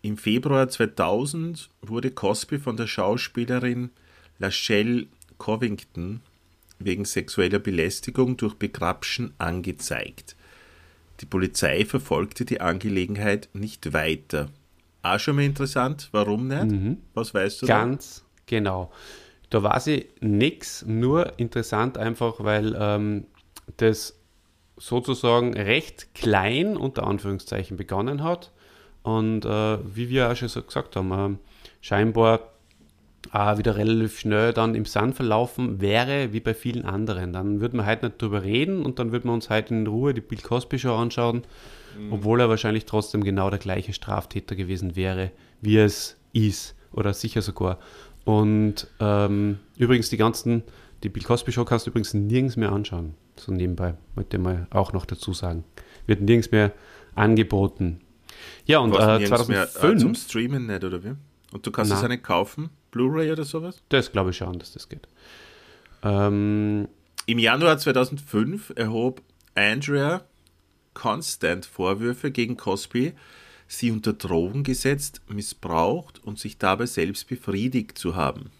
Im 0.02 0.18
Februar 0.18 0.70
2000 0.70 1.70
wurde 1.82 2.12
Cosby 2.12 2.60
von 2.60 2.78
der 2.78 2.88
Schauspielerin 2.88 3.90
Lachelle 4.40 5.08
Covington 5.38 6.22
wegen 6.80 7.06
sexueller 7.06 7.60
Belästigung 7.60 8.38
durch 8.38 8.54
Begrapschen 8.56 9.34
angezeigt. 9.40 10.36
Die 11.22 11.26
Polizei 11.26 11.86
verfolgte 11.86 12.46
die 12.46 12.62
Angelegenheit 12.62 13.50
nicht 13.54 13.94
weiter. 13.94 14.50
Auch 15.02 15.20
schon 15.20 15.38
mal 15.38 15.46
interessant, 15.46 16.10
warum 16.12 16.48
nicht? 16.48 16.66
Mhm. 16.66 16.98
Was 17.14 17.34
weißt 17.34 17.64
du? 17.64 17.66
Ganz 17.66 18.20
da? 18.20 18.42
genau. 18.46 18.92
Da 19.50 19.64
weiß 19.64 19.88
ich 19.88 20.08
nichts, 20.20 20.86
nur 20.86 21.40
interessant 21.40 21.98
einfach, 21.98 22.44
weil 22.44 22.76
ähm, 22.78 23.26
das 23.78 24.20
sozusagen 24.76 25.56
recht 25.56 26.14
klein 26.14 26.78
unter 26.78 27.08
Anführungszeichen 27.08 27.78
begonnen 27.78 28.24
hat 28.24 28.52
und 29.08 29.46
äh, 29.46 29.78
wie 29.96 30.10
wir 30.10 30.30
auch 30.30 30.36
schon 30.36 30.50
so 30.50 30.62
gesagt 30.62 30.98
haben, 30.98 31.12
äh, 31.14 31.38
scheinbar 31.80 32.52
äh, 33.32 33.58
wieder 33.58 33.78
relativ 33.78 34.20
schnell 34.20 34.52
dann 34.52 34.76
im 34.76 34.84
Sand 34.84 35.16
verlaufen 35.16 35.80
wäre, 35.80 36.34
wie 36.34 36.42
bei 36.42 36.54
vielen 36.54 36.84
anderen. 36.84 37.32
Dann 37.32 37.62
würden 37.62 37.78
wir 37.80 37.86
heute 37.86 38.08
nicht 38.08 38.22
drüber 38.22 38.44
reden 38.44 38.86
und 38.86 39.00
dann 39.00 39.14
würden 39.14 39.30
wir 39.30 39.34
uns 39.34 39.50
heute 39.50 39.74
in 39.74 39.88
Ruhe 39.88 40.14
die 40.14 40.20
Bill 40.20 40.40
Cosby 40.40 40.78
Show 40.78 40.94
anschauen, 40.94 41.44
mhm. 41.98 42.12
obwohl 42.12 42.42
er 42.42 42.50
wahrscheinlich 42.50 42.84
trotzdem 42.84 43.24
genau 43.24 43.50
der 43.50 43.60
gleiche 43.60 43.94
Straftäter 43.94 44.58
gewesen 44.58 44.98
wäre, 44.98 45.32
wie 45.62 45.78
es 45.78 46.18
ist 46.34 46.76
oder 46.92 47.14
sicher 47.14 47.42
sogar. 47.42 47.80
Und 48.26 48.88
ähm, 49.00 49.60
übrigens 49.78 50.10
die 50.10 50.18
ganzen, 50.18 50.64
die 51.04 51.10
Bill 51.10 51.24
Cosby 51.24 51.54
Show 51.54 51.64
kannst 51.64 51.86
du 51.86 51.92
übrigens 51.92 52.14
nirgends 52.14 52.58
mehr 52.58 52.74
anschauen. 52.74 53.14
So 53.38 53.54
nebenbei, 53.54 53.94
möchte 54.16 54.36
ich 54.36 54.44
mal 54.44 54.68
auch 54.70 54.92
noch 54.92 55.06
dazu 55.06 55.32
sagen. 55.32 55.64
Wird 56.08 56.20
nirgends 56.20 56.52
mehr 56.52 56.74
angeboten. 57.16 58.02
Ja, 58.66 58.80
und 58.80 58.94
äh, 58.94 59.26
2005. 59.26 59.48
Mehr, 59.48 59.92
äh, 59.92 59.98
zum 59.98 60.16
Streamen 60.16 60.68
nicht, 60.68 60.84
oder 60.84 61.04
wie? 61.04 61.14
Und 61.52 61.66
du 61.66 61.72
kannst 61.72 61.92
es 61.92 62.02
ja 62.02 62.08
nicht 62.08 62.24
kaufen? 62.24 62.70
Blu-ray 62.92 63.32
oder 63.32 63.46
sowas? 63.46 63.82
Das 63.90 64.12
glaube 64.12 64.32
ich 64.32 64.38
schon, 64.38 64.60
dass 64.60 64.74
das 64.74 64.90
geht. 64.90 65.08
Ähm, 66.04 66.88
Im 67.26 67.40
Januar 67.40 67.78
2005 67.78 68.74
erhob 68.76 69.22
Andrea 69.56 70.24
Constant 70.94 71.66
Vorwürfe 71.66 72.32
gegen 72.32 72.58
Cosby, 72.58 73.14
sie 73.68 73.92
unter 73.92 74.14
Drogen 74.14 74.64
gesetzt, 74.64 75.22
missbraucht 75.28 76.24
und 76.24 76.40
sich 76.40 76.58
dabei 76.58 76.86
selbst 76.86 77.28
befriedigt 77.28 77.98
zu 77.98 78.16
haben. 78.16 78.52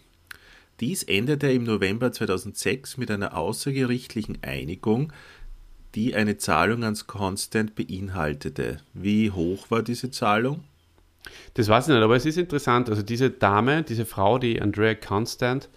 Dies 0.80 1.02
endete 1.02 1.50
im 1.50 1.64
November 1.64 2.12
2006 2.12 2.96
mit 2.98 3.10
einer 3.10 3.36
außergerichtlichen 3.36 4.38
Einigung, 4.42 5.12
die 5.98 6.14
eine 6.14 6.36
Zahlung 6.38 6.84
ans 6.84 7.08
Constant 7.08 7.74
beinhaltete. 7.74 8.76
Wie 8.94 9.32
hoch 9.32 9.68
war 9.72 9.82
diese 9.82 10.12
Zahlung? 10.12 10.62
Das 11.54 11.68
weiß 11.68 11.88
ich 11.88 11.94
nicht, 11.94 12.02
aber 12.04 12.14
es 12.14 12.24
ist 12.24 12.38
interessant. 12.38 12.88
Also 12.88 13.02
diese 13.02 13.30
Dame, 13.30 13.82
diese 13.82 14.06
Frau, 14.06 14.38
die 14.38 14.62
Andrea 14.62 14.94
Constant, 14.94 15.68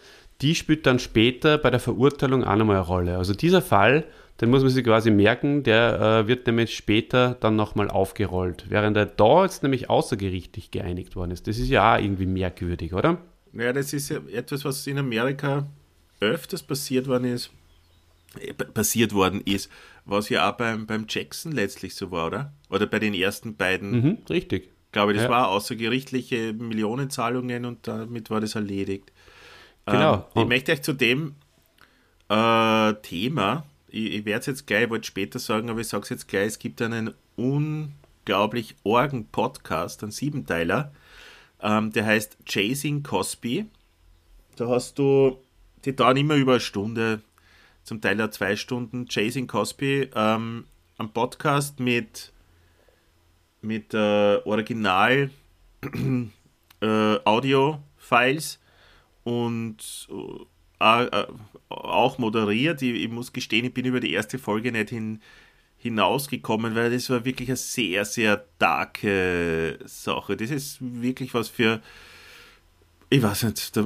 die 0.42 0.54
spielt 0.54 0.86
dann 0.86 1.00
später 1.00 1.58
bei 1.58 1.72
der 1.72 1.80
Verurteilung 1.80 2.44
auch 2.44 2.56
nochmal 2.56 2.76
eine 2.76 2.86
Rolle. 2.86 3.18
Also 3.18 3.34
dieser 3.34 3.64
Fall, 3.64 4.06
den 4.40 4.52
muss 4.52 4.62
man 4.62 4.70
sich 4.70 4.84
quasi 4.84 5.10
merken, 5.10 5.64
der 5.64 6.00
äh, 6.00 6.28
wird 6.28 6.46
nämlich 6.46 6.76
später 6.76 7.36
dann 7.40 7.56
nochmal 7.56 7.90
aufgerollt, 7.90 8.66
während 8.70 8.98
er 8.98 9.08
da 9.08 9.44
jetzt 9.44 9.64
nämlich 9.64 9.90
außergerichtlich 9.90 10.70
geeinigt 10.70 11.16
worden 11.16 11.32
ist. 11.32 11.48
Das 11.48 11.58
ist 11.58 11.70
ja 11.70 11.96
auch 11.96 12.00
irgendwie 12.00 12.28
merkwürdig, 12.28 12.94
oder? 12.94 13.18
Ja, 13.54 13.74
das 13.74 13.92
ist 13.92 14.10
ja 14.10 14.20
etwas, 14.32 14.66
was 14.66 14.86
in 14.86 15.00
Amerika 15.00 15.68
öfters 16.20 16.62
passiert 16.62 17.08
worden 17.08 17.26
ist, 17.26 17.50
äh, 18.40 18.54
passiert 18.54 19.14
worden 19.14 19.42
ist, 19.46 19.68
was 20.06 20.30
ja 20.30 20.50
auch 20.50 20.58
beim, 20.58 20.86
beim 20.86 21.06
Jackson 21.08 21.52
letztlich 21.52 21.96
so 21.96 22.12
war, 22.12 22.28
oder? 22.28 22.54
Oder 22.70 22.88
bei 22.88 23.00
den 23.00 23.14
ersten 23.14 23.56
beiden. 23.56 23.92
Mhm, 23.92 24.18
richtig. 24.30 24.66
Ich 24.66 24.92
glaube, 24.92 25.14
das 25.14 25.24
ja. 25.24 25.30
war 25.30 25.50
außergerichtliche 25.50 26.54
Millionenzahlungen 26.54 27.66
und 27.66 27.88
damit 27.88 28.30
war 28.30 28.42
das 28.42 28.56
erledigt. 28.56 29.12
Genau. 29.86 30.28
Ähm, 30.36 30.42
ich 30.42 30.48
möchte 30.48 30.72
euch 30.74 30.82
zu 30.82 30.94
dem 30.94 31.36
äh, 32.30 32.94
Thema, 33.02 33.66
ich, 33.88 34.16
ich 34.16 34.26
werde 34.26 34.42
es 34.42 34.46
jetzt 34.48 34.68
gleich, 34.68 34.84
ich 34.84 34.90
wollte 34.90 35.08
später 35.08 35.40
sagen, 35.40 35.70
aber 35.70 35.82
ich 35.82 35.88
sage 35.88 36.04
es 36.04 36.10
jetzt 36.10 36.28
gleich, 36.28 36.48
es 36.48 36.60
gibt 36.60 36.82
einen 36.82 37.14
unglaublich 37.36 38.76
Orgen-Podcast, 38.84 40.04
einen 40.04 40.12
Siebenteiler, 40.12 40.92
ähm, 41.62 41.92
der 41.92 42.06
heißt 42.06 42.38
Chasing 42.46 43.04
Cosby. 43.04 43.66
Da 44.56 44.68
hast 44.68 45.00
du, 45.00 45.38
die 45.86 45.96
dauern 45.96 46.18
immer 46.18 46.36
über 46.36 46.54
eine 46.54 46.62
Stunde, 46.62 47.22
zum 47.92 48.00
Teil 48.00 48.22
auch 48.22 48.30
zwei 48.30 48.56
Stunden, 48.56 49.06
Chasing 49.06 49.48
Cosby, 49.48 50.12
ähm, 50.16 50.64
ein 50.98 51.12
Podcast 51.12 51.82
mit, 51.82 52.32
mit 53.62 53.94
äh, 53.94 54.38
Original 54.46 55.30
äh, 56.82 57.20
Audio-Files 57.26 58.60
und 59.26 60.08
äh, 60.80 61.26
auch 61.68 62.18
moderiert. 62.18 62.82
Ich, 62.82 63.04
ich, 63.04 63.10
muss 63.10 63.34
gestehen, 63.34 63.66
ich 63.66 63.74
bin 63.74 63.84
über 63.84 64.00
die 64.00 64.14
erste 64.14 64.40
Folge 64.40 64.72
nicht 64.72 64.92
hin, 64.92 65.20
hinausgekommen, 65.78 66.74
weil 66.76 66.92
das 66.92 67.10
war 67.10 67.26
wirklich 67.26 67.50
eine 67.50 67.58
sehr, 67.58 68.06
sehr 68.06 68.46
darke 68.58 69.80
Sache. 69.84 70.38
Das 70.38 70.50
ist 70.50 70.78
wirklich 70.80 71.34
was 71.34 71.50
für, 71.50 71.82
ich 73.10 73.22
weiß 73.22 73.44
nicht, 73.44 73.78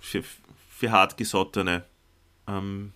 für, 0.00 0.22
für 0.68 0.90
hartgesottene. 0.90 1.84
Ähm, 2.50 2.92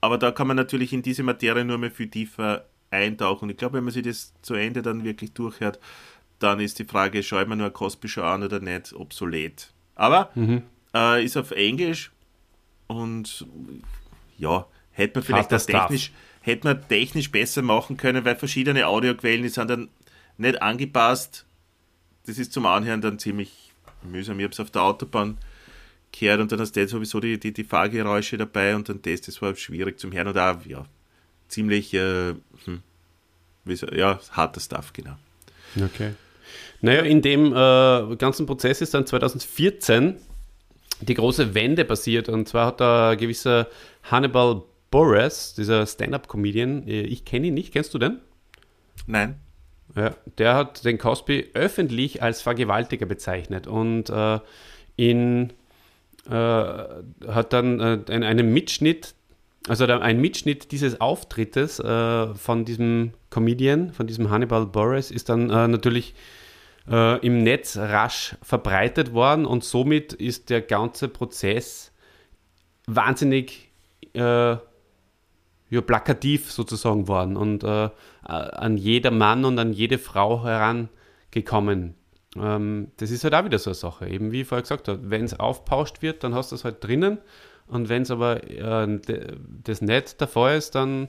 aber 0.00 0.18
da 0.18 0.30
kann 0.30 0.46
man 0.46 0.56
natürlich 0.56 0.92
in 0.92 1.02
diese 1.02 1.22
Materie 1.22 1.64
nur 1.64 1.78
mehr 1.78 1.90
viel 1.90 2.08
tiefer 2.08 2.64
eintauchen. 2.90 3.50
Ich 3.50 3.56
glaube, 3.56 3.78
wenn 3.78 3.84
man 3.84 3.92
sich 3.92 4.04
das 4.04 4.32
zu 4.42 4.54
Ende 4.54 4.82
dann 4.82 5.04
wirklich 5.04 5.32
durchhört, 5.32 5.78
dann 6.38 6.60
ist 6.60 6.78
die 6.78 6.84
Frage, 6.84 7.22
schaut 7.22 7.48
man 7.48 7.58
nur 7.58 7.70
Cosby 7.70 8.08
schon 8.08 8.24
an 8.24 8.42
oder 8.42 8.60
nicht, 8.60 8.92
obsolet. 8.92 9.72
Aber 9.96 10.30
mhm. 10.34 10.62
äh, 10.94 11.24
ist 11.24 11.36
auf 11.36 11.50
Englisch 11.50 12.12
und 12.86 13.46
ja, 14.38 14.66
hätte 14.92 15.18
man 15.18 15.24
vielleicht 15.24 15.50
das 15.50 15.66
technisch, 15.66 16.12
hätte 16.40 16.68
man 16.68 16.88
technisch 16.88 17.30
besser 17.32 17.62
machen 17.62 17.96
können, 17.96 18.24
weil 18.24 18.36
verschiedene 18.36 18.86
Audioquellen, 18.86 19.42
die 19.42 19.48
sind 19.48 19.68
dann 19.68 19.88
nicht 20.36 20.62
angepasst. 20.62 21.44
Das 22.26 22.38
ist 22.38 22.52
zum 22.52 22.66
Anhören 22.66 23.00
dann 23.00 23.18
ziemlich 23.18 23.72
mühsam. 24.02 24.38
Ich 24.38 24.44
habe 24.44 24.52
es 24.52 24.60
auf 24.60 24.70
der 24.70 24.82
Autobahn 24.82 25.38
gehört 26.12 26.40
und 26.40 26.52
dann 26.52 26.60
hast 26.60 26.76
du 26.76 26.88
sowieso 26.88 27.20
die, 27.20 27.38
die, 27.38 27.52
die 27.52 27.64
Fahrgeräusche 27.64 28.38
dabei 28.38 28.74
und 28.74 28.88
dann 28.88 29.02
das, 29.02 29.20
das 29.22 29.40
war 29.42 29.54
schwierig 29.54 29.98
zum 29.98 30.12
Hören 30.12 30.28
und 30.28 30.38
auch, 30.38 30.64
ja, 30.64 30.84
ziemlich, 31.48 31.94
äh, 31.94 32.34
hm, 32.64 32.82
ja, 33.92 34.20
harter 34.32 34.60
Stuff, 34.60 34.92
genau. 34.92 35.16
Okay. 35.76 36.14
Naja, 36.80 37.02
in 37.02 37.22
dem 37.22 37.52
äh, 37.52 38.16
ganzen 38.16 38.46
Prozess 38.46 38.80
ist 38.80 38.94
dann 38.94 39.06
2014 39.06 40.16
die 41.00 41.14
große 41.14 41.54
Wende 41.54 41.84
passiert. 41.84 42.28
Und 42.28 42.48
zwar 42.48 42.66
hat 42.66 42.80
da 42.80 43.10
ein 43.10 43.18
gewisser 43.18 43.68
Hannibal 44.04 44.62
Buress, 44.90 45.54
dieser 45.54 45.86
Stand-up-Comedian, 45.86 46.86
äh, 46.86 47.02
ich 47.02 47.24
kenne 47.24 47.48
ihn 47.48 47.54
nicht, 47.54 47.72
kennst 47.72 47.92
du 47.94 47.98
den? 47.98 48.18
Nein. 49.06 49.36
Ja, 49.96 50.14
der 50.38 50.54
hat 50.54 50.84
den 50.84 50.98
Cosby 50.98 51.50
öffentlich 51.54 52.22
als 52.22 52.42
Vergewaltiger 52.42 53.06
bezeichnet 53.06 53.66
und 53.66 54.10
äh, 54.10 54.38
in, 54.96 55.52
äh, 56.28 56.32
hat 56.32 57.52
dann 57.52 57.80
äh, 57.80 58.12
einen 58.12 58.52
Mitschnitt, 58.52 59.14
also 59.66 59.84
ein 59.84 60.20
Mitschnitt 60.20 60.72
dieses 60.72 61.00
Auftrittes 61.00 61.78
äh, 61.80 62.34
von 62.34 62.64
diesem 62.64 63.12
Comedian, 63.30 63.92
von 63.92 64.06
diesem 64.06 64.30
Hannibal 64.30 64.66
Buress, 64.66 65.10
ist 65.10 65.28
dann 65.28 65.50
äh, 65.50 65.68
natürlich 65.68 66.14
äh, 66.90 67.24
im 67.26 67.42
Netz 67.42 67.76
rasch 67.76 68.36
verbreitet 68.42 69.12
worden 69.12 69.46
und 69.46 69.64
somit 69.64 70.12
ist 70.12 70.50
der 70.50 70.62
ganze 70.62 71.08
Prozess 71.08 71.92
wahnsinnig 72.86 73.70
äh, 74.14 74.56
ja, 75.70 75.80
plakativ 75.82 76.50
sozusagen 76.50 77.08
worden 77.08 77.36
und 77.36 77.62
äh, 77.64 77.90
an 78.22 78.76
jeder 78.76 79.10
Mann 79.10 79.44
und 79.44 79.58
an 79.58 79.72
jede 79.72 79.98
Frau 79.98 80.44
herangekommen. 80.44 81.94
Ähm, 82.42 82.88
das 82.96 83.10
ist 83.10 83.24
halt 83.24 83.34
auch 83.34 83.44
wieder 83.44 83.58
so 83.58 83.70
eine 83.70 83.74
Sache, 83.74 84.08
eben 84.08 84.32
wie 84.32 84.42
ich 84.42 84.48
vorher 84.48 84.62
gesagt 84.62 84.88
habe, 84.88 85.10
wenn 85.10 85.24
es 85.24 85.38
aufpauscht 85.38 86.02
wird, 86.02 86.24
dann 86.24 86.34
hast 86.34 86.52
du 86.52 86.56
es 86.56 86.64
halt 86.64 86.82
drinnen 86.82 87.18
und 87.66 87.88
wenn 87.88 88.02
es 88.02 88.10
aber 88.10 88.42
äh, 88.44 88.98
das 89.64 89.80
nicht 89.80 90.20
der 90.20 90.28
Fall 90.28 90.56
ist, 90.56 90.74
dann, 90.74 91.08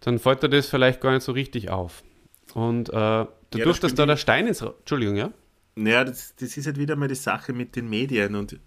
dann 0.00 0.18
fällt 0.18 0.42
dir 0.42 0.48
das 0.48 0.66
vielleicht 0.66 1.00
gar 1.00 1.12
nicht 1.12 1.22
so 1.22 1.32
richtig 1.32 1.70
auf. 1.70 2.02
Und 2.54 2.88
äh, 2.90 3.26
Dadurch, 3.50 3.76
ja, 3.76 3.82
dass 3.82 3.94
da 3.94 4.06
der 4.06 4.16
Stein 4.16 4.46
ins. 4.46 4.60
Entschuldigung, 4.60 5.16
ja? 5.16 5.32
Naja, 5.74 6.04
das, 6.04 6.34
das 6.36 6.56
ist 6.56 6.66
halt 6.66 6.78
wieder 6.78 6.96
mal 6.96 7.08
die 7.08 7.14
Sache 7.14 7.52
mit 7.52 7.76
den 7.76 7.88
Medien 7.88 8.34
und. 8.34 8.58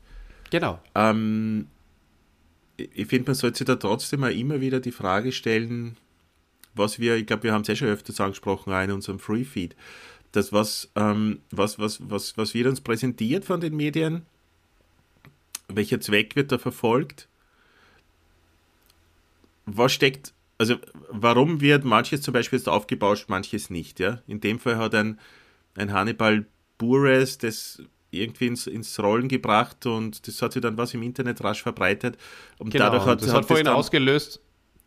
Genau. 0.52 0.80
Ähm, 0.94 1.68
ich 2.78 3.08
finde, 3.08 3.30
man 3.30 3.36
sollte 3.36 3.60
sich 3.60 3.68
da 3.68 3.76
trotzdem 3.76 4.24
auch 4.24 4.30
immer 4.30 4.60
wieder 4.62 4.80
die 4.80 4.92
Frage 4.92 5.32
stellen, 5.32 5.98
was 6.76 7.00
wir, 7.00 7.16
ich 7.16 7.26
glaube, 7.26 7.44
wir 7.44 7.54
haben 7.54 7.62
es 7.62 7.68
ja 7.68 7.76
schon 7.76 7.88
öfters 7.88 8.20
angesprochen, 8.20 8.74
auch 8.74 8.84
in 8.84 8.92
unserem 8.92 9.20
Free 9.20 9.46
Feed, 9.46 9.76
dass 10.34 10.52
was, 10.52 10.92
ähm, 10.96 11.40
was, 11.52 11.80
was, 11.80 12.00
was, 12.10 12.38
was 12.38 12.54
wird 12.54 12.68
uns 12.68 12.82
präsentiert 12.82 13.46
von 13.46 13.62
den 13.62 13.76
Medien, 13.76 14.26
welcher 15.68 16.02
Zweck 16.02 16.36
wird 16.36 16.52
da 16.52 16.58
verfolgt, 16.58 17.28
was 19.66 19.94
steckt 19.94 20.34
also 20.58 20.76
warum 21.10 21.62
wird 21.62 21.84
manches 21.84 22.22
zum 22.22 22.34
Beispiel 22.34 22.58
jetzt 22.58 22.70
aufgebauscht, 22.70 23.28
manches 23.28 23.70
nicht, 23.70 24.00
ja? 24.00 24.20
In 24.28 24.40
dem 24.40 24.60
Fall 24.60 24.78
hat 24.78 24.96
ein, 24.96 25.20
ein 25.76 25.92
Hannibal 25.92 26.46
Bures 26.78 27.38
das 27.38 27.82
irgendwie 28.12 28.48
ins, 28.48 28.68
ins 28.68 29.00
Rollen 29.00 29.28
gebracht 29.28 29.86
und 29.86 30.28
das 30.28 30.42
hat 30.42 30.54
sich 30.54 30.62
dann 30.62 30.78
was 30.78 30.94
im 30.94 31.02
Internet 31.02 31.44
rasch 31.44 31.64
verbreitet. 31.64 32.18
Und 32.60 32.70
genau, 32.72 32.86
dadurch 32.86 33.06
hat, 33.06 33.22
das 33.22 33.34
hat 33.34 33.46
vorhin 33.46 33.66
dann, 33.66 33.76
ausgelöst, 33.76 34.40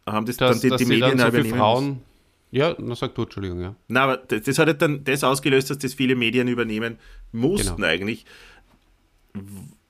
haben 0.07 0.25
das 0.25 0.37
dass, 0.37 0.61
dann 0.61 0.79
die, 0.79 0.85
die 0.85 0.89
Medien 0.89 1.19
dann 1.19 1.33
so 1.33 1.45
Frauen 1.45 2.01
ja, 2.57 2.75
na 2.79 2.95
sag 2.95 3.15
du, 3.15 3.23
Entschuldigung, 3.23 3.61
ja. 3.61 3.77
Na, 3.89 4.03
aber 4.03 4.17
das, 4.17 4.43
das 4.43 4.59
hat 4.59 4.81
dann 4.83 5.05
das 5.05 5.25
ausgelöst, 5.25 5.71
dass 5.71 5.79
das 5.79 5.95
viele 5.95 6.17
Medien 6.17 6.49
übernehmen 6.49 6.99
mussten 7.33 7.77
genau. 7.77 7.87
eigentlich 7.87 8.25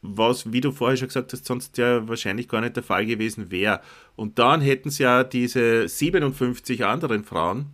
was, 0.02 0.52
wie 0.52 0.60
du 0.60 0.72
vorher 0.72 0.96
schon 0.96 1.08
gesagt 1.08 1.32
hast, 1.32 1.46
sonst 1.46 1.78
ja 1.78 2.06
wahrscheinlich 2.08 2.48
gar 2.48 2.60
nicht 2.60 2.76
der 2.76 2.82
Fall 2.82 3.06
gewesen 3.06 3.50
wäre. 3.50 3.80
Und 4.14 4.38
dann 4.38 4.60
hätten 4.60 4.90
sie 4.90 5.02
ja 5.02 5.24
diese 5.24 5.88
57 5.88 6.84
anderen 6.84 7.24
Frauen 7.24 7.66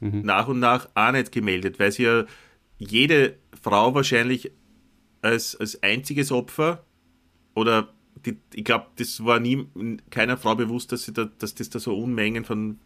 mhm. 0.00 0.22
nach 0.22 0.48
und 0.48 0.60
nach 0.60 0.88
auch 0.94 1.12
nicht 1.12 1.32
gemeldet, 1.32 1.78
weil 1.78 1.92
sie 1.92 2.04
ja 2.04 2.24
jede 2.78 3.36
Frau 3.60 3.94
wahrscheinlich 3.94 4.52
als, 5.22 5.56
als 5.56 5.82
einziges 5.82 6.32
Opfer 6.32 6.84
oder 7.54 7.88
die, 8.26 8.36
ich 8.54 8.64
glaube, 8.64 8.86
das 8.96 9.24
war 9.24 9.40
nie 9.40 9.66
keiner 10.10 10.36
Frau 10.36 10.54
bewusst, 10.54 10.92
dass, 10.92 11.04
sie 11.04 11.12
da, 11.12 11.28
dass 11.38 11.54
das 11.54 11.70
da 11.70 11.78
so 11.78 11.96
Unmengen 11.96 12.44
von 12.44 12.78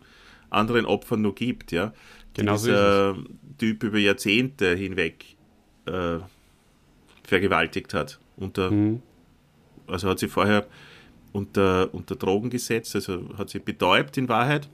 anderen 0.51 0.87
Opfern 0.87 1.23
noch 1.23 1.35
gibt, 1.35 1.73
ja. 1.73 1.93
Genau 2.35 2.53
dieser 2.53 3.15
so 3.15 3.23
Typ 3.59 3.83
über 3.83 3.99
Jahrzehnte 3.99 4.77
hinweg 4.77 5.25
äh, 5.87 6.19
vergewaltigt 7.25 7.95
hat. 7.95 8.19
Unter, 8.37 8.71
mhm. 8.71 9.03
Also 9.87 10.09
hat 10.09 10.19
sie 10.19 10.29
vorher 10.29 10.67
unter, 11.33 11.93
unter 11.93 12.15
Drogen 12.15 12.51
gesetzt, 12.51 12.95
also 12.95 13.37
hat 13.37 13.51
sie 13.51 13.59
betäubt 13.59 14.17
in 14.17 14.29
Wahrheit. 14.29 14.69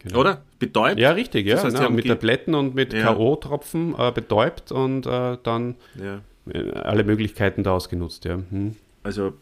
Genau. 0.00 0.20
Oder? 0.20 0.42
Betäubt? 0.58 0.98
Ja, 0.98 1.12
richtig, 1.12 1.46
ja. 1.46 1.56
Das 1.56 1.64
heißt, 1.64 1.78
ja 1.78 1.88
mit 1.90 2.06
Tabletten 2.06 2.54
und 2.54 2.74
mit 2.74 2.92
ja. 2.92 3.02
K.O.-Tropfen 3.02 3.94
äh, 3.98 4.12
betäubt 4.12 4.72
und 4.72 5.06
äh, 5.06 5.36
dann 5.42 5.76
ja. 6.02 6.22
Äh, 6.52 6.70
alle 6.72 7.04
Möglichkeiten 7.04 7.62
da 7.62 7.72
ausgenutzt, 7.72 8.24
ja. 8.24 8.40
Hm. 8.50 8.76
Also, 9.02 9.34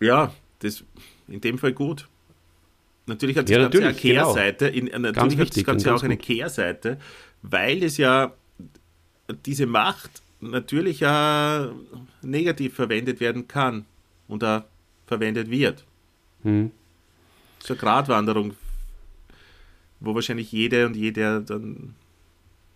ja, 0.00 0.32
das 0.60 0.84
in 1.28 1.40
dem 1.40 1.58
Fall 1.58 1.72
gut. 1.72 2.08
Natürlich 3.06 3.36
hat 3.36 3.44
das 3.44 3.50
Ja, 3.50 3.58
Ganze 3.62 3.78
eine 3.78 3.86
natürlich, 3.86 4.02
genau. 4.02 4.34
Kehrseite. 4.34 4.66
In, 4.68 5.02
natürlich 5.02 5.38
hat 5.38 5.56
das 5.56 5.64
Ganze 5.64 5.88
und 5.88 5.94
auch 5.96 6.00
ganz 6.00 6.04
eine 6.04 6.16
gut. 6.16 6.26
Kehrseite, 6.26 6.98
weil 7.42 7.82
es 7.82 7.96
ja 7.96 8.32
diese 9.46 9.66
Macht 9.66 10.22
natürlich 10.40 11.00
ja 11.00 11.70
negativ 12.22 12.74
verwendet 12.74 13.20
werden 13.20 13.48
kann 13.48 13.84
und 14.28 14.42
auch 14.44 14.62
verwendet 15.06 15.50
wird. 15.50 15.84
Hm. 16.42 16.70
So 17.60 17.74
eine 17.74 17.80
Gratwanderung, 17.80 18.54
wo 20.00 20.14
wahrscheinlich 20.14 20.50
jede 20.50 20.86
und 20.86 20.96
jeder 20.96 21.40
dann 21.40 21.94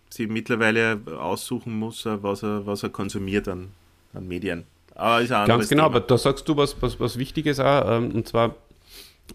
sich 0.09 0.29
mittlerweile 0.29 1.01
aussuchen 1.19 1.77
muss, 1.77 2.05
was 2.05 2.43
er, 2.43 2.65
was 2.65 2.83
er 2.83 2.89
konsumiert 2.89 3.47
an, 3.49 3.69
an 4.13 4.27
Medien. 4.27 4.63
Aber 4.95 5.21
ist 5.21 5.31
ein 5.31 5.47
Ganz 5.47 5.67
genau, 5.67 5.83
Thema. 5.83 5.97
aber 5.97 6.07
da 6.07 6.17
sagst 6.17 6.47
du 6.47 6.55
was, 6.55 6.81
was, 6.81 6.99
was 6.99 7.17
Wichtiges 7.19 7.59
auch, 7.59 7.97
ähm, 7.97 8.11
und 8.11 8.27
zwar 8.27 8.55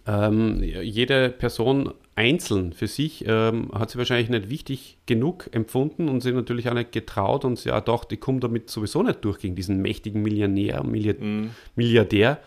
ähm, 0.07 0.63
jede 0.63 1.29
Person 1.31 1.93
einzeln 2.15 2.73
für 2.73 2.89
sich 2.89 3.25
ähm, 3.27 3.71
hat 3.73 3.91
sie 3.91 3.99
wahrscheinlich 3.99 4.29
nicht 4.29 4.51
wichtig 4.51 4.99
genug 5.07 5.49
empfunden 5.53 6.09
und 6.09 6.21
sie 6.21 6.33
natürlich 6.33 6.69
auch 6.69 6.75
nicht 6.75 6.93
getraut 6.93 7.45
und 7.45 7.59
sie 7.59 7.73
auch 7.73 7.85
gedacht, 7.85 8.13
ich 8.13 8.21
komme 8.21 8.41
damit 8.41 8.69
sowieso 8.69 9.03
nicht 9.03 9.25
durch 9.25 9.39
gegen 9.39 9.55
diesen 9.55 9.81
mächtigen 9.81 10.23
Millionär, 10.23 10.85
Milliard, 10.85 11.19
Milliardär. 11.75 12.39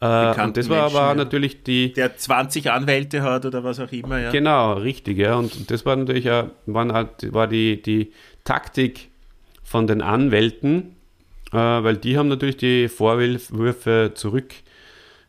Äh, 0.00 0.42
und 0.42 0.56
das 0.56 0.68
war 0.68 0.82
Menschen, 0.82 0.96
aber 0.96 1.08
ja. 1.08 1.14
natürlich 1.14 1.62
die, 1.62 1.92
Der 1.94 2.16
20 2.16 2.70
Anwälte 2.70 3.22
hat 3.22 3.46
oder 3.46 3.64
was 3.64 3.80
auch 3.80 3.92
immer, 3.92 4.20
ja. 4.20 4.30
Genau, 4.30 4.74
richtig, 4.74 5.16
ja. 5.18 5.36
Und 5.36 5.70
das 5.70 5.86
war 5.86 5.96
natürlich 5.96 6.30
auch, 6.30 6.48
waren 6.66 6.92
halt, 6.92 7.32
war 7.32 7.46
die, 7.46 7.80
die 7.80 8.12
Taktik 8.44 9.08
von 9.62 9.86
den 9.86 10.02
Anwälten, 10.02 10.96
äh, 11.52 11.56
weil 11.56 11.96
die 11.96 12.18
haben 12.18 12.28
natürlich 12.28 12.58
die 12.58 12.88
Vorwürfe 12.88 14.12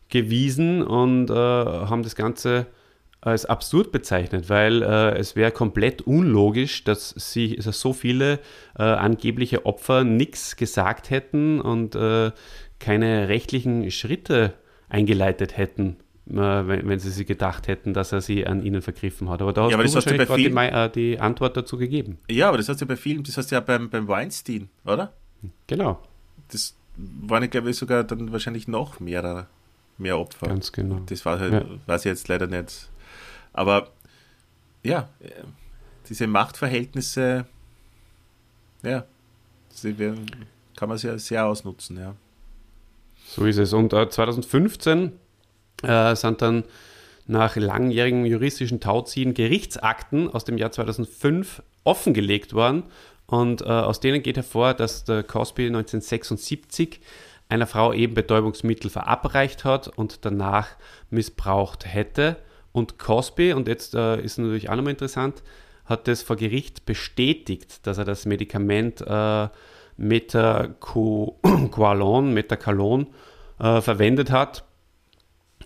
zurückgewiesen 0.09 0.81
und 0.83 1.29
äh, 1.29 1.33
haben 1.33 2.03
das 2.03 2.15
Ganze 2.15 2.67
als 3.21 3.45
absurd 3.45 3.91
bezeichnet, 3.91 4.49
weil 4.49 4.83
äh, 4.83 5.17
es 5.17 5.35
wäre 5.35 5.51
komplett 5.51 6.03
unlogisch, 6.03 6.83
dass 6.83 7.09
sie 7.17 7.55
dass 7.55 7.79
so 7.79 7.91
viele 7.91 8.39
äh, 8.77 8.83
angebliche 8.83 9.65
Opfer 9.65 10.03
nichts 10.03 10.55
gesagt 10.57 11.09
hätten 11.09 11.59
und 11.59 11.95
äh, 11.95 12.31
keine 12.79 13.27
rechtlichen 13.27 13.89
Schritte 13.89 14.53
eingeleitet 14.89 15.57
hätten, 15.57 15.97
äh, 16.29 16.35
wenn, 16.35 16.87
wenn 16.87 16.99
sie 16.99 17.09
sich 17.09 17.25
gedacht 17.25 17.67
hätten, 17.67 17.95
dass 17.95 18.11
er 18.11 18.21
sie 18.21 18.45
an 18.45 18.61
ihnen 18.63 18.83
vergriffen 18.83 19.27
hat. 19.29 19.41
Aber 19.41 19.53
da 19.53 19.63
hast 19.63 19.73
aber 19.73 19.83
du 19.85 19.89
gerade 19.91 20.17
die, 20.17 20.25
vielen- 20.35 20.53
Mei- 20.53 20.69
äh, 20.69 20.89
die 20.91 21.19
Antwort 21.19 21.57
dazu 21.57 21.77
gegeben. 21.79 22.19
Ja, 22.29 22.49
aber 22.49 22.57
das 22.57 22.69
hast 22.69 22.79
du 22.81 22.85
ja 22.85 22.89
bei 22.89 22.95
vielen, 22.95 23.23
das 23.23 23.37
hast 23.37 23.49
du 23.49 23.55
ja 23.55 23.59
beim, 23.61 23.89
beim 23.89 24.07
Weinstein, 24.07 24.69
oder? 24.85 25.13
Genau, 25.65 25.99
Das 26.51 26.75
waren, 26.95 27.41
ja, 27.41 27.47
glaube 27.47 27.71
ich, 27.71 27.75
sogar 27.75 28.03
dann 28.03 28.31
wahrscheinlich 28.31 28.67
noch 28.67 28.99
mehrere, 28.99 29.47
mehr 29.97 30.17
Opfer. 30.17 30.47
ganz 30.47 30.71
genau. 30.71 30.99
Das 31.05 31.25
war 31.25 31.39
halt, 31.39 31.53
Ja. 31.53 31.65
weiß 31.85 32.01
ich 32.01 32.09
jetzt 32.09 32.27
leider 32.27 32.47
nicht. 32.47 32.89
Aber 33.53 33.89
ja, 34.83 35.09
diese 36.09 36.27
Machtverhältnisse, 36.27 37.45
ja, 38.83 39.05
sie 39.69 39.97
werden, 39.97 40.25
kann 40.75 40.89
man 40.89 40.97
sehr, 40.97 41.17
sehr 41.19 41.45
ausnutzen, 41.45 41.97
ja. 41.97 42.15
So 43.27 43.45
ist 43.45 43.57
es. 43.57 43.73
Und 43.73 43.93
äh, 43.93 44.07
2015 44.09 45.11
äh, 45.83 46.15
sind 46.15 46.41
dann 46.41 46.63
nach 47.27 47.55
langjährigem 47.55 48.25
juristischen 48.25 48.79
Tauziehen 48.79 49.33
Gerichtsakten 49.33 50.29
aus 50.29 50.45
dem 50.45 50.57
Jahr 50.59 50.71
2005 50.71 51.63
offengelegt 51.83 52.53
worden. 52.53 52.83
Und 53.25 53.61
äh, 53.61 53.65
aus 53.65 53.99
denen 53.99 54.21
geht 54.21 54.35
hervor, 54.37 54.75
dass 54.75 55.05
der 55.05 55.23
Cosby 55.23 55.65
1976 55.65 56.99
einer 57.49 57.67
Frau 57.67 57.93
eben 57.93 58.13
Betäubungsmittel 58.13 58.89
verabreicht 58.89 59.65
hat 59.65 59.87
und 59.87 60.25
danach 60.25 60.69
missbraucht 61.09 61.85
hätte. 61.85 62.37
Und 62.71 62.97
Cosby, 62.97 63.53
und 63.53 63.67
jetzt 63.67 63.95
äh, 63.95 64.21
ist 64.21 64.37
natürlich 64.37 64.69
auch 64.69 64.75
nochmal 64.75 64.91
interessant, 64.91 65.43
hat 65.85 66.07
das 66.07 66.23
vor 66.23 66.35
Gericht 66.35 66.85
bestätigt, 66.85 67.85
dass 67.87 67.97
er 67.97 68.05
das 68.05 68.25
Medikament 68.25 69.01
äh, 69.01 69.47
Metaqualon, 69.97 72.33
Metacalon 72.33 73.07
äh, 73.59 73.81
verwendet 73.81 74.31
hat. 74.31 74.65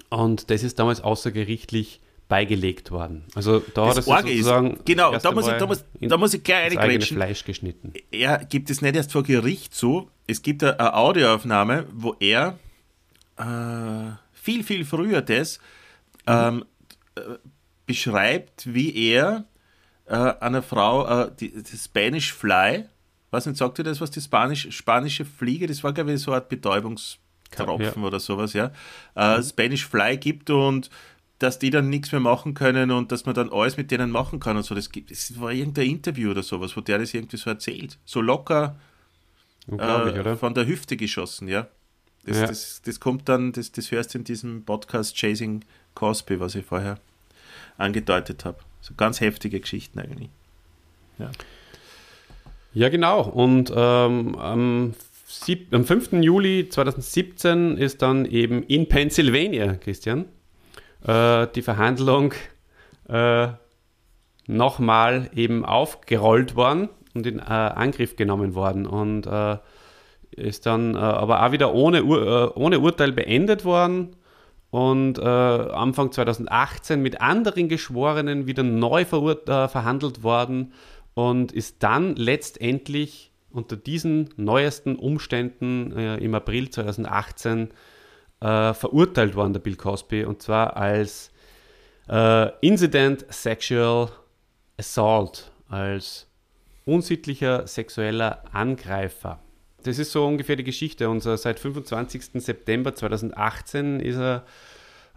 Und 0.09 0.51
das 0.51 0.63
ist 0.63 0.79
damals 0.79 1.01
außergerichtlich 1.01 2.01
beigelegt 2.29 2.91
worden. 2.91 3.25
Also 3.35 3.59
da 3.73 3.87
hat 3.87 3.97
Das 3.97 4.05
sich 4.05 4.13
Orge 4.13 4.29
ist, 4.29 4.37
sozusagen 4.45 4.79
genau, 4.85 5.17
da 5.17 5.31
muss, 5.31 5.47
ich, 5.47 5.53
da, 5.55 5.65
muss, 5.65 5.83
da 5.99 6.15
muss 6.17 6.33
ich 6.33 6.43
gleich 6.43 6.69
das 6.73 6.77
reingrätschen. 6.77 7.17
Fleisch 7.17 7.43
geschnitten. 7.43 7.91
er 8.11 8.45
gibt 8.45 8.69
es 8.69 8.81
nicht 8.81 8.95
erst 8.95 9.11
vor 9.11 9.23
Gericht 9.23 9.73
so. 9.75 10.09
Es 10.27 10.41
gibt 10.41 10.63
eine 10.63 10.93
Audioaufnahme, 10.93 11.87
wo 11.91 12.15
er 12.19 12.57
äh, 13.37 14.11
viel, 14.31 14.63
viel 14.63 14.85
früher 14.85 15.21
das 15.21 15.59
ähm, 16.27 16.63
äh, 17.15 17.21
beschreibt, 17.87 18.73
wie 18.73 18.95
er 19.11 19.45
äh, 20.05 20.13
einer 20.15 20.61
Frau 20.61 21.07
äh, 21.25 21.31
die, 21.39 21.51
das 21.51 21.85
Spanish 21.85 22.31
Fly, 22.33 22.85
was 23.31 23.47
nicht, 23.47 23.57
sagt 23.57 23.79
ihr 23.79 23.83
das, 23.83 24.01
was 24.01 24.11
die 24.11 24.21
Spanisch, 24.21 24.67
spanische 24.71 25.25
Fliege, 25.25 25.65
das 25.65 25.83
war, 25.83 25.93
glaube 25.93 26.13
ich, 26.13 26.21
so 26.21 26.31
eine 26.31 26.41
Art 26.41 26.49
Betäubungstropfen 26.49 28.01
Ja. 28.01 28.07
oder 28.07 28.19
sowas, 28.19 28.53
ja, 28.53 28.71
äh, 29.15 29.41
Spanish 29.41 29.87
Fly 29.87 30.17
gibt 30.17 30.49
und 30.51 30.89
dass 31.39 31.57
die 31.57 31.69
dann 31.69 31.89
nichts 31.89 32.11
mehr 32.11 32.21
machen 32.21 32.53
können 32.53 32.91
und 32.91 33.11
dass 33.11 33.25
man 33.25 33.33
dann 33.33 33.51
alles 33.51 33.77
mit 33.77 33.91
denen 33.91 34.11
machen 34.11 34.39
kann 34.39 34.57
und 34.57 34.63
so. 34.63 34.75
Das, 34.75 34.91
gibt, 34.91 35.09
das 35.09 35.39
war 35.39 35.51
irgendein 35.51 35.87
Interview 35.89 36.31
oder 36.31 36.43
sowas, 36.43 36.75
wo 36.75 36.81
der 36.81 36.99
das 36.99 37.13
irgendwie 37.13 37.37
so 37.37 37.49
erzählt. 37.49 37.97
So 38.05 38.21
locker 38.21 38.77
äh, 39.71 40.35
von 40.35 40.53
der 40.53 40.67
Hüfte 40.67 40.97
geschossen, 40.97 41.47
ja. 41.47 41.67
Das, 42.25 42.37
Ja. 42.37 42.47
das, 42.47 42.81
das 42.83 42.99
kommt 42.99 43.29
dann, 43.29 43.53
das, 43.53 43.71
das 43.71 43.91
hörst 43.91 44.13
du 44.13 44.17
in 44.17 44.25
diesem 44.25 44.63
Podcast 44.63 45.15
Chasing 45.15 45.63
Cosby, 45.95 46.39
was 46.39 46.55
ich 46.55 46.65
vorher 46.65 46.99
angedeutet 47.77 48.43
habe. 48.43 48.59
So 48.81 48.93
ganz 48.95 49.21
heftige 49.21 49.59
Geschichten 49.59 49.99
eigentlich. 49.99 50.29
Ja, 52.73 52.89
genau. 52.89 53.21
Und 53.21 53.71
ähm, 53.75 54.35
am, 54.35 54.93
am 55.71 55.85
5. 55.85 56.11
Juli 56.21 56.67
2017 56.69 57.77
ist 57.77 58.01
dann 58.01 58.25
eben 58.25 58.63
in 58.63 58.87
Pennsylvania, 58.87 59.75
Christian, 59.75 60.25
äh, 61.05 61.47
die 61.55 61.61
Verhandlung 61.61 62.33
äh, 63.07 63.49
nochmal 64.47 65.29
eben 65.35 65.65
aufgerollt 65.65 66.55
worden 66.55 66.89
und 67.13 67.25
in 67.25 67.39
äh, 67.39 67.43
Angriff 67.43 68.15
genommen 68.15 68.55
worden. 68.55 68.85
Und 68.85 69.27
äh, 69.27 69.57
ist 70.31 70.65
dann 70.65 70.95
äh, 70.95 70.99
aber 70.99 71.45
auch 71.45 71.51
wieder 71.51 71.73
ohne, 71.73 72.03
Ur 72.03 72.55
äh, 72.55 72.59
ohne 72.59 72.79
Urteil 72.79 73.11
beendet 73.11 73.65
worden 73.65 74.15
und 74.71 75.17
äh, 75.17 75.23
Anfang 75.23 76.11
2018 76.11 77.01
mit 77.01 77.21
anderen 77.21 77.69
Geschworenen 77.69 78.45
wieder 78.45 78.63
neu 78.63 79.01
äh, 79.01 79.05
verhandelt 79.67 80.23
worden 80.23 80.73
und 81.15 81.51
ist 81.51 81.81
dann 81.83 82.15
letztendlich 82.15 83.31
unter 83.51 83.75
diesen 83.75 84.29
neuesten 84.37 84.95
Umständen 84.95 85.91
äh, 85.91 86.17
im 86.17 86.35
April 86.35 86.69
2018 86.69 87.69
äh, 88.41 88.73
verurteilt 88.73 89.35
worden, 89.35 89.53
der 89.53 89.59
Bill 89.59 89.75
Cosby, 89.75 90.23
und 90.23 90.41
zwar 90.41 90.77
als 90.77 91.31
äh, 92.09 92.49
Incident 92.61 93.25
Sexual 93.29 94.09
Assault, 94.77 95.51
als 95.67 96.27
unsittlicher 96.85 97.67
sexueller 97.67 98.43
Angreifer. 98.51 99.39
Das 99.83 99.99
ist 99.99 100.11
so 100.11 100.25
ungefähr 100.25 100.55
die 100.55 100.63
Geschichte. 100.63 101.09
Und 101.09 101.21
so 101.21 101.35
seit 101.35 101.59
25. 101.59 102.43
September 102.43 102.95
2018 102.95 103.99
ist 103.99 104.17
er 104.17 104.43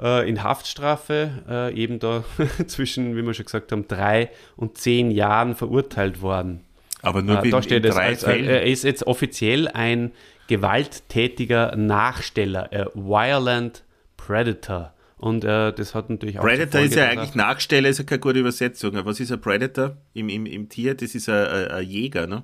äh, 0.01 0.29
in 0.29 0.43
Haftstrafe 0.43 1.31
äh, 1.49 1.75
eben 1.75 1.99
da 1.99 2.25
zwischen, 2.67 3.17
wie 3.17 3.23
wir 3.23 3.35
schon 3.35 3.47
gesagt 3.47 3.73
haben, 3.73 3.89
drei 3.89 4.31
und 4.57 4.79
zehn 4.79 5.11
Jahren 5.11 5.57
verurteilt 5.57 6.21
worden. 6.23 6.61
Aber 7.01 7.23
nur 7.23 7.45
Äh, 7.45 7.51
da 7.51 7.63
steht 7.63 7.85
in 7.85 7.91
es, 7.91 7.97
drei 7.97 8.07
als, 8.07 8.23
äh, 8.23 8.39
er 8.39 8.63
ist 8.65 8.85
jetzt 8.85 9.07
offiziell 9.07 9.69
ein 9.69 10.13
gewalttätiger 10.49 11.77
Nachsteller, 11.77 12.73
äh, 12.73 12.87
Violent 12.95 13.85
Predator. 14.17 14.93
Und 15.19 15.45
äh, 15.45 15.73
das 15.73 15.95
hat 15.95 16.11
natürlich 16.11 16.39
auch. 16.39 16.43
Predator 16.45 16.81
ist 16.81 16.95
ja 16.97 17.09
eigentlich 17.09 17.35
Nachsteller, 17.35 17.89
ist 17.89 17.99
ja 17.99 18.05
keine 18.05 18.19
gute 18.21 18.41
Übersetzung. 18.41 18.93
Was 19.05 19.21
ist 19.21 19.31
ein 19.31 19.41
Predator 19.41 19.97
im, 20.15 20.29
im, 20.29 20.47
im 20.47 20.69
Tier? 20.69 20.95
Das 20.97 21.15
ist 21.15 21.29
ein, 21.29 21.47
ein, 21.47 21.69
ein 21.69 21.85
Jäger, 21.87 22.27
ne? 22.27 22.43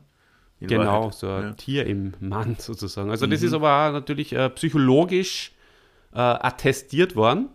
In 0.60 0.68
Genau, 0.68 0.84
Wahrheit. 1.02 1.14
so 1.14 1.28
ein 1.28 1.42
Ja. 1.42 1.52
Tier 1.52 1.86
im 1.86 2.14
Mann 2.20 2.56
sozusagen. 2.58 3.10
Also 3.10 3.26
Mhm. 3.26 3.30
das 3.30 3.42
ist 3.42 3.52
aber 3.52 3.88
auch 3.88 3.92
natürlich 3.92 4.32
äh, 4.32 4.48
psychologisch 4.50 5.52
äh, 6.12 6.18
attestiert 6.18 7.16
worden, 7.16 7.48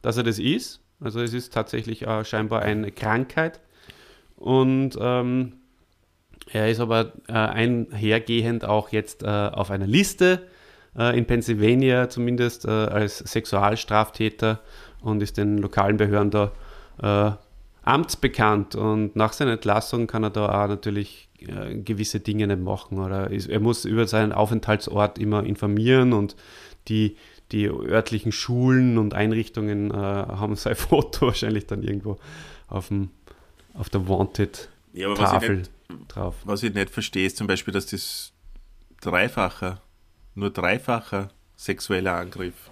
dass 0.00 0.16
er 0.16 0.22
das 0.22 0.38
ist. 0.38 0.80
Also 1.00 1.20
es 1.20 1.34
ist 1.34 1.52
tatsächlich 1.52 2.06
äh, 2.06 2.24
scheinbar 2.24 2.62
eine 2.62 2.90
Krankheit. 2.92 3.60
Und 4.36 4.96
ähm, 5.00 5.54
er 6.52 6.68
ist 6.68 6.80
aber 6.80 7.12
äh, 7.28 7.32
einhergehend 7.32 8.64
auch 8.64 8.90
jetzt 8.90 9.22
äh, 9.22 9.26
auf 9.26 9.70
einer 9.70 9.86
Liste 9.86 10.46
äh, 10.96 11.16
in 11.16 11.24
Pennsylvania 11.24 12.10
zumindest 12.10 12.66
äh, 12.66 12.70
als 12.70 13.18
Sexualstraftäter 13.18 14.60
und 15.00 15.22
ist 15.22 15.38
den 15.38 15.58
lokalen 15.58 15.96
Behörden 15.96 16.30
da 16.30 16.52
äh, 17.02 17.88
amtsbekannt. 17.88 18.74
Und 18.74 19.16
nach 19.16 19.32
seiner 19.32 19.52
Entlassung 19.52 20.06
kann 20.06 20.24
er 20.24 20.30
da 20.30 20.64
auch 20.64 20.68
natürlich 20.68 21.30
äh, 21.40 21.74
gewisse 21.76 22.20
Dinge 22.20 22.46
nicht 22.46 22.60
machen. 22.60 22.98
Oder 22.98 23.30
ist, 23.30 23.48
er 23.48 23.60
muss 23.60 23.86
über 23.86 24.06
seinen 24.06 24.32
Aufenthaltsort 24.32 25.18
immer 25.18 25.44
informieren 25.44 26.12
und 26.12 26.36
die, 26.88 27.16
die 27.50 27.68
örtlichen 27.68 28.32
Schulen 28.32 28.98
und 28.98 29.14
Einrichtungen 29.14 29.92
haben 29.92 30.56
sein 30.56 30.74
Foto 30.76 31.28
wahrscheinlich 31.28 31.66
dann 31.66 31.82
irgendwo 31.82 32.18
auf, 32.68 32.88
dem, 32.88 33.10
auf 33.74 33.88
der 33.88 34.08
Wanted-Tafel 34.08 35.58
ja, 35.58 35.62
drauf. 36.08 36.36
Was 36.44 36.62
ich 36.62 36.74
nicht 36.74 36.90
verstehe, 36.90 37.26
ist 37.26 37.36
zum 37.36 37.46
Beispiel, 37.46 37.72
dass 37.72 37.86
das 37.86 38.32
dreifacher, 39.00 39.82
nur 40.34 40.50
dreifacher 40.50 41.30
sexueller 41.56 42.14
Angriff. 42.14 42.70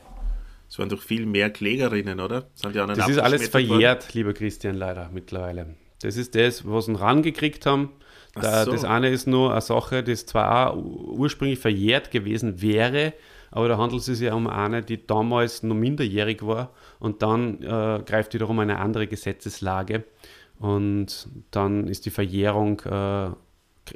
Es 0.68 0.78
waren 0.78 0.88
doch 0.88 1.02
viel 1.02 1.26
mehr 1.26 1.50
Klägerinnen, 1.50 2.20
oder? 2.20 2.48
Sind 2.54 2.74
die 2.74 2.78
das 2.78 3.08
ist 3.08 3.18
alles 3.18 3.48
verjährt, 3.48 4.04
worden? 4.04 4.10
lieber 4.14 4.32
Christian, 4.32 4.76
leider 4.76 5.10
mittlerweile. 5.12 5.74
Das 6.00 6.16
ist 6.16 6.34
das, 6.34 6.66
was 6.66 6.86
sie 6.86 6.94
rangekriegt 6.94 7.66
haben. 7.66 7.90
Da, 8.34 8.64
so. 8.64 8.70
Das 8.70 8.84
eine 8.84 9.08
ist 9.08 9.26
nur 9.26 9.50
eine 9.50 9.60
Sache, 9.60 10.04
das 10.04 10.26
zwar 10.26 10.70
auch 10.70 10.76
ursprünglich 10.76 11.58
verjährt 11.58 12.12
gewesen 12.12 12.62
wäre, 12.62 13.12
aber 13.50 13.68
da 13.68 13.78
handelt 13.78 14.00
es 14.00 14.06
sich 14.06 14.20
ja 14.20 14.34
um 14.34 14.46
eine, 14.46 14.82
die 14.82 15.04
damals 15.04 15.64
noch 15.64 15.74
minderjährig 15.74 16.46
war 16.46 16.72
und 17.00 17.22
dann 17.22 17.60
äh, 17.62 18.02
greift 18.06 18.32
wiederum 18.32 18.60
eine 18.60 18.78
andere 18.78 19.08
Gesetzeslage 19.08 20.04
und 20.60 21.26
dann 21.50 21.88
ist 21.88 22.04
die 22.04 22.10
Verjährung, 22.10 22.80
äh, 22.80 23.26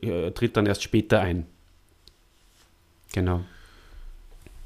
äh 0.01 0.31
tritt 0.33 0.57
dann 0.57 0.67
erst 0.67 0.83
später 0.83 1.21
ein. 1.21 1.47
Genau. 3.13 3.45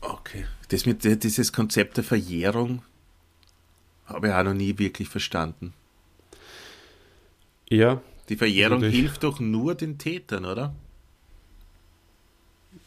Okay. 0.00 0.46
Das 0.68 0.86
mit 0.86 1.02
dieses 1.02 1.52
Konzept 1.52 1.96
der 1.96 2.04
Verjährung 2.04 2.82
habe 4.06 4.28
ich 4.28 4.32
auch 4.32 4.44
noch 4.44 4.54
nie 4.54 4.78
wirklich 4.78 5.08
verstanden. 5.08 5.74
Ja. 7.68 8.00
Die 8.28 8.36
Verjährung 8.36 8.82
hilft 8.82 9.24
doch 9.24 9.40
nur 9.40 9.74
den 9.74 9.98
Tätern, 9.98 10.44
oder? 10.44 10.74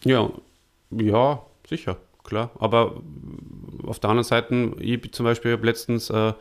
Ja, 0.06 0.32
ja, 0.92 1.46
sicher, 1.68 1.98
klar. 2.24 2.52
Aber 2.60 3.02
auf 3.84 4.00
der 4.00 4.10
anderen 4.10 4.28
Seite, 4.28 4.76
ich 4.80 5.12
zum 5.12 5.26
Beispiel 5.26 5.52
habe 5.52 5.66
letztens 5.66 6.10
äh, 6.10 6.34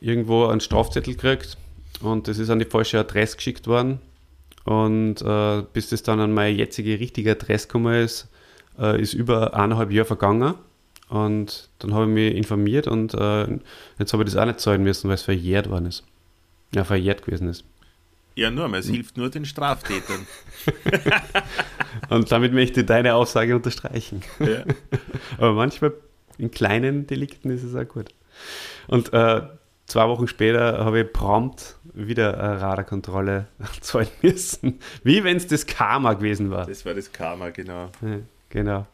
irgendwo 0.00 0.46
einen 0.46 0.60
Strafzettel 0.60 1.14
gekriegt 1.14 1.56
und 2.00 2.28
das 2.28 2.38
ist 2.38 2.50
an 2.50 2.58
die 2.58 2.64
falsche 2.64 2.98
Adresse 2.98 3.36
geschickt 3.36 3.66
worden. 3.66 4.00
Und 4.64 5.22
äh, 5.22 5.62
bis 5.72 5.90
das 5.90 6.02
dann 6.02 6.20
an 6.20 6.34
meine 6.34 6.56
jetzige 6.56 6.98
richtige 6.98 7.32
Adresse 7.32 7.68
gekommen 7.68 7.94
ist, 8.02 8.28
äh, 8.78 9.00
ist 9.00 9.14
über 9.14 9.54
eineinhalb 9.54 9.92
Jahre 9.92 10.06
vergangen. 10.06 10.54
Und 11.08 11.68
dann 11.78 11.94
habe 11.94 12.04
ich 12.04 12.10
mich 12.10 12.34
informiert 12.34 12.88
und 12.88 13.14
äh, 13.14 13.46
jetzt 13.98 14.12
habe 14.12 14.24
ich 14.24 14.30
das 14.30 14.36
auch 14.36 14.44
nicht 14.44 14.58
zahlen 14.58 14.82
müssen, 14.82 15.08
weil 15.08 15.14
es 15.14 15.22
verjährt 15.22 15.70
worden 15.70 15.86
ist. 15.86 16.02
Ja, 16.74 16.82
verjährt 16.82 17.24
gewesen 17.24 17.48
ist. 17.48 17.64
Ja, 18.34 18.50
nur, 18.50 18.70
es 18.74 18.88
hilft 18.88 19.16
nur 19.16 19.30
den 19.30 19.46
Straftätern. 19.46 20.26
und 22.10 22.30
damit 22.30 22.52
möchte 22.52 22.80
ich 22.80 22.86
deine 22.86 23.14
Aussage 23.14 23.54
unterstreichen. 23.54 24.22
Ja. 24.40 24.64
Aber 25.38 25.52
manchmal 25.52 25.94
in 26.36 26.50
kleinen 26.50 27.06
Delikten 27.06 27.50
ist 27.50 27.62
es 27.62 27.74
auch 27.74 27.88
gut. 27.88 28.08
Und 28.88 29.12
äh, 29.14 29.42
zwei 29.86 30.08
Wochen 30.08 30.28
später 30.28 30.84
habe 30.84 31.00
ich 31.00 31.12
prompt 31.12 31.76
wieder 31.96 32.38
eine 32.38 32.60
Radarkontrolle 32.60 33.48
zahlen 33.80 34.08
müssen. 34.22 34.78
Wie 35.02 35.24
wenn 35.24 35.36
es 35.36 35.46
das 35.46 35.66
Karma 35.66 36.14
gewesen 36.14 36.50
war. 36.50 36.66
Das 36.66 36.84
war 36.84 36.94
das 36.94 37.10
Karma, 37.10 37.50
genau. 37.50 37.90
Ja. 38.02 38.20
Genau. 38.48 38.86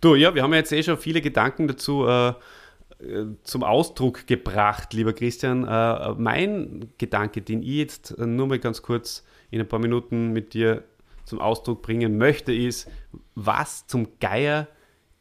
Du, 0.00 0.14
ja, 0.14 0.34
wir 0.34 0.42
haben 0.42 0.54
jetzt 0.54 0.72
eh 0.72 0.82
schon 0.82 0.98
viele 0.98 1.20
Gedanken 1.20 1.66
dazu 1.66 2.06
äh, 2.06 2.28
äh, 2.28 3.26
zum 3.42 3.64
Ausdruck 3.64 4.26
gebracht, 4.26 4.92
lieber 4.92 5.12
Christian. 5.12 5.64
Äh, 5.66 6.14
mein 6.16 6.92
Gedanke, 6.98 7.42
den 7.42 7.62
ich 7.62 7.76
jetzt 7.76 8.18
nur 8.18 8.46
mal 8.46 8.58
ganz 8.58 8.82
kurz 8.82 9.24
in 9.50 9.60
ein 9.60 9.68
paar 9.68 9.78
Minuten 9.78 10.32
mit 10.32 10.54
dir 10.54 10.84
zum 11.24 11.40
Ausdruck 11.40 11.82
bringen 11.82 12.18
möchte, 12.18 12.52
ist, 12.52 12.90
was 13.34 13.86
zum 13.86 14.08
Geier 14.20 14.68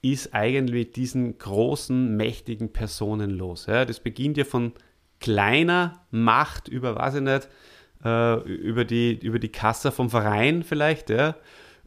ist 0.02 0.34
eigentlich 0.34 0.88
mit 0.88 0.96
diesen 0.98 1.38
großen, 1.38 2.16
mächtigen 2.18 2.74
Personen 2.74 3.32
los? 3.32 3.68
Ja, 3.68 3.86
das 3.86 4.02
beginnt 4.02 4.38
ja 4.38 4.44
von 4.44 4.74
kleiner 5.24 6.02
Macht 6.12 6.68
über, 6.68 6.96
weiß 6.96 7.16
ich 7.16 7.22
nicht, 7.22 7.48
äh, 8.04 8.40
über, 8.42 8.84
die, 8.84 9.14
über 9.14 9.40
die 9.40 9.52
Kasse 9.52 9.92
vom 9.92 10.10
Verein 10.10 10.64
vielleicht, 10.64 11.10
ja, 11.10 11.36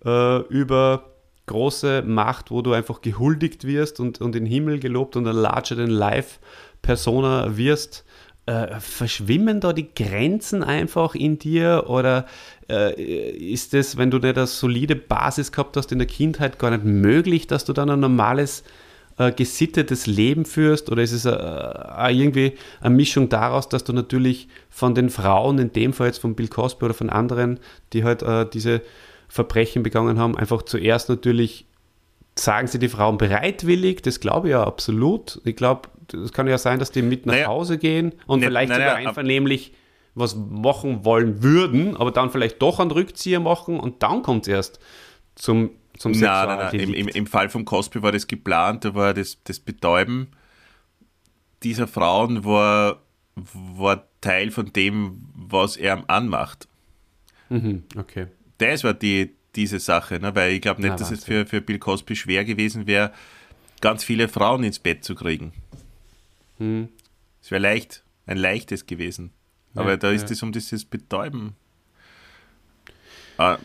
äh, 0.05 0.39
über 0.49 1.13
große 1.45 2.03
Macht, 2.03 2.51
wo 2.51 2.63
du 2.63 2.73
einfach 2.73 3.03
gehuldigt 3.03 3.67
wirst 3.67 4.01
und, 4.01 4.21
und 4.21 4.35
in 4.35 4.47
Himmel 4.47 4.81
gelobt 4.81 5.17
und 5.17 5.29
ein 5.29 5.37
larger 5.37 5.77
than 5.77 5.91
life 5.91 6.41
Persona 6.81 7.57
wirst, 7.57 8.05
äh, 8.47 8.81
verschwimmen 8.81 9.61
da 9.61 9.73
die 9.73 9.93
Grenzen 9.93 10.65
einfach 10.65 11.15
in 11.15 11.39
dir 11.39 11.85
oder 11.89 12.27
äh, 12.71 12.95
ist 13.33 13.75
es, 13.75 13.99
wenn 13.99 14.11
du 14.11 14.19
nicht 14.19 14.39
eine 14.39 14.47
solide 14.47 14.97
Basis 14.97 15.53
gehabt 15.53 15.77
hast 15.77 15.93
in 15.93 15.99
der 15.99 16.09
Kindheit, 16.09 16.59
gar 16.59 16.71
nicht 16.71 16.85
möglich, 16.85 17.47
dass 17.47 17.65
du 17.65 17.75
dann 17.75 17.91
ein 17.91 18.01
normales, 18.01 18.65
äh, 19.19 19.33
gesittetes 19.33 20.07
Leben 20.07 20.45
führst? 20.45 20.91
Oder 20.91 21.03
ist 21.03 21.13
es 21.13 21.25
äh, 21.25 21.31
irgendwie 21.31 22.55
eine 22.81 22.95
Mischung 22.95 23.29
daraus, 23.29 23.69
dass 23.69 23.85
du 23.85 23.93
natürlich 23.93 24.49
von 24.69 24.95
den 24.95 25.11
Frauen, 25.11 25.59
in 25.59 25.73
dem 25.73 25.93
Fall 25.93 26.09
jetzt 26.09 26.19
von 26.19 26.35
Bill 26.35 26.49
Cosby 26.49 26.85
oder 26.85 26.95
von 26.95 27.11
anderen, 27.11 27.61
die 27.93 28.05
halt 28.05 28.23
äh, 28.23 28.47
diese 28.49 28.83
Verbrechen 29.29 29.83
begangen 29.83 30.19
haben, 30.19 30.37
einfach 30.37 30.63
zuerst 30.63 31.09
natürlich 31.09 31.67
sagen 32.39 32.67
sie 32.67 32.79
die 32.79 32.89
Frauen 32.89 33.19
bereitwillig, 33.19 34.03
das 34.03 34.21
glaube 34.21 34.49
ich 34.49 34.53
ja 34.53 34.63
absolut. 34.63 35.41
Ich 35.45 35.57
glaube, 35.57 35.89
es 36.13 36.33
kann 36.33 36.47
ja 36.47 36.59
sein, 36.59 36.79
dass 36.79 36.91
die 36.91 37.03
mit 37.03 37.27
nach 37.27 37.35
naja, 37.35 37.47
Hause 37.47 37.79
gehen 37.79 38.13
und 38.27 38.41
ne, 38.41 38.47
vielleicht 38.47 38.69
naja, 38.69 38.91
sogar 38.91 38.97
einvernehmlich 38.97 39.73
was 40.15 40.35
machen 40.35 41.05
wollen 41.05 41.43
würden, 41.43 41.97
aber 41.97 42.11
dann 42.11 42.31
vielleicht 42.31 42.61
doch 42.63 42.81
einen 42.81 42.91
Rückzieher 42.91 43.41
machen 43.41 43.79
und 43.79 44.03
dann 44.03 44.23
kommt 44.23 44.47
es 44.47 44.49
erst 44.49 44.81
zum, 45.35 45.71
zum 45.99 46.13
nein, 46.13 46.21
nein, 46.21 46.59
nein. 46.59 46.81
Im, 46.81 46.95
im, 46.95 47.09
Im, 47.09 47.27
Fall 47.27 47.49
von 47.49 47.65
Cosby 47.65 48.03
war 48.03 48.13
das 48.13 48.27
geplant, 48.27 48.85
da 48.85 48.95
war 48.95 49.15
das, 49.15 49.39
das 49.45 49.61
Betäuben 49.61 50.29
dieser 51.63 51.89
Frauen 51.89 52.45
war, 52.45 53.03
war 53.35 54.07
Teil 54.21 54.51
von 54.51 54.73
dem, 54.73 55.29
was 55.35 55.77
er 55.77 56.09
anmacht. 56.09 56.69
Mhm, 57.49 57.85
okay 57.97 58.27
das 58.59 58.85
war 58.85 58.95
die, 58.95 59.35
diese 59.55 59.79
Sache, 59.79 60.19
ne? 60.21 60.35
weil 60.35 60.53
ich 60.53 60.61
glaube 60.61 60.81
nicht, 60.81 60.91
ja, 60.91 60.97
dass 60.97 61.11
es 61.11 61.25
für, 61.25 61.47
für 61.47 61.61
Bill 61.61 61.79
Cosby 61.79 62.17
schwer 62.17 62.45
gewesen 62.45 62.87
wäre, 62.87 63.13
ganz 63.81 64.05
viele 64.05 64.29
Frauen 64.29 64.65
ins 64.65 64.79
Bett 64.79 65.05
zu 65.05 65.15
kriegen. 65.15 65.53
Hm. 66.59 66.89
Es 67.43 67.51
wäre 67.51 67.63
leicht, 67.63 68.03
ein 68.27 68.39
leichtes 68.39 68.87
gewesen. 68.87 69.31
Aber 69.75 69.91
ja, 69.91 69.97
da 69.99 70.11
ist 70.11 70.31
es 70.31 70.43
um 70.43 70.53
dieses 70.53 70.87
Betäuben. 70.87 71.55
Ah, 73.37 73.53
Aber 73.53 73.61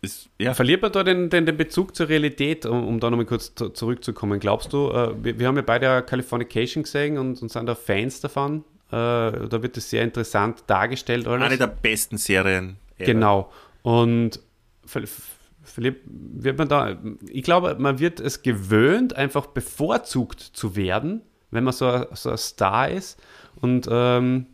ist, 0.00 0.30
ja. 0.38 0.54
verliert 0.54 0.82
man 0.82 0.92
da 0.92 1.02
den, 1.02 1.28
den, 1.28 1.46
den 1.46 1.56
Bezug 1.56 1.96
zur 1.96 2.08
Realität, 2.08 2.66
um, 2.66 2.86
um 2.86 3.00
da 3.00 3.10
nochmal 3.10 3.26
kurz 3.26 3.54
zu, 3.54 3.70
zurückzukommen? 3.70 4.38
Glaubst 4.38 4.72
du, 4.72 4.90
äh, 4.90 5.12
wir, 5.22 5.38
wir, 5.38 5.46
haben 5.48 5.56
ja 5.56 5.62
beide 5.62 6.02
Californication 6.02 6.84
gesehen 6.84 7.18
und, 7.18 7.42
und 7.42 7.50
sind 7.50 7.66
da 7.66 7.74
Fans 7.74 8.20
davon. 8.20 8.64
Äh, 8.90 8.92
da 8.92 9.62
wird 9.62 9.76
es 9.76 9.90
sehr 9.90 10.04
interessant 10.04 10.64
dargestellt. 10.66 11.26
Alles. 11.26 11.44
Eine 11.44 11.58
der 11.58 11.66
besten 11.66 12.16
Serien. 12.16 12.76
Ever. 12.96 13.06
Genau. 13.06 13.52
Und 13.82 14.40
Philipp, 14.84 16.00
wird 16.06 16.58
man 16.58 16.68
da, 16.68 16.96
ich 17.28 17.42
glaube, 17.42 17.76
man 17.78 17.98
wird 17.98 18.20
es 18.20 18.42
gewöhnt, 18.42 19.16
einfach 19.16 19.46
bevorzugt 19.46 20.40
zu 20.40 20.76
werden, 20.76 21.22
wenn 21.50 21.64
man 21.64 21.72
so, 21.72 22.06
so 22.12 22.30
ein 22.30 22.38
Star 22.38 22.88
ist. 22.88 23.20
Und 23.60 23.88
ähm, 23.90 24.46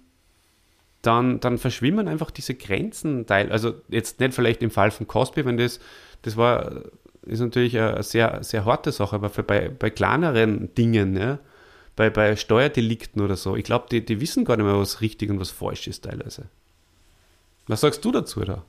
dann, 1.07 1.41
dann 1.41 1.59
verschwimmen 1.59 2.09
einfach 2.09 2.31
diese 2.31 2.55
Grenzen. 2.55 3.27
Teil, 3.27 3.51
also 3.53 3.75
jetzt 3.89 4.21
nicht 4.21 4.35
vielleicht 4.35 4.63
im 4.63 4.71
Fall 4.71 4.91
von 4.91 5.07
Cosby, 5.07 5.45
wenn 5.45 5.57
das, 5.57 5.81
das 6.23 6.37
war, 6.37 6.83
ist 7.23 7.41
natürlich 7.41 7.79
eine 7.79 8.03
sehr, 8.03 8.43
sehr 8.43 8.65
harte 8.65 8.93
Sache, 8.93 9.17
aber 9.17 9.29
bei, 9.29 9.69
bei 9.69 9.91
kleineren 9.91 10.75
Dingen, 10.75 11.17
ja, 11.17 11.39
bei, 11.97 12.11
bei 12.11 12.37
Steuerdelikten 12.37 13.23
oder 13.23 13.37
so, 13.37 13.57
ich 13.57 13.65
glaube, 13.65 13.87
die, 13.91 14.05
die 14.05 14.21
wissen 14.21 14.45
gar 14.45 14.57
nicht 14.57 14.67
mehr, 14.67 14.79
was 14.79 15.01
richtig 15.01 15.31
und 15.31 15.41
was 15.41 15.51
falsch 15.51 15.87
ist 15.87 16.05
teilweise. 16.05 16.49
Was 17.67 17.81
sagst 17.81 18.05
du 18.05 18.13
dazu 18.13 18.41
da? 18.41 18.65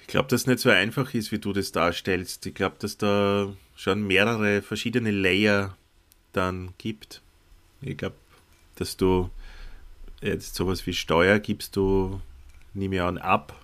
Ich 0.00 0.08
glaube, 0.08 0.28
dass 0.28 0.42
es 0.42 0.46
nicht 0.46 0.60
so 0.60 0.70
einfach 0.70 1.14
ist, 1.14 1.32
wie 1.32 1.38
du 1.38 1.52
das 1.52 1.72
darstellst. 1.72 2.44
Ich 2.46 2.54
glaube, 2.54 2.76
dass 2.78 2.98
da 2.98 3.52
schon 3.74 4.06
mehrere 4.06 4.60
verschiedene 4.60 5.10
Layer 5.10 5.76
dann 6.32 6.74
gibt. 6.78 7.22
Ich 7.80 7.96
glaube, 7.96 8.16
dass 8.76 8.96
du 8.96 9.30
jetzt 10.24 10.54
sowas 10.54 10.86
wie 10.86 10.94
Steuer 10.94 11.38
gibst 11.38 11.76
du, 11.76 12.20
nehme 12.72 12.96
ich 12.96 13.02
an, 13.02 13.18
ab. 13.18 13.54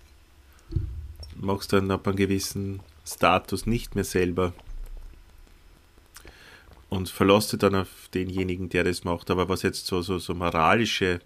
Machst 1.36 1.72
dann 1.72 1.90
ab 1.90 2.06
einem 2.06 2.16
gewissen 2.16 2.80
Status 3.06 3.66
nicht 3.66 3.94
mehr 3.94 4.04
selber. 4.04 4.52
Und 6.88 7.08
verlässt 7.08 7.62
dann 7.62 7.74
auf 7.74 8.08
denjenigen, 8.12 8.68
der 8.68 8.84
das 8.84 9.04
macht. 9.04 9.30
Aber 9.30 9.48
was 9.48 9.62
jetzt 9.62 9.86
so, 9.86 10.02
so, 10.02 10.18
so 10.18 10.34
moralische 10.34 11.20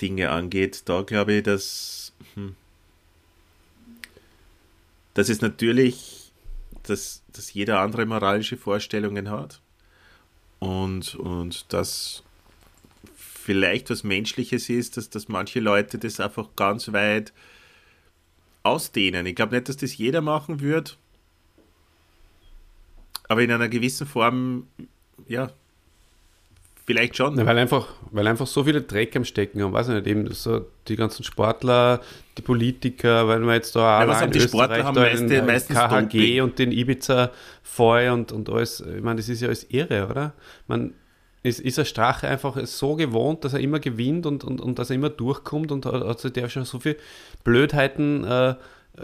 Dinge 0.00 0.30
angeht, 0.30 0.82
da 0.86 1.02
glaube 1.02 1.34
ich, 1.34 1.42
dass. 1.42 2.12
Hm, 2.34 2.56
das 5.14 5.28
ist 5.30 5.40
natürlich, 5.40 6.32
dass, 6.82 7.22
dass 7.32 7.54
jeder 7.54 7.80
andere 7.80 8.04
moralische 8.04 8.58
Vorstellungen 8.58 9.30
hat 9.30 9.60
und, 10.58 11.14
und 11.14 11.72
dass 11.72 12.22
vielleicht 13.46 13.90
was 13.90 14.02
Menschliches 14.02 14.68
ist, 14.68 14.96
dass, 14.96 15.08
dass 15.08 15.28
manche 15.28 15.60
Leute 15.60 15.98
das 15.98 16.18
einfach 16.18 16.48
ganz 16.56 16.92
weit 16.92 17.32
ausdehnen. 18.64 19.24
Ich 19.24 19.36
glaube 19.36 19.54
nicht, 19.54 19.68
dass 19.68 19.76
das 19.76 19.96
jeder 19.96 20.20
machen 20.20 20.60
wird, 20.60 20.98
aber 23.28 23.40
in 23.42 23.52
einer 23.52 23.68
gewissen 23.68 24.04
Form, 24.04 24.66
ja, 25.28 25.52
vielleicht 26.86 27.16
schon. 27.16 27.38
Ja, 27.38 27.46
weil, 27.46 27.56
einfach, 27.56 27.86
weil 28.10 28.26
einfach 28.26 28.48
so 28.48 28.64
viele 28.64 28.82
Dreck 28.82 29.14
am 29.14 29.24
Stecken 29.24 29.62
haben, 29.62 29.72
weiß 29.72 29.90
ich 29.90 29.94
nicht, 29.94 30.08
eben 30.08 30.28
so 30.32 30.66
die 30.88 30.96
ganzen 30.96 31.22
Sportler, 31.22 32.00
die 32.36 32.42
Politiker, 32.42 33.28
weil 33.28 33.40
wir 33.42 33.54
jetzt 33.54 33.76
da 33.76 34.02
ja, 34.02 34.08
was 34.08 34.22
haben 34.22 34.32
die 34.32 34.40
Sportler 34.40 34.82
haben 34.82 34.96
meiste, 34.96 35.26
den 35.26 35.46
meistens 35.46 35.76
KHG 35.76 36.00
Doping. 36.00 36.42
und 36.42 36.58
den 36.58 36.72
Ibiza 36.72 37.30
Foy 37.62 38.08
und, 38.08 38.32
und 38.32 38.50
alles, 38.50 38.80
ich 38.80 39.02
meine, 39.02 39.18
das 39.18 39.28
ist 39.28 39.40
ja 39.40 39.46
alles 39.46 39.66
irre, 39.70 40.08
oder? 40.08 40.32
Man 40.66 40.94
ist, 41.46 41.60
ist 41.60 41.78
der 41.78 41.84
Strache 41.84 42.28
einfach 42.28 42.58
so 42.66 42.96
gewohnt, 42.96 43.44
dass 43.44 43.54
er 43.54 43.60
immer 43.60 43.78
gewinnt 43.78 44.26
und, 44.26 44.44
und, 44.44 44.60
und 44.60 44.78
dass 44.78 44.90
er 44.90 44.96
immer 44.96 45.10
durchkommt 45.10 45.70
und 45.70 45.86
hat 45.86 46.20
sich 46.20 46.32
der 46.32 46.48
schon 46.48 46.64
so 46.64 46.80
viel 46.80 46.96
Blödheiten, 47.44 48.24
äh, 48.24 48.54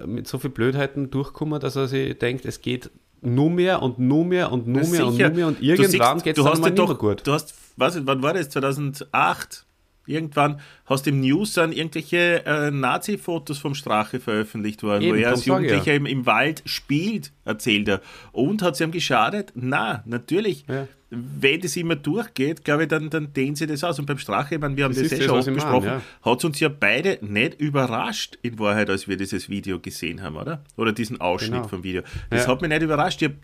mit 0.06 0.26
so 0.26 0.38
viel 0.38 0.50
Blödheiten 0.50 1.10
durchkommen, 1.10 1.60
dass 1.60 1.76
er 1.76 1.86
sich 1.86 2.18
denkt, 2.18 2.44
es 2.44 2.60
geht 2.60 2.90
nur 3.20 3.50
mehr 3.50 3.82
und 3.82 3.98
nur 3.98 4.24
mehr 4.24 4.50
und 4.50 4.66
nur 4.66 4.82
mehr 4.88 5.06
und 5.06 5.18
nur 5.18 5.30
mehr 5.30 5.46
und 5.46 5.62
irgendwann 5.62 6.18
geht 6.20 6.36
es 6.36 6.44
dann 6.44 6.52
hast 6.52 6.60
mal 6.60 6.70
nicht 6.70 6.86
mehr 6.86 6.96
gut. 6.96 7.24
Du 7.24 7.32
hast, 7.32 7.54
was, 7.76 8.04
wann 8.04 8.22
war 8.22 8.34
das? 8.34 8.48
2008? 8.50 9.64
Irgendwann 10.06 10.60
hast 10.86 11.06
du 11.06 11.10
im 11.10 11.20
News 11.20 11.52
dann 11.54 11.70
irgendwelche 11.72 12.44
äh, 12.44 12.70
Nazi-Fotos 12.70 13.58
vom 13.58 13.74
Strache 13.74 14.18
veröffentlicht 14.20 14.82
worden, 14.82 15.02
Eben, 15.02 15.16
wo 15.16 15.20
er 15.20 15.30
als 15.30 15.40
ich 15.40 15.46
ja. 15.46 15.54
Jugendlicher 15.54 15.94
im, 15.94 16.06
im 16.06 16.26
Wald 16.26 16.62
spielt, 16.66 17.30
erzählt 17.44 17.88
er. 17.88 18.00
Und 18.32 18.62
hat 18.62 18.76
sie 18.76 18.84
ihm 18.84 18.90
geschadet? 18.90 19.52
Na, 19.54 20.02
natürlich. 20.06 20.64
Ja. 20.68 20.88
Wenn 21.14 21.60
das 21.60 21.76
immer 21.76 21.94
durchgeht, 21.94 22.64
glaube 22.64 22.84
ich, 22.84 22.88
dann, 22.88 23.10
dann 23.10 23.32
dehnen 23.34 23.54
sie 23.54 23.66
das 23.66 23.84
aus. 23.84 23.98
Und 23.98 24.06
beim 24.06 24.16
Strache, 24.18 24.54
ich 24.54 24.60
meine, 24.60 24.76
wir 24.78 24.84
haben 24.84 24.94
Das 24.94 25.02
das, 25.02 25.12
eh 25.12 25.16
das, 25.18 25.26
schon 25.26 25.36
was 25.38 25.46
oft 25.46 25.54
besprochen, 25.54 26.02
hat 26.22 26.38
es 26.38 26.44
uns 26.46 26.58
ja 26.58 26.68
beide 26.70 27.18
nicht 27.20 27.60
überrascht, 27.60 28.38
in 28.40 28.58
Wahrheit, 28.58 28.88
als 28.88 29.06
wir 29.08 29.16
dieses 29.18 29.50
Video 29.50 29.78
gesehen 29.78 30.22
haben, 30.22 30.36
oder? 30.36 30.64
Oder 30.78 30.92
diesen 30.92 31.20
Ausschnitt 31.20 31.52
Genau. 31.52 31.68
vom 31.68 31.84
Video. 31.84 32.02
Das 32.30 32.46
Ja. 32.46 32.48
hat 32.52 32.62
mich 32.62 32.70
nicht 32.70 32.82
überrascht. 32.82 33.20
Ich 33.20 33.28
habe 33.28 33.36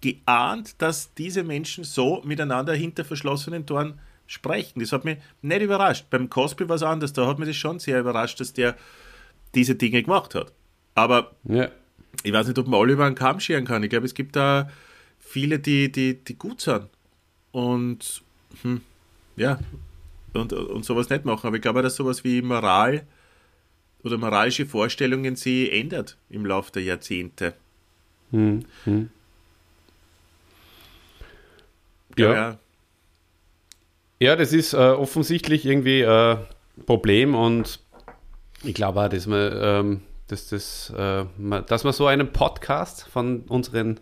geahnt, 0.00 0.74
dass 0.82 1.14
diese 1.14 1.44
Menschen 1.44 1.84
so 1.84 2.20
miteinander 2.24 2.74
hinter 2.74 3.04
verschlossenen 3.04 3.64
Toren 3.66 3.94
sprechen. 4.32 4.80
Das 4.80 4.92
hat 4.92 5.04
mich 5.04 5.18
nicht 5.42 5.62
überrascht. 5.62 6.06
Beim 6.10 6.30
Cosby 6.30 6.68
war 6.68 6.76
es 6.76 6.82
anders. 6.82 7.12
Da 7.12 7.26
hat 7.26 7.38
mich 7.38 7.48
das 7.48 7.56
schon 7.56 7.78
sehr 7.78 8.00
überrascht, 8.00 8.40
dass 8.40 8.52
der 8.52 8.76
diese 9.54 9.74
Dinge 9.74 10.02
gemacht 10.02 10.34
hat. 10.34 10.52
Aber 10.94 11.32
Ja. 11.44 11.68
ich 12.22 12.32
weiß 12.32 12.46
nicht, 12.46 12.58
ob 12.58 12.66
man 12.66 12.80
alle 12.80 12.94
über 12.94 13.04
einen 13.04 13.14
Kamm 13.14 13.40
scheren 13.40 13.64
kann. 13.66 13.82
Ich 13.82 13.90
glaube, 13.90 14.06
es 14.06 14.14
gibt 14.14 14.34
da 14.36 14.70
viele, 15.18 15.58
die, 15.58 15.92
die, 15.92 16.14
die 16.24 16.34
gut 16.38 16.60
sind. 16.62 16.86
Und 17.52 18.22
hm, 18.62 18.80
ja, 19.36 19.58
und, 20.32 20.52
und 20.54 20.84
sowas 20.84 21.10
nicht 21.10 21.24
machen. 21.26 21.46
Aber 21.46 21.56
ich 21.56 21.62
glaube, 21.62 21.82
dass 21.82 21.96
sowas 21.96 22.24
wie 22.24 22.40
Moral 22.40 23.06
oder 24.02 24.16
moralische 24.16 24.64
Vorstellungen 24.66 25.36
sie 25.36 25.70
ändert 25.70 26.16
im 26.30 26.46
Laufe 26.46 26.72
der 26.72 26.82
Jahrzehnte. 26.82 27.54
Hm, 28.30 28.64
hm. 28.84 29.10
Ja. 32.16 32.32
Ja. 32.34 32.58
Ja, 34.22 34.36
das 34.36 34.52
ist 34.52 34.72
äh, 34.72 34.76
offensichtlich 34.76 35.66
irgendwie 35.66 36.06
ein 36.06 36.38
Problem 36.86 37.34
und 37.34 37.80
ich 38.62 38.72
glaube 38.72 39.00
auch, 39.00 39.08
dass 39.08 39.26
man, 39.26 39.50
ähm, 39.52 40.00
dass, 40.28 40.46
das, 40.46 40.92
äh, 40.96 41.24
man, 41.38 41.66
dass 41.66 41.82
man 41.82 41.92
so 41.92 42.06
einen 42.06 42.32
Podcast 42.32 43.08
von 43.08 43.40
unseren 43.48 43.98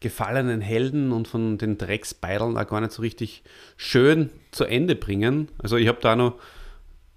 gefallenen 0.00 0.62
Helden 0.62 1.12
und 1.12 1.28
von 1.28 1.58
den 1.58 1.78
Drecksbeideln 1.78 2.58
auch 2.58 2.66
gar 2.66 2.80
nicht 2.80 2.90
so 2.90 3.02
richtig 3.02 3.44
schön 3.76 4.30
zu 4.50 4.64
Ende 4.64 4.96
bringen. 4.96 5.46
Also 5.62 5.76
ich 5.76 5.86
habe 5.86 5.98
da 6.00 6.16
noch 6.16 6.40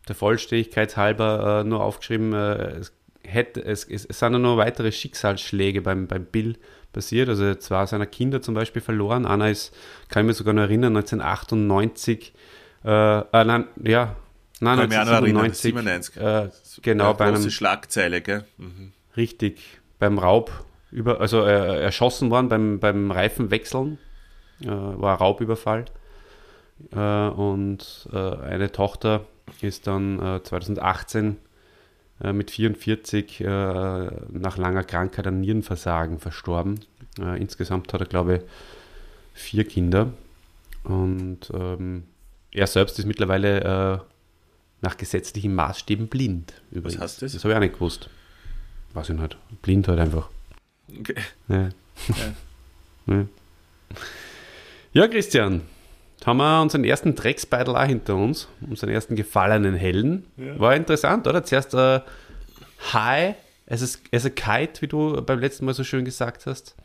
der 0.08 0.14
Vollständigkeit 0.14 0.96
halber 0.98 1.62
äh, 1.62 1.64
nur 1.68 1.84
aufgeschrieben, 1.84 2.32
äh, 2.34 2.76
es, 2.78 2.94
hätte, 3.24 3.66
es, 3.66 3.86
es, 3.86 4.06
es 4.06 4.20
sind 4.20 4.40
noch 4.40 4.58
weitere 4.58 4.92
Schicksalsschläge 4.92 5.82
beim, 5.82 6.06
beim 6.06 6.26
Bill 6.26 6.60
passiert. 6.96 7.30
Also 7.30 7.54
zwei 7.56 7.86
seiner 7.86 8.08
Kinder 8.08 8.42
zum 8.42 8.56
Beispiel 8.56 8.82
verloren. 8.82 9.26
Einer 9.26 9.52
ist, 9.52 9.76
kann 10.10 10.24
ich 10.24 10.28
mir 10.28 10.34
sogar 10.34 10.54
noch 10.54 10.64
erinnern, 10.64 10.96
1998, 10.96 12.34
äh, 12.86 13.20
äh, 13.20 13.24
nein, 13.44 13.66
ja, 13.84 14.16
nein, 14.62 14.80
Kann 14.80 14.90
mich 14.90 14.98
auch 14.98 15.06
noch 15.06 15.12
erinnern, 15.12 15.46
1997, 15.46 16.16
97. 16.16 16.18
äh, 16.18 16.50
genau, 16.82 17.10
Eine 17.10 17.14
bei 17.16 17.26
einem, 17.26 17.50
Schlagzeile, 17.50 18.22
gell? 18.22 18.46
Mhm. 18.58 18.94
richtig, 19.18 19.60
beim 20.00 20.18
Raub, 20.18 20.52
über, 20.92 21.20
also 21.20 21.44
äh, 21.44 21.82
erschossen 21.84 22.32
worden 22.32 22.50
beim, 22.50 22.80
beim 22.80 23.12
Reifenwechseln, 23.12 24.00
äh, 24.62 24.68
war 24.68 25.14
ein 25.14 25.18
Raubüberfall. 25.18 25.86
Äh, 26.92 27.28
und 27.30 28.10
äh, 28.14 28.18
eine 28.18 28.72
Tochter 28.72 29.26
ist 29.62 29.88
dann 29.88 30.20
äh, 30.20 30.44
2018 30.44 31.38
äh, 32.22 32.34
mit 32.34 32.52
44 32.52 33.42
äh, 33.42 33.46
nach 33.46 34.58
langer 34.58 34.84
Krankheit 34.84 35.28
an 35.28 35.42
Nierenversagen 35.42 36.20
verstorben. 36.20 36.80
Äh, 37.20 37.40
insgesamt 37.42 37.94
hat 37.94 38.02
er, 38.02 38.08
glaube 38.08 38.36
ich, 38.36 38.42
vier 39.34 39.66
Kinder. 39.66 40.14
Und 40.84 41.52
ähm, 41.54 42.04
er 42.52 42.68
selbst 42.68 43.00
ist 43.00 43.06
mittlerweile 43.06 43.62
äh, 43.62 44.00
nach 44.82 44.98
gesetzlichen 44.98 45.56
Maßstäben 45.56 46.08
blind. 46.08 46.54
Übrigens. 46.72 47.02
heißt 47.02 47.22
das? 47.22 47.34
Das 47.34 47.44
habe 47.44 47.54
ich 47.54 47.58
auch 47.58 47.62
nicht 47.62 47.74
gewusst. 47.74 48.10
Weiß 48.94 49.10
ich 49.10 49.18
nicht. 49.18 49.38
Blind 49.62 49.88
halt 49.88 50.00
einfach. 50.00 50.30
Okay. 50.88 51.16
Ja. 51.50 51.70
ja. 53.08 53.26
ja, 54.94 55.08
Christian. 55.08 55.62
Jetzt 56.16 56.28
haben 56.28 56.38
wir 56.38 56.62
unseren 56.62 56.84
ersten 56.84 57.16
Drecksbeitel 57.16 57.76
auch 57.76 57.86
hinter 57.86 58.16
uns, 58.16 58.48
unseren 58.68 58.90
ersten 58.90 59.16
gefallenen 59.16 59.76
Helden. 59.76 60.26
Ja. 60.38 60.60
War 60.60 60.76
interessant, 60.76 61.28
oder? 61.28 61.44
Zuerst 61.44 61.74
äh, 61.74 62.02
High 62.94 63.36
a, 63.70 63.74
as 63.74 64.26
a 64.26 64.30
Kite, 64.30 64.82
wie 64.82 64.88
du 64.88 65.22
beim 65.22 65.40
letzten 65.40 65.66
Mal 65.66 65.74
so 65.74 65.84
schön 65.84 66.06
gesagt 66.06 66.46
hast. 66.46 66.76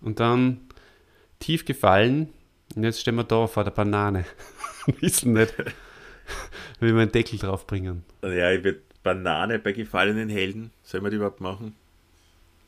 Und 0.00 0.20
dann 0.20 0.60
tief 1.38 1.64
gefallen. 1.64 2.28
Und 2.74 2.84
jetzt 2.84 3.00
stehen 3.00 3.16
wir 3.16 3.24
da 3.24 3.46
vor 3.46 3.64
der 3.64 3.72
Banane. 3.72 4.24
Wissen 5.00 5.32
nicht, 5.32 5.54
wie 6.78 6.94
wir 6.94 7.00
einen 7.00 7.12
Deckel 7.12 7.38
draufbringen. 7.38 8.04
Ja, 8.22 8.50
ich 8.50 8.62
würde 8.62 8.80
Banane 9.02 9.58
bei 9.58 9.72
gefallenen 9.72 10.28
Helden. 10.28 10.70
Sollen 10.82 11.02
wir 11.02 11.10
die 11.10 11.16
überhaupt 11.16 11.40
machen? 11.40 11.74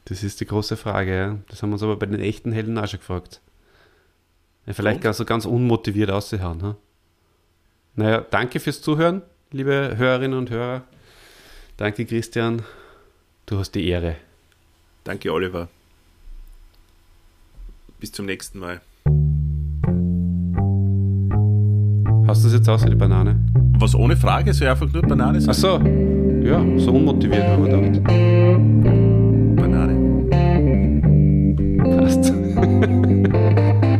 Das 0.06 0.24
ist 0.24 0.40
die 0.40 0.46
große 0.46 0.76
Frage, 0.76 1.16
ja. 1.16 1.38
Das 1.48 1.62
haben 1.62 1.70
wir 1.70 1.74
uns 1.74 1.82
aber 1.82 1.96
bei 1.96 2.06
den 2.06 2.20
echten 2.20 2.52
Helden 2.52 2.76
auch 2.78 2.88
schon 2.88 2.98
gefragt. 2.98 3.40
Ja, 4.66 4.72
vielleicht 4.72 5.04
Und? 5.04 5.26
ganz 5.26 5.44
unmotiviert 5.44 6.10
aussehen. 6.10 6.58
Ne? 6.58 6.76
Naja, 7.96 8.20
danke 8.30 8.60
fürs 8.60 8.80
Zuhören, 8.80 9.22
liebe 9.50 9.94
Hörerinnen 9.96 10.38
und 10.38 10.50
Hörer. 10.50 10.82
Danke, 11.76 12.06
Christian. 12.06 12.62
Du 13.46 13.58
hast 13.58 13.72
die 13.72 13.88
Ehre. 13.88 14.16
Danke, 15.04 15.32
Oliver. 15.32 15.68
Bis 17.98 18.12
zum 18.12 18.26
nächsten 18.26 18.58
Mal. 18.60 18.80
Hast 22.28 22.44
du 22.44 22.48
das 22.48 22.54
jetzt 22.58 22.68
aus 22.68 22.84
wie 22.84 22.90
die 22.90 22.96
Banane? 22.96 23.44
Was 23.78 23.94
ohne 23.94 24.16
Frage, 24.16 24.54
so 24.54 24.64
einfach 24.64 24.90
nur 24.92 25.02
Banane 25.02 25.40
sein? 25.40 25.50
Ach 25.50 25.54
so, 25.54 25.78
ja, 26.46 26.64
so 26.78 26.92
unmotiviert 26.92 27.44
haben 27.48 27.64
wir 27.64 27.78
gedacht. 27.78 28.04
Banane. 29.56 29.94
Passt. 31.98 32.32